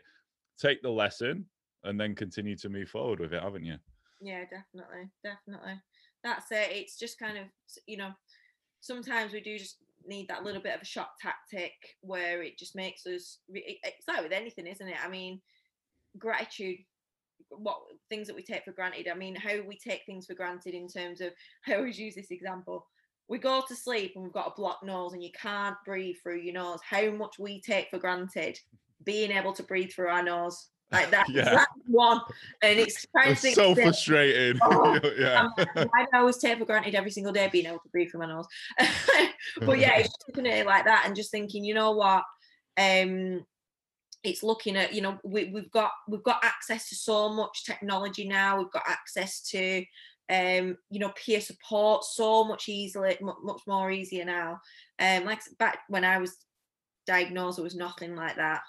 take 0.60 0.82
the 0.82 0.90
lesson, 0.90 1.46
and 1.84 2.00
then 2.00 2.16
continue 2.16 2.56
to 2.58 2.70
move 2.70 2.90
forward 2.90 3.20
with 3.20 3.34
it, 3.34 3.42
haven't 3.42 3.64
you? 3.64 3.78
Yeah, 4.22 4.44
definitely, 4.44 5.10
definitely. 5.24 5.80
That's 6.24 6.52
it. 6.52 6.70
It's 6.72 6.98
just 6.98 7.18
kind 7.18 7.38
of, 7.38 7.46
you 7.88 7.98
know, 7.98 8.12
sometimes 8.82 9.32
we 9.32 9.40
do 9.40 9.58
just 9.58 9.78
need 10.06 10.28
that 10.28 10.44
little 10.44 10.62
bit 10.62 10.76
of 10.76 10.82
a 10.82 10.86
shock 10.86 11.12
tactic 11.22 11.74
where 12.02 12.42
it 12.42 12.58
just 12.58 12.76
makes 12.76 13.06
us. 13.06 13.40
It's 13.50 14.08
like 14.08 14.24
with 14.24 14.34
anything, 14.34 14.68
isn't 14.68 14.88
it? 14.88 14.98
I 15.04 15.10
mean, 15.10 15.40
gratitude 16.18 16.80
what 17.50 17.78
things 18.10 18.28
that 18.28 18.36
we 18.36 18.44
take 18.44 18.66
for 18.66 18.72
granted. 18.72 19.08
I 19.08 19.16
mean, 19.16 19.36
how 19.36 19.62
we 19.68 19.78
take 19.78 20.04
things 20.06 20.26
for 20.26 20.34
granted 20.34 20.74
in 20.74 20.88
terms 20.88 21.22
of 21.22 21.32
I 21.68 21.76
always 21.76 22.00
use 22.00 22.16
this 22.16 22.32
example 22.32 22.86
we 23.30 23.38
go 23.38 23.64
to 23.68 23.76
sleep 23.76 24.14
and 24.16 24.24
we've 24.24 24.34
got 24.34 24.48
a 24.48 24.60
blocked 24.60 24.84
nose 24.84 25.14
and 25.14 25.24
you 25.24 25.30
can't 25.40 25.76
breathe 25.86 26.16
through 26.24 26.40
your 26.40 26.56
nose. 26.56 26.80
How 26.84 27.12
much 27.12 27.38
we 27.38 27.62
take 27.62 27.88
for 27.92 28.00
granted 28.00 28.60
being 29.04 29.32
able 29.32 29.54
to 29.54 29.64
breathe 29.64 29.92
through 29.92 30.10
our 30.10 30.24
nose. 30.24 30.70
Like 30.92 31.12
that, 31.12 31.30
yeah. 31.30 31.44
that 31.44 31.68
one, 31.86 32.20
and 32.64 32.80
it's 32.80 33.06
of 33.16 33.38
so 33.38 33.76
frustrating. 33.76 34.60
Oh, 34.64 35.00
yeah, 35.18 35.48
I 35.78 36.06
always 36.14 36.38
take 36.38 36.58
for 36.58 36.66
granted 36.66 36.96
every 36.96 37.12
single 37.12 37.32
day 37.32 37.48
being 37.52 37.68
able 37.68 37.78
to 37.78 37.90
breathe 37.90 38.10
through 38.10 38.22
my 38.22 38.26
nose. 38.26 38.48
but 39.62 39.78
yeah, 39.78 40.00
it's 40.00 40.14
looking 40.28 40.48
at 40.48 40.58
it 40.58 40.66
like 40.66 40.86
that 40.86 41.04
and 41.06 41.16
just 41.16 41.30
thinking, 41.30 41.64
you 41.64 41.76
know 41.76 41.92
what, 41.92 42.24
um, 42.78 43.46
it's 44.24 44.44
looking 44.44 44.76
at 44.76 44.94
you 44.94 45.02
know 45.02 45.18
we, 45.24 45.46
we've 45.46 45.72
got 45.72 45.92
we've 46.08 46.24
got 46.24 46.44
access 46.44 46.90
to 46.90 46.96
so 46.96 47.30
much 47.30 47.66
technology 47.66 48.28
now. 48.28 48.58
We've 48.58 48.72
got 48.72 48.84
access 48.88 49.42
to 49.50 49.86
um, 50.30 50.78
you 50.92 51.00
know, 51.00 51.12
peer 51.16 51.42
support 51.42 52.04
so 52.04 52.44
much 52.44 52.70
easily, 52.70 53.18
much 53.22 53.62
more 53.66 53.90
easier 53.92 54.26
now. 54.26 54.62
Um, 55.00 55.26
like 55.26 55.42
back 55.58 55.80
when 55.88 56.06
I 56.06 56.20
was 56.20 56.38
diagnosed, 57.08 57.58
it 57.58 57.64
was 57.64 57.76
nothing 57.76 58.16
like 58.16 58.36
that. 58.36 58.62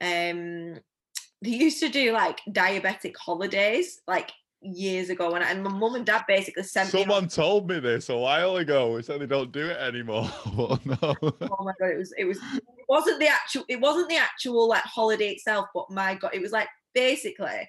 Um, 0.00 0.78
they 1.42 1.50
used 1.50 1.80
to 1.80 1.88
do 1.88 2.12
like 2.12 2.40
diabetic 2.50 3.14
holidays, 3.16 4.00
like 4.08 4.32
years 4.62 5.10
ago, 5.10 5.34
and, 5.34 5.44
and 5.44 5.62
my 5.62 5.70
mum 5.70 5.94
and 5.94 6.06
dad 6.06 6.22
basically 6.26 6.62
sent 6.62 6.90
Someone 6.90 7.24
me. 7.24 7.28
Someone 7.28 7.28
told 7.28 7.68
me 7.70 7.80
this 7.80 8.08
a 8.08 8.16
while 8.16 8.56
ago. 8.56 8.96
They 8.96 9.02
said 9.02 9.20
they 9.20 9.26
don't 9.26 9.52
do 9.52 9.66
it 9.66 9.76
anymore. 9.76 10.30
oh 10.46 10.78
no! 10.84 10.96
Oh 11.02 11.64
my 11.64 11.72
god! 11.80 11.90
It 11.90 11.98
was 11.98 12.14
it 12.18 12.24
was 12.24 12.38
it 12.54 12.84
wasn't 12.88 13.20
the 13.20 13.28
actual 13.28 13.64
it 13.68 13.80
wasn't 13.80 14.08
the 14.08 14.16
actual 14.16 14.68
like 14.68 14.84
holiday 14.84 15.30
itself, 15.30 15.66
but 15.74 15.90
my 15.90 16.14
god, 16.14 16.30
it 16.34 16.42
was 16.42 16.52
like 16.52 16.68
basically 16.94 17.68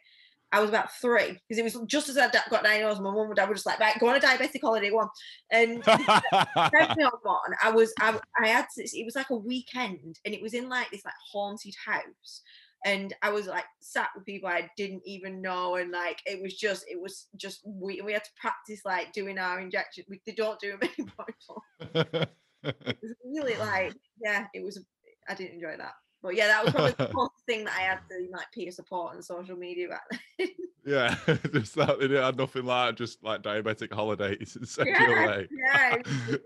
I 0.53 0.59
was 0.59 0.69
about 0.69 0.93
three 0.93 1.39
because 1.49 1.57
it 1.57 1.63
was 1.63 1.75
just 1.87 2.09
as 2.09 2.17
I 2.17 2.29
got 2.29 2.63
diagnosed. 2.63 3.01
My 3.01 3.11
mum 3.11 3.25
and 3.25 3.35
dad 3.35 3.49
were 3.49 3.55
just 3.55 3.65
like, 3.65 3.79
right, 3.79 3.99
go 3.99 4.07
on 4.07 4.17
a 4.17 4.19
diabetic 4.19 4.61
holiday, 4.61 4.91
go 4.91 4.99
on. 4.99 5.09
And 5.49 5.83
on 5.87 7.11
one, 7.23 7.55
I 7.61 7.71
was, 7.71 7.91
I, 7.99 8.19
I 8.39 8.49
had, 8.49 8.67
to, 8.75 8.83
it 8.83 9.03
was 9.03 9.15
like 9.15 9.31
a 9.31 9.35
weekend, 9.35 10.19
and 10.23 10.33
it 10.33 10.43
was 10.43 10.53
in 10.53 10.69
like 10.69 10.91
this 10.91 11.03
like 11.03 11.15
haunted 11.31 11.73
house, 11.83 12.43
and 12.86 13.13
I 13.21 13.29
was 13.29 13.47
like 13.47 13.65
sat 13.79 14.09
with 14.15 14.25
people 14.25 14.49
I 14.49 14.69
didn't 14.77 15.03
even 15.05 15.41
know, 15.41 15.75
and 15.75 15.91
like 15.91 16.21
it 16.25 16.41
was 16.41 16.55
just, 16.55 16.86
it 16.89 16.99
was 16.99 17.27
just 17.36 17.61
we 17.65 18.01
we 18.01 18.13
had 18.13 18.23
to 18.23 18.29
practice 18.39 18.81
like 18.86 19.13
doing 19.13 19.38
our 19.38 19.59
injections. 19.59 20.07
We 20.09 20.21
they 20.25 20.34
don't 20.34 20.59
do 20.59 20.77
them 20.77 20.89
anymore. 20.97 22.27
it 22.63 22.97
was 23.01 23.15
really 23.25 23.55
like, 23.57 23.93
yeah, 24.21 24.47
it 24.53 24.63
was. 24.63 24.84
I 25.27 25.36
didn't 25.36 25.55
enjoy 25.55 25.77
that. 25.77 25.93
But 26.24 26.36
yeah, 26.36 26.47
that 26.47 26.63
was 26.63 26.74
probably 26.74 26.93
the 26.97 27.11
most 27.13 27.34
thing 27.45 27.65
that 27.65 27.76
I 27.78 27.82
had 27.82 27.99
to 28.09 28.28
like 28.32 28.49
peer 28.53 28.71
support 28.71 29.13
and 29.13 29.24
social 29.24 29.57
media 29.57 29.89
back 29.89 30.03
then. 30.39 30.47
Yeah, 30.86 31.15
just 31.53 31.76
that 31.76 31.97
they 31.97 32.09
didn't 32.09 32.36
nothing 32.36 32.65
like 32.65 32.97
just 32.97 33.24
like 33.24 33.41
diabetic 33.41 33.93
holidays 33.93 34.57
and 34.57 34.67
send 34.67 34.89
you 34.89 34.95
Yeah, 34.97 35.24
away. 35.24 35.47
yeah, 35.49 35.95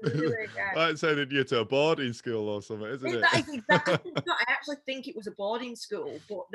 really, 0.03 0.47
yeah. 0.55 0.73
like 0.75 0.95
sending 0.97 1.31
you 1.31 1.43
to 1.45 1.61
a 1.61 1.65
boarding 1.65 2.13
school 2.13 2.47
or 2.47 2.61
something, 2.61 2.87
isn't 2.87 3.15
It- 3.15 3.21
that 3.21 3.39
is 3.39 3.49
exactly, 3.51 4.11
I 4.15 4.43
actually 4.47 4.75
think 4.85 5.07
it 5.07 5.15
was 5.15 5.25
a 5.25 5.31
boarding 5.31 5.75
school, 5.75 6.19
but 6.29 6.45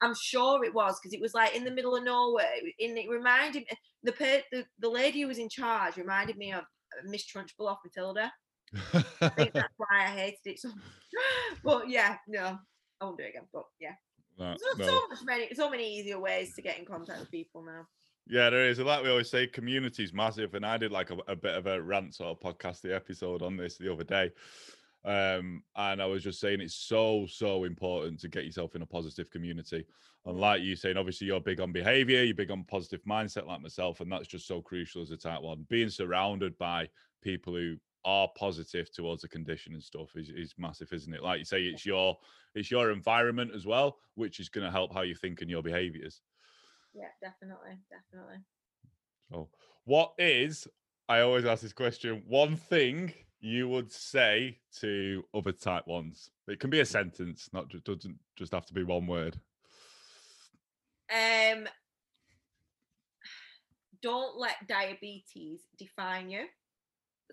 I'm 0.00 0.14
sure 0.14 0.62
it 0.64 0.72
was 0.72 1.00
because 1.00 1.12
it 1.12 1.20
was 1.20 1.34
like 1.34 1.56
in 1.56 1.64
the 1.64 1.72
middle 1.72 1.96
of 1.96 2.04
nowhere. 2.04 2.46
And 2.78 2.96
it 2.96 3.08
reminded 3.10 3.62
me 3.62 3.76
the, 4.04 4.12
the 4.52 4.64
the 4.78 4.88
lady 4.88 5.22
who 5.22 5.26
was 5.26 5.38
in 5.38 5.48
charge 5.48 5.96
reminded 5.96 6.36
me 6.36 6.52
of 6.52 6.60
uh, 6.62 7.02
Miss 7.04 7.26
Trunchbull 7.26 7.68
off 7.68 7.78
Matilda. 7.84 8.32
I 9.20 9.28
think 9.28 9.52
that's 9.52 9.74
why 9.76 9.86
I 9.90 10.06
hated 10.06 10.38
it 10.44 10.60
so. 10.60 10.70
But 11.64 11.88
yeah, 11.88 12.16
no, 12.26 12.58
I 13.00 13.04
won't 13.04 13.18
do 13.18 13.24
it 13.24 13.30
again. 13.30 13.46
But 13.52 13.64
yeah, 13.80 13.94
there's 14.38 14.60
no. 14.78 14.86
so 14.86 15.08
much 15.08 15.18
many, 15.24 15.54
so 15.54 15.70
many 15.70 15.98
easier 15.98 16.18
ways 16.18 16.54
to 16.54 16.62
get 16.62 16.78
in 16.78 16.84
contact 16.84 17.20
with 17.20 17.30
people 17.30 17.64
now. 17.64 17.86
Yeah, 18.28 18.50
there 18.50 18.68
is. 18.68 18.78
Like 18.78 19.02
we 19.02 19.10
always 19.10 19.30
say, 19.30 19.46
community's 19.46 20.12
massive. 20.12 20.54
And 20.54 20.64
I 20.64 20.76
did 20.76 20.92
like 20.92 21.10
a, 21.10 21.16
a 21.28 21.36
bit 21.36 21.54
of 21.54 21.66
a 21.66 21.80
rant 21.80 22.14
sort 22.14 22.30
of 22.30 22.40
podcast 22.40 22.82
the 22.82 22.94
episode 22.94 23.42
on 23.42 23.56
this 23.56 23.78
the 23.78 23.92
other 23.92 24.04
day. 24.04 24.30
Um, 25.04 25.62
and 25.76 26.02
I 26.02 26.06
was 26.06 26.22
just 26.22 26.40
saying 26.40 26.60
it's 26.60 26.74
so, 26.74 27.26
so 27.26 27.64
important 27.64 28.20
to 28.20 28.28
get 28.28 28.44
yourself 28.44 28.74
in 28.74 28.82
a 28.82 28.86
positive 28.86 29.30
community. 29.30 29.86
And 30.26 30.38
like 30.38 30.60
you 30.60 30.76
saying, 30.76 30.98
obviously 30.98 31.28
you're 31.28 31.40
big 31.40 31.60
on 31.60 31.72
behavior, 31.72 32.22
you're 32.22 32.34
big 32.34 32.50
on 32.50 32.64
positive 32.64 33.00
mindset 33.08 33.46
like 33.46 33.62
myself, 33.62 34.00
and 34.00 34.12
that's 34.12 34.26
just 34.26 34.46
so 34.46 34.60
crucial 34.60 35.00
as 35.00 35.10
a 35.10 35.16
type 35.16 35.40
one. 35.40 35.64
Being 35.70 35.88
surrounded 35.88 36.58
by 36.58 36.88
people 37.22 37.54
who 37.54 37.76
are 38.04 38.28
positive 38.36 38.92
towards 38.92 39.22
the 39.22 39.28
condition 39.28 39.74
and 39.74 39.82
stuff 39.82 40.16
is, 40.16 40.30
is 40.30 40.54
massive, 40.58 40.92
isn't 40.92 41.12
it? 41.12 41.22
Like 41.22 41.38
you 41.40 41.44
say, 41.44 41.62
it's 41.62 41.84
your 41.84 42.16
it's 42.54 42.70
your 42.70 42.90
environment 42.90 43.52
as 43.54 43.66
well, 43.66 43.98
which 44.14 44.40
is 44.40 44.48
going 44.48 44.64
to 44.64 44.70
help 44.70 44.92
how 44.92 45.02
you 45.02 45.14
think 45.14 45.40
and 45.40 45.50
your 45.50 45.62
behaviors. 45.62 46.22
Yeah, 46.94 47.08
definitely, 47.22 47.78
definitely. 47.90 48.38
So, 49.30 49.48
what 49.84 50.14
is, 50.18 50.66
I 51.08 51.20
always 51.20 51.44
ask 51.44 51.62
this 51.62 51.72
question, 51.72 52.22
one 52.26 52.56
thing 52.56 53.12
you 53.40 53.68
would 53.68 53.92
say 53.92 54.58
to 54.80 55.24
other 55.34 55.52
type 55.52 55.86
ones? 55.86 56.30
It 56.48 56.60
can 56.60 56.70
be 56.70 56.80
a 56.80 56.86
sentence, 56.86 57.50
not 57.52 57.68
just 57.68 57.84
doesn't 57.84 58.18
just 58.36 58.52
have 58.52 58.66
to 58.66 58.74
be 58.74 58.82
one 58.82 59.06
word. 59.06 59.38
Um, 61.10 61.66
don't 64.02 64.38
let 64.38 64.66
diabetes 64.66 65.60
define 65.78 66.30
you. 66.30 66.46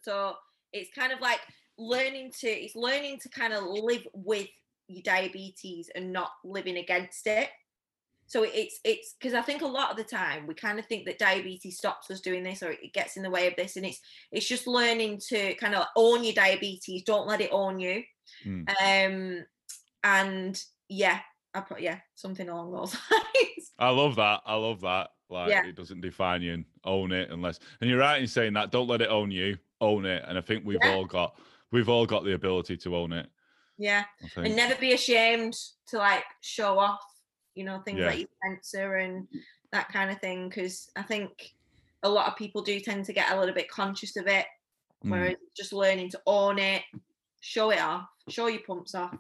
So 0.01 0.36
it's 0.76 0.91
kind 0.93 1.11
of 1.11 1.21
like 1.21 1.39
learning 1.78 2.32
to 2.39 2.47
it's 2.47 2.76
learning 2.76 3.19
to 3.19 3.30
kind 3.30 3.53
of 3.53 3.63
live 3.63 4.05
with 4.13 4.47
your 4.88 5.01
diabetes 5.03 5.89
and 5.95 6.13
not 6.13 6.30
living 6.43 6.78
against 6.78 7.28
it. 7.28 7.49
So 8.28 8.43
it's 8.43 8.80
it's 8.84 9.15
because 9.19 9.34
I 9.36 9.41
think 9.41 9.61
a 9.61 9.67
lot 9.67 9.91
of 9.91 9.97
the 9.97 10.03
time 10.03 10.47
we 10.47 10.55
kind 10.55 10.80
of 10.80 10.86
think 10.88 11.05
that 11.05 11.19
diabetes 11.19 11.78
stops 11.78 12.09
us 12.09 12.21
doing 12.21 12.43
this 12.43 12.63
or 12.63 12.71
it 12.71 12.93
gets 12.93 13.17
in 13.17 13.23
the 13.23 13.30
way 13.30 13.47
of 13.47 13.55
this, 13.55 13.76
and 13.76 13.86
it's 13.86 14.01
it's 14.32 14.47
just 14.47 14.67
learning 14.67 15.21
to 15.30 15.53
kind 15.55 15.76
of 15.76 15.86
own 15.95 16.23
your 16.23 16.34
diabetes. 16.34 17.03
Don't 17.03 17.28
let 17.28 17.41
it 17.41 17.51
own 17.51 17.80
you. 17.80 18.03
Mm. 18.45 18.67
Um, 18.82 19.45
and 20.03 20.63
yeah, 20.89 21.19
I 21.53 21.61
put 21.61 21.82
yeah 21.82 21.99
something 22.15 22.49
along 22.49 22.71
those 22.71 22.95
lines. 23.11 23.71
I 23.78 23.89
love 23.89 24.15
that. 24.15 24.41
I 24.45 24.55
love 24.55 24.82
that. 24.82 25.09
Like 25.30 25.49
Yeah. 25.49 25.65
it 25.65 25.76
doesn't 25.76 26.01
define 26.01 26.41
you 26.41 26.53
and 26.53 26.65
own 26.84 27.11
it 27.11 27.30
unless 27.32 27.59
and 27.82 27.89
you're 27.89 27.99
right 27.99 28.21
in 28.21 28.28
saying 28.28 28.53
that. 28.53 28.71
Don't 28.71 28.88
let 28.88 29.01
it 29.01 29.09
own 29.09 29.30
you, 29.30 29.57
own 29.82 30.05
it. 30.05 30.23
And 30.28 30.38
I 30.38 30.41
think 30.41 30.65
we've 30.65 30.80
Yeah. 30.82 30.93
all 30.93 31.05
got 31.05 31.39
we've 31.71 31.89
all 31.89 32.05
got 32.05 32.23
the 32.23 32.34
ability 32.34 32.78
to 32.78 32.95
own 32.95 33.11
it. 33.13 33.28
Yeah. 33.78 34.05
And 34.38 34.55
never 34.55 34.76
be 34.76 34.93
ashamed 34.93 35.55
to 35.88 35.97
like 35.97 36.23
show 36.41 36.80
off 36.80 37.01
you 37.55 37.63
know 37.63 37.80
things 37.80 37.99
Yeah. 37.99 38.07
like 38.07 38.19
your 38.19 38.28
cancer 38.43 38.95
and 38.97 39.28
that 39.71 39.88
kind 39.89 40.11
of 40.11 40.19
thing 40.19 40.49
because 40.49 40.89
i 40.97 41.01
think 41.01 41.53
a 42.03 42.09
lot 42.09 42.28
of 42.28 42.36
people 42.38 42.61
do 42.61 42.80
tend 42.82 43.05
to 43.05 43.13
get 43.13 43.32
a 43.32 43.39
little 43.39 43.55
bit 43.55 43.69
conscious 43.69 44.15
of 44.17 44.28
it 44.28 44.45
Mm. 45.05 45.11
whereas 45.11 45.36
just 45.55 45.71
learning 45.73 46.09
to 46.11 46.21
own 46.26 46.59
it 46.59 46.84
show 47.41 47.71
it 47.71 47.80
off 47.80 48.07
show 48.30 48.47
your 48.47 48.61
pumps 48.61 48.93
off 48.95 49.15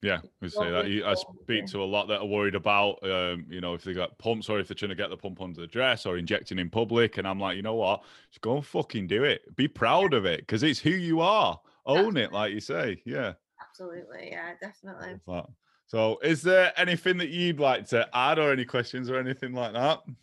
Yeah, 0.00 0.20
we 0.40 0.48
say 0.48 0.70
that. 0.70 0.84
I 1.06 1.14
speak 1.14 1.66
to 1.66 1.82
a 1.82 1.84
lot 1.84 2.06
that 2.06 2.20
are 2.20 2.26
worried 2.26 2.54
about, 2.54 3.02
um, 3.02 3.46
you 3.50 3.60
know, 3.60 3.74
if 3.74 3.82
they 3.82 3.92
got 3.92 4.16
pumps 4.18 4.48
or 4.48 4.60
if 4.60 4.68
they're 4.68 4.76
trying 4.76 4.90
to 4.90 4.94
get 4.94 5.10
the 5.10 5.16
pump 5.16 5.40
under 5.40 5.60
the 5.60 5.66
dress 5.66 6.06
or 6.06 6.18
injecting 6.18 6.60
in 6.60 6.70
public. 6.70 7.18
And 7.18 7.26
I'm 7.26 7.40
like, 7.40 7.56
you 7.56 7.62
know 7.62 7.74
what? 7.74 8.04
Just 8.30 8.40
go 8.40 8.56
and 8.56 8.64
fucking 8.64 9.08
do 9.08 9.24
it. 9.24 9.56
Be 9.56 9.66
proud 9.66 10.14
of 10.14 10.24
it 10.24 10.40
because 10.40 10.62
it's 10.62 10.78
who 10.78 10.90
you 10.90 11.20
are. 11.20 11.58
Own 11.84 12.16
it, 12.16 12.32
like 12.32 12.52
you 12.52 12.60
say. 12.60 13.02
Yeah. 13.06 13.32
absolutely 13.60 14.28
yeah 14.30 14.52
definitely. 14.60 15.18
So, 15.86 16.18
is 16.22 16.42
there 16.42 16.70
anything 16.76 17.16
that 17.16 17.30
you'd 17.30 17.58
like 17.58 17.86
to 17.88 18.06
add 18.14 18.38
or 18.38 18.52
any 18.52 18.66
questions 18.66 19.08
or 19.08 19.18
anything 19.18 19.54
like 19.54 19.72
that? 19.72 19.98
um 19.98 20.16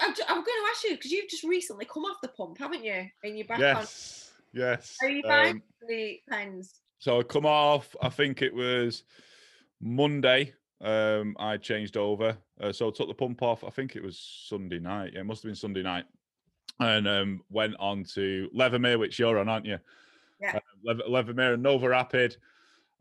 I'm, 0.00 0.14
going 0.14 0.44
to 0.44 0.70
ask 0.70 0.84
you 0.84 0.96
because 0.96 1.12
you've 1.12 1.28
just 1.28 1.44
recently 1.44 1.84
come 1.84 2.04
off 2.04 2.16
the 2.22 2.28
pump 2.28 2.58
haven't 2.58 2.84
you 2.84 3.06
and 3.22 3.36
you're 3.36 3.46
back 3.46 3.58
Yes. 3.58 4.32
Yes. 4.54 4.96
are 5.02 5.10
you 5.10 5.22
Um, 5.24 5.30
fine 5.30 5.62
the 5.86 6.20
pens 6.28 6.80
So 6.98 7.20
I 7.20 7.22
come 7.22 7.46
off. 7.46 7.94
I 8.02 8.08
think 8.08 8.42
it 8.42 8.54
was 8.54 9.04
Monday. 9.80 10.54
Um, 10.80 11.36
I 11.38 11.56
changed 11.56 11.96
over. 11.96 12.36
Uh, 12.60 12.72
so 12.72 12.88
I 12.88 12.90
took 12.90 13.08
the 13.08 13.14
pump 13.14 13.42
off. 13.42 13.64
I 13.64 13.70
think 13.70 13.96
it 13.96 14.02
was 14.02 14.18
Sunday 14.48 14.78
night. 14.78 15.12
Yeah, 15.14 15.20
it 15.20 15.24
must 15.26 15.42
have 15.42 15.48
been 15.50 15.56
Sunday 15.56 15.82
night. 15.82 16.04
And 16.80 17.08
um, 17.08 17.42
went 17.50 17.74
on 17.78 18.04
to 18.14 18.50
Levemir, 18.54 18.98
which 18.98 19.18
you're 19.18 19.38
on, 19.38 19.48
aren't 19.48 19.66
you? 19.66 19.78
Yeah. 20.40 20.56
Uh, 20.56 20.60
Lever- 20.84 21.04
Levemir 21.08 21.54
and 21.54 21.64
NovoRapid. 21.64 22.36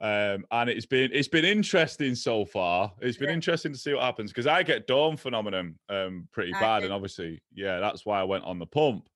Um, 0.02 0.46
and 0.52 0.70
it's 0.70 0.86
been 0.86 1.10
it's 1.14 1.28
been 1.30 1.46
interesting 1.46 2.16
so 2.16 2.44
far. 2.46 2.94
It's 3.02 3.18
been 3.18 3.30
Yeah. 3.30 3.36
interesting 3.36 3.72
to 3.72 3.78
see 3.80 3.94
what 3.94 4.04
happens 4.04 4.30
because 4.32 4.46
I 4.46 4.62
get 4.62 4.88
dawn 4.88 5.16
phenomenon 5.16 5.80
um 5.88 6.28
pretty 6.34 6.54
I 6.54 6.60
bad, 6.60 6.80
do. 6.80 6.86
and 6.86 6.94
obviously, 6.94 7.42
yeah, 7.54 7.80
that's 7.80 8.06
why 8.06 8.20
I 8.20 8.24
went 8.24 8.44
on 8.44 8.60
the 8.60 8.66
pump. 8.66 9.08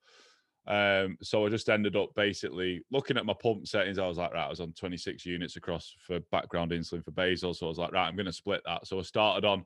Um, 0.70 1.18
so 1.24 1.46
I 1.46 1.50
just 1.50 1.68
ended 1.68 1.96
up 1.96 2.14
basically 2.16 2.82
looking 2.92 3.18
at 3.18 3.26
my 3.26 3.34
pump 3.34 3.68
settings. 3.68 3.98
I 3.98 4.08
was 4.08 4.20
like, 4.20 4.34
right, 4.34 4.46
I 4.46 4.50
was 4.50 4.60
on 4.60 4.72
26 4.74 5.26
units 5.26 5.56
across 5.56 5.96
for 6.00 6.20
background 6.32 6.72
insulin 6.72 7.04
for 7.04 7.12
basal. 7.12 7.56
So 7.56 7.66
I 7.66 7.70
was 7.70 7.80
like, 7.80 7.92
right, 7.92 8.08
I'm 8.08 8.16
going 8.16 8.28
to 8.28 8.32
split 8.32 8.62
that. 8.68 8.86
So 8.86 9.00
I 9.00 9.02
started 9.02 9.48
on 9.48 9.66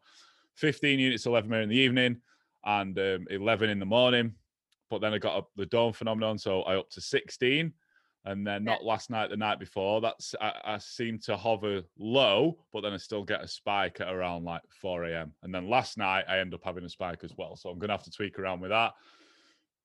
15 0.56 0.99
units 0.99 1.26
of 1.26 1.34
Levemir 1.34 1.62
in 1.62 1.68
the 1.68 1.76
evening 1.76 2.22
and 2.66 2.97
um, 2.97 3.28
11 3.30 3.70
in 3.70 3.80
the 3.80 3.86
morning. 3.86 4.34
But 4.89 5.01
then 5.01 5.14
I 5.14 5.18
got 5.18 5.36
up 5.36 5.49
the 5.58 5.66
dawn 5.66 5.91
phenomenon, 5.91 6.38
so 6.38 6.62
I 6.62 6.78
up 6.78 6.89
to 6.91 7.01
16. 7.01 7.74
And 8.26 8.47
then 8.47 8.64
not 8.64 8.86
last 8.86 9.10
night, 9.10 9.30
the 9.30 9.36
night 9.36 9.60
before. 9.60 9.99
That's 9.99 10.34
I, 10.39 10.54
I 10.64 10.78
seem 10.78 11.20
to 11.26 11.36
hover 11.36 11.82
low, 11.99 12.58
but 12.72 12.80
then 12.80 12.93
I 12.93 12.97
still 12.97 13.26
get 13.26 13.43
a 13.43 13.47
spike 13.47 13.99
at 13.99 14.08
around 14.08 14.45
like 14.45 14.62
4 14.80 15.04
a.m. 15.06 15.34
And 15.43 15.54
then 15.54 15.70
last 15.70 15.97
night 15.97 16.24
I 16.30 16.39
end 16.39 16.54
up 16.54 16.62
having 16.64 16.86
a 16.86 16.89
spike 16.89 17.26
as 17.26 17.34
well. 17.38 17.58
So 17.58 17.70
I'm 17.70 17.80
gonna 17.80 17.91
have 17.91 18.04
to 18.04 18.12
tweak 18.12 18.39
around 18.39 18.62
with 18.62 18.72
that. 18.72 18.93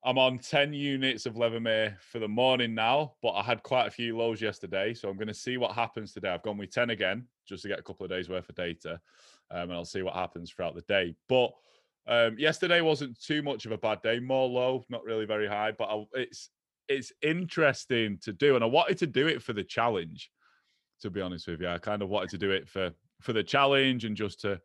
I'm 0.05 0.18
on 0.18 0.38
10 0.38 0.72
units 0.72 1.26
of 1.26 1.34
Levemir 1.34 1.99
for 2.01 2.20
the 2.20 2.28
morning 2.28 2.74
now, 2.74 3.14
but 3.20 3.32
I 3.32 3.42
had 3.42 3.62
quite 3.62 3.88
a 3.88 3.90
few 3.90 4.16
lows 4.16 4.40
yesterday. 4.40 4.94
So 4.94 5.09
I'm 5.09 5.16
going 5.16 5.28
to 5.28 5.34
see 5.34 5.57
what 5.57 5.72
happens 5.72 6.12
today. 6.12 6.28
I've 6.28 6.42
gone 6.42 6.57
with 6.57 6.70
10 6.70 6.90
again 6.90 7.26
just 7.46 7.62
to 7.62 7.68
get 7.68 7.80
a 7.80 7.82
couple 7.82 8.05
of 8.05 8.11
days 8.11 8.28
worth 8.28 8.49
of 8.49 8.55
data. 8.55 9.01
Um, 9.51 9.62
and 9.62 9.72
I'll 9.72 9.84
see 9.84 10.03
what 10.03 10.14
happens 10.14 10.51
throughout 10.51 10.76
the 10.76 10.82
day. 10.82 11.14
But 11.28 11.51
um, 12.07 12.38
yesterday 12.38 12.80
wasn't 12.80 13.20
too 13.20 13.42
much 13.42 13.66
of 13.66 13.72
a 13.72 13.78
bad 13.78 14.01
day, 14.03 14.20
more 14.20 14.49
low, 14.49 14.84
not 14.88 15.05
really 15.05 15.26
very 15.26 15.49
high, 15.49 15.72
but 15.72 15.88
I, 15.90 16.05
it's 16.14 16.51
it's 16.88 17.12
interesting 17.20 18.18
to 18.22 18.32
do. 18.32 18.55
And 18.55 18.64
I 18.64 18.66
wanted 18.66 18.99
to 18.99 19.07
do 19.07 19.26
it 19.26 19.42
for 19.42 19.53
the 19.53 19.64
challenge, 19.64 20.30
to 21.03 21.11
be 21.11 21.20
honest 21.20 21.49
with 21.49 21.61
you. 21.61 21.68
I 21.68 21.76
kind 21.76 22.03
of 22.03 22.09
wanted 22.09 22.30
to 22.30 22.38
do 22.38 22.51
it 22.51 22.68
for 22.68 22.92
for 23.20 23.32
the 23.32 23.42
challenge 23.42 24.05
and 24.05 24.16
just 24.16 24.40
to 24.40 24.61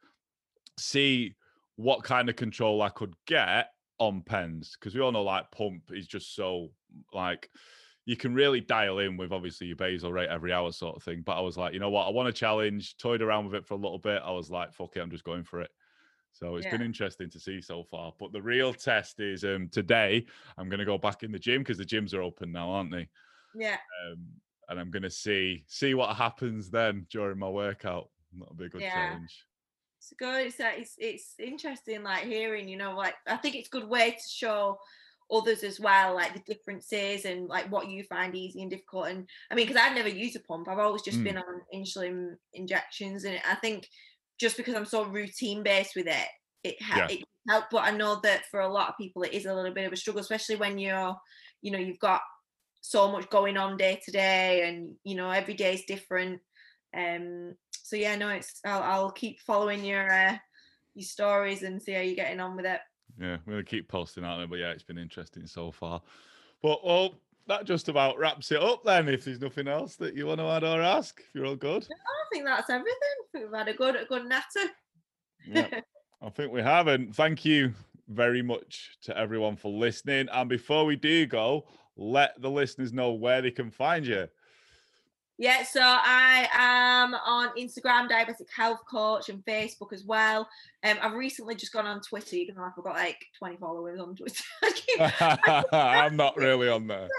see 0.78 1.34
what 1.76 2.04
kind 2.04 2.30
of 2.30 2.36
control 2.36 2.82
I 2.82 2.90
could 2.90 3.14
get 3.26 3.70
on 4.08 4.22
pens 4.22 4.76
because 4.80 4.96
we 4.96 5.02
all 5.02 5.12
know 5.12 5.24
like 5.24 5.52
pump 5.52 5.92
is 5.92 6.08
just 6.08 6.36
so 6.36 6.70
like 7.14 7.50
you 8.06 8.18
can 8.18 8.34
really 8.34 8.60
dial 8.62 9.00
in 9.00 9.18
with 9.18 9.32
obviously 9.32 9.68
your 9.68 9.78
basal 9.78 10.12
rate 10.12 10.30
every 10.30 10.52
hour 10.52 10.72
sort 10.72 10.96
of 10.96 11.04
thing. 11.04 11.22
But 11.22 11.38
I 11.38 11.42
was 11.42 11.58
like, 11.58 11.74
you 11.74 11.80
know 11.80 11.90
what, 11.90 12.06
I 12.06 12.10
want 12.12 12.28
to 12.28 12.38
challenge, 12.38 12.98
toyed 12.98 13.22
around 13.22 13.46
with 13.46 13.56
it 13.56 13.66
for 13.66 13.76
a 13.76 13.78
little 13.78 14.00
bit. 14.00 14.22
I 14.22 14.32
was 14.32 14.52
like, 14.52 14.74
fuck 14.74 14.98
it, 14.98 15.00
I'm 15.02 15.12
just 15.12 15.24
going 15.24 15.44
for 15.46 15.62
it. 15.62 15.72
So 16.34 16.56
it's 16.58 16.68
been 16.68 16.82
interesting 16.82 17.30
to 17.32 17.40
see 17.40 17.62
so 17.62 17.84
far. 17.84 18.14
But 18.20 18.32
the 18.34 18.42
real 18.42 18.74
test 18.74 19.20
is 19.20 19.44
um 19.46 19.70
today 19.70 20.26
I'm 20.58 20.70
gonna 20.70 20.86
go 20.86 20.98
back 20.98 21.24
in 21.24 21.32
the 21.32 21.40
gym 21.40 21.62
because 21.62 21.78
the 21.78 21.86
gyms 21.86 22.14
are 22.14 22.22
open 22.24 22.52
now, 22.52 22.72
aren't 22.72 22.92
they? 22.92 23.10
yeah 23.54 23.78
Um 24.04 24.42
and 24.70 24.80
I'm 24.80 24.92
gonna 24.92 25.10
see 25.10 25.66
see 25.68 25.94
what 25.94 26.16
happens 26.16 26.70
then 26.70 27.06
during 27.10 27.38
my 27.40 27.50
workout. 27.50 28.10
That'll 28.34 28.56
be 28.56 28.66
a 28.66 28.70
good 28.70 28.86
Yeah. 28.86 28.88
challenge. 28.88 29.46
It's 30.04 30.14
good 30.20 30.48
it's, 30.48 30.58
it's 30.60 30.96
it's 30.98 31.36
interesting 31.40 32.04
like 32.04 32.26
hearing 32.26 32.68
you 32.68 32.78
know 32.78 32.96
like 32.96 33.16
i 33.28 33.38
think 33.38 33.56
it's 33.56 33.68
a 33.68 33.72
good 33.72 33.88
way 33.88 34.12
to 34.12 34.24
show 34.30 34.78
others 35.32 35.64
as 35.64 35.80
well 35.80 36.14
like 36.14 36.34
the 36.34 36.54
differences 36.54 37.26
and 37.26 37.48
like 37.48 37.72
what 37.72 37.88
you 37.90 38.04
find 38.04 38.36
easy 38.36 38.62
and 38.62 38.70
difficult. 38.70 39.08
And 39.08 39.28
i 39.50 39.56
mean 39.56 39.66
because 39.66 39.82
i've 39.82 39.96
never 39.96 40.10
used 40.10 40.36
a 40.36 40.40
pump. 40.42 40.68
I've 40.68 40.80
always 40.80 41.02
just 41.02 41.24
Mm. 41.24 41.24
been 41.24 41.38
on 41.38 41.62
insulin 41.74 42.36
injections. 42.54 43.24
And 43.24 43.40
i 43.48 43.56
think 43.56 43.88
just 44.40 44.58
because 44.58 44.76
i'm 44.76 44.86
so 44.86 45.06
routine 45.06 45.64
based 45.64 45.96
with 45.96 46.08
it 46.08 46.28
it, 46.64 46.82
ha- 46.82 47.04
Yeah. 47.04 47.10
it 47.10 47.24
helped 47.50 47.70
but 47.72 47.84
i 47.84 47.92
know 47.92 48.20
that 48.24 48.46
for 48.52 48.60
a 48.60 48.72
lot 48.72 48.90
of 48.90 48.98
people 48.98 49.24
it 49.24 49.34
is 49.34 49.46
a 49.46 49.54
little 49.54 49.74
bit 49.74 49.86
of 49.86 49.94
a 49.94 49.98
struggle 49.98 50.22
especially 50.22 50.56
when 50.56 50.78
you're 50.78 51.16
you 51.62 51.72
know 51.72 51.80
you've 51.80 52.00
got 52.00 52.22
so 52.82 53.12
much 53.12 53.30
going 53.30 53.58
on 53.58 53.78
day 53.78 54.00
to 54.04 54.12
day 54.12 54.68
and 54.68 54.96
you 55.04 55.16
know 55.16 55.30
every 55.30 55.54
day 55.54 55.74
is 55.74 55.84
different. 55.88 56.42
Um 56.96 57.56
so 57.84 57.98
yeah, 57.98 58.16
no, 58.16 58.30
it's 58.30 58.60
I'll, 58.66 58.82
I'll 58.82 59.12
keep 59.12 59.40
following 59.42 59.84
your 59.84 60.10
uh, 60.10 60.38
your 60.96 61.06
stories 61.06 61.64
and 61.64 61.82
see 61.82 61.92
how 61.92 62.02
you're 62.02 62.16
getting 62.16 62.40
on 62.40 62.56
with 62.56 62.66
it. 62.66 62.80
Yeah, 63.20 63.38
we're 63.46 63.54
gonna 63.54 63.64
keep 63.64 63.88
posting 63.88 64.24
out 64.24 64.38
there, 64.38 64.48
but 64.48 64.60
yeah, 64.60 64.72
it's 64.72 64.84
been 64.84 64.98
interesting 64.98 65.46
so 65.46 65.72
far. 65.72 66.02
But 66.62 66.84
well, 66.86 67.16
that 67.48 67.66
just 67.66 67.90
about 67.90 68.18
wraps 68.18 68.52
it 68.52 68.64
up 68.64 68.84
then. 68.86 69.10
If 69.10 69.26
there's 69.26 69.42
nothing 69.42 69.68
else 69.68 69.98
that 69.98 70.16
you 70.16 70.26
want 70.26 70.40
to 70.40 70.48
add 70.48 70.64
or 70.64 70.82
ask, 70.82 71.20
if 71.20 71.36
you're 71.36 71.46
all 71.46 71.56
good. 71.56 71.84
I 71.84 72.26
think 72.32 72.46
that's 72.46 72.70
everything. 72.70 72.96
We've 73.34 73.54
had 73.54 73.68
a 73.68 73.74
good 73.74 73.98
a 73.98 74.06
good 74.06 74.26
natter. 74.26 74.72
Yeah, 75.46 75.82
I 76.22 76.30
think 76.30 76.54
we 76.54 76.62
have. 76.62 76.88
And 76.88 77.14
thank 77.14 77.44
you 77.44 77.74
very 78.08 78.42
much 78.42 78.98
to 79.04 79.18
everyone 79.18 79.58
for 79.58 79.72
listening. 79.72 80.30
And 80.32 80.50
before 80.50 80.86
we 80.86 80.96
do 80.96 81.26
go, 81.26 81.66
let 81.98 82.42
the 82.42 82.50
listeners 82.50 82.94
know 82.94 83.12
where 83.12 83.42
they 83.42 83.52
can 83.52 83.70
find 83.70 84.06
you. 84.06 84.28
Yeah, 85.40 85.64
so 85.64 85.82
I 85.82 86.48
am 86.54 87.16
on 87.16 87.50
Instagram, 87.58 88.08
diabetic 88.08 88.50
health 88.56 88.82
coach, 88.90 89.30
and 89.30 89.44
Facebook 89.46 89.92
as 89.92 90.06
well. 90.06 90.48
Um, 90.84 90.98
I've 91.02 91.14
recently 91.14 91.56
just 91.56 91.74
gone 91.74 91.88
on 91.88 92.02
Twitter, 92.02 92.36
even 92.36 92.56
though 92.56 92.64
I've 92.64 92.84
got 92.84 92.94
like 92.94 93.18
20 93.40 93.58
followers 93.58 94.00
on 94.00 94.16
Twitter. 94.16 94.44
I'm 95.72 96.16
not 96.16 96.38
really 96.38 96.70
on 96.70 96.86
there. 96.86 97.10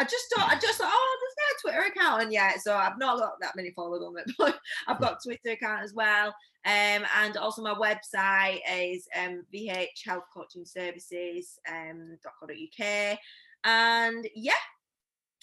I 0.00 0.04
just 0.04 0.24
thought, 0.34 0.50
I 0.50 0.58
just 0.58 0.78
thought, 0.78 0.90
oh, 0.92 1.18
there's 1.20 1.36
no 1.38 1.70
Twitter 1.70 1.92
account, 1.92 2.22
and 2.22 2.32
yeah, 2.32 2.54
so 2.58 2.76
I've 2.76 2.98
not 2.98 3.18
got 3.18 3.40
that 3.40 3.54
many 3.54 3.70
followers 3.70 4.02
on 4.02 4.18
it, 4.18 4.32
but 4.38 4.58
I've 4.88 5.00
got 5.00 5.22
Twitter 5.22 5.52
account 5.52 5.84
as 5.84 5.94
well. 5.94 6.34
Um, 6.66 7.04
and 7.22 7.36
also 7.36 7.62
my 7.62 7.74
website 7.74 8.60
is 8.72 9.06
um, 9.16 9.44
VH 9.54 10.04
Health 10.04 10.24
Coaching 10.34 10.64
Services 10.64 11.58
um, 11.70 12.18
.co.uk. 12.40 13.18
And 13.64 14.26
yeah, 14.34 14.52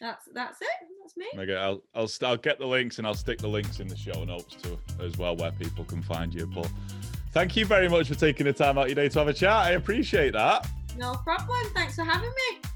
that's 0.02 0.28
that's 0.34 0.62
it. 0.62 0.68
That's 1.02 1.16
me. 1.16 1.28
Okay, 1.38 1.56
I'll 1.56 1.82
I'll 1.96 2.10
I'll 2.24 2.38
get 2.38 2.60
the 2.60 2.66
links 2.66 2.98
and 2.98 3.08
I'll 3.08 3.14
stick 3.14 3.38
the 3.38 3.48
links 3.48 3.80
in 3.80 3.88
the 3.88 3.96
show 3.96 4.24
notes 4.24 4.56
too 4.56 4.78
as 5.00 5.18
well 5.18 5.36
where 5.38 5.52
people 5.52 5.86
can 5.86 6.02
find 6.02 6.34
you. 6.34 6.48
But 6.48 6.70
thank 7.32 7.56
you 7.56 7.66
very 7.66 7.88
much 7.88 8.08
for 8.08 8.16
taking 8.16 8.48
the 8.48 8.54
time 8.54 8.78
out 8.78 8.88
your 8.88 8.96
day 8.96 9.10
to 9.10 9.20
have 9.20 9.28
a 9.28 9.34
chat. 9.34 9.54
I 9.54 9.72
appreciate 9.72 10.34
that. 10.34 10.68
No 10.98 11.14
problem. 11.14 11.66
Thanks 11.74 11.96
for 11.96 12.04
having 12.04 12.30
me. 12.30 12.71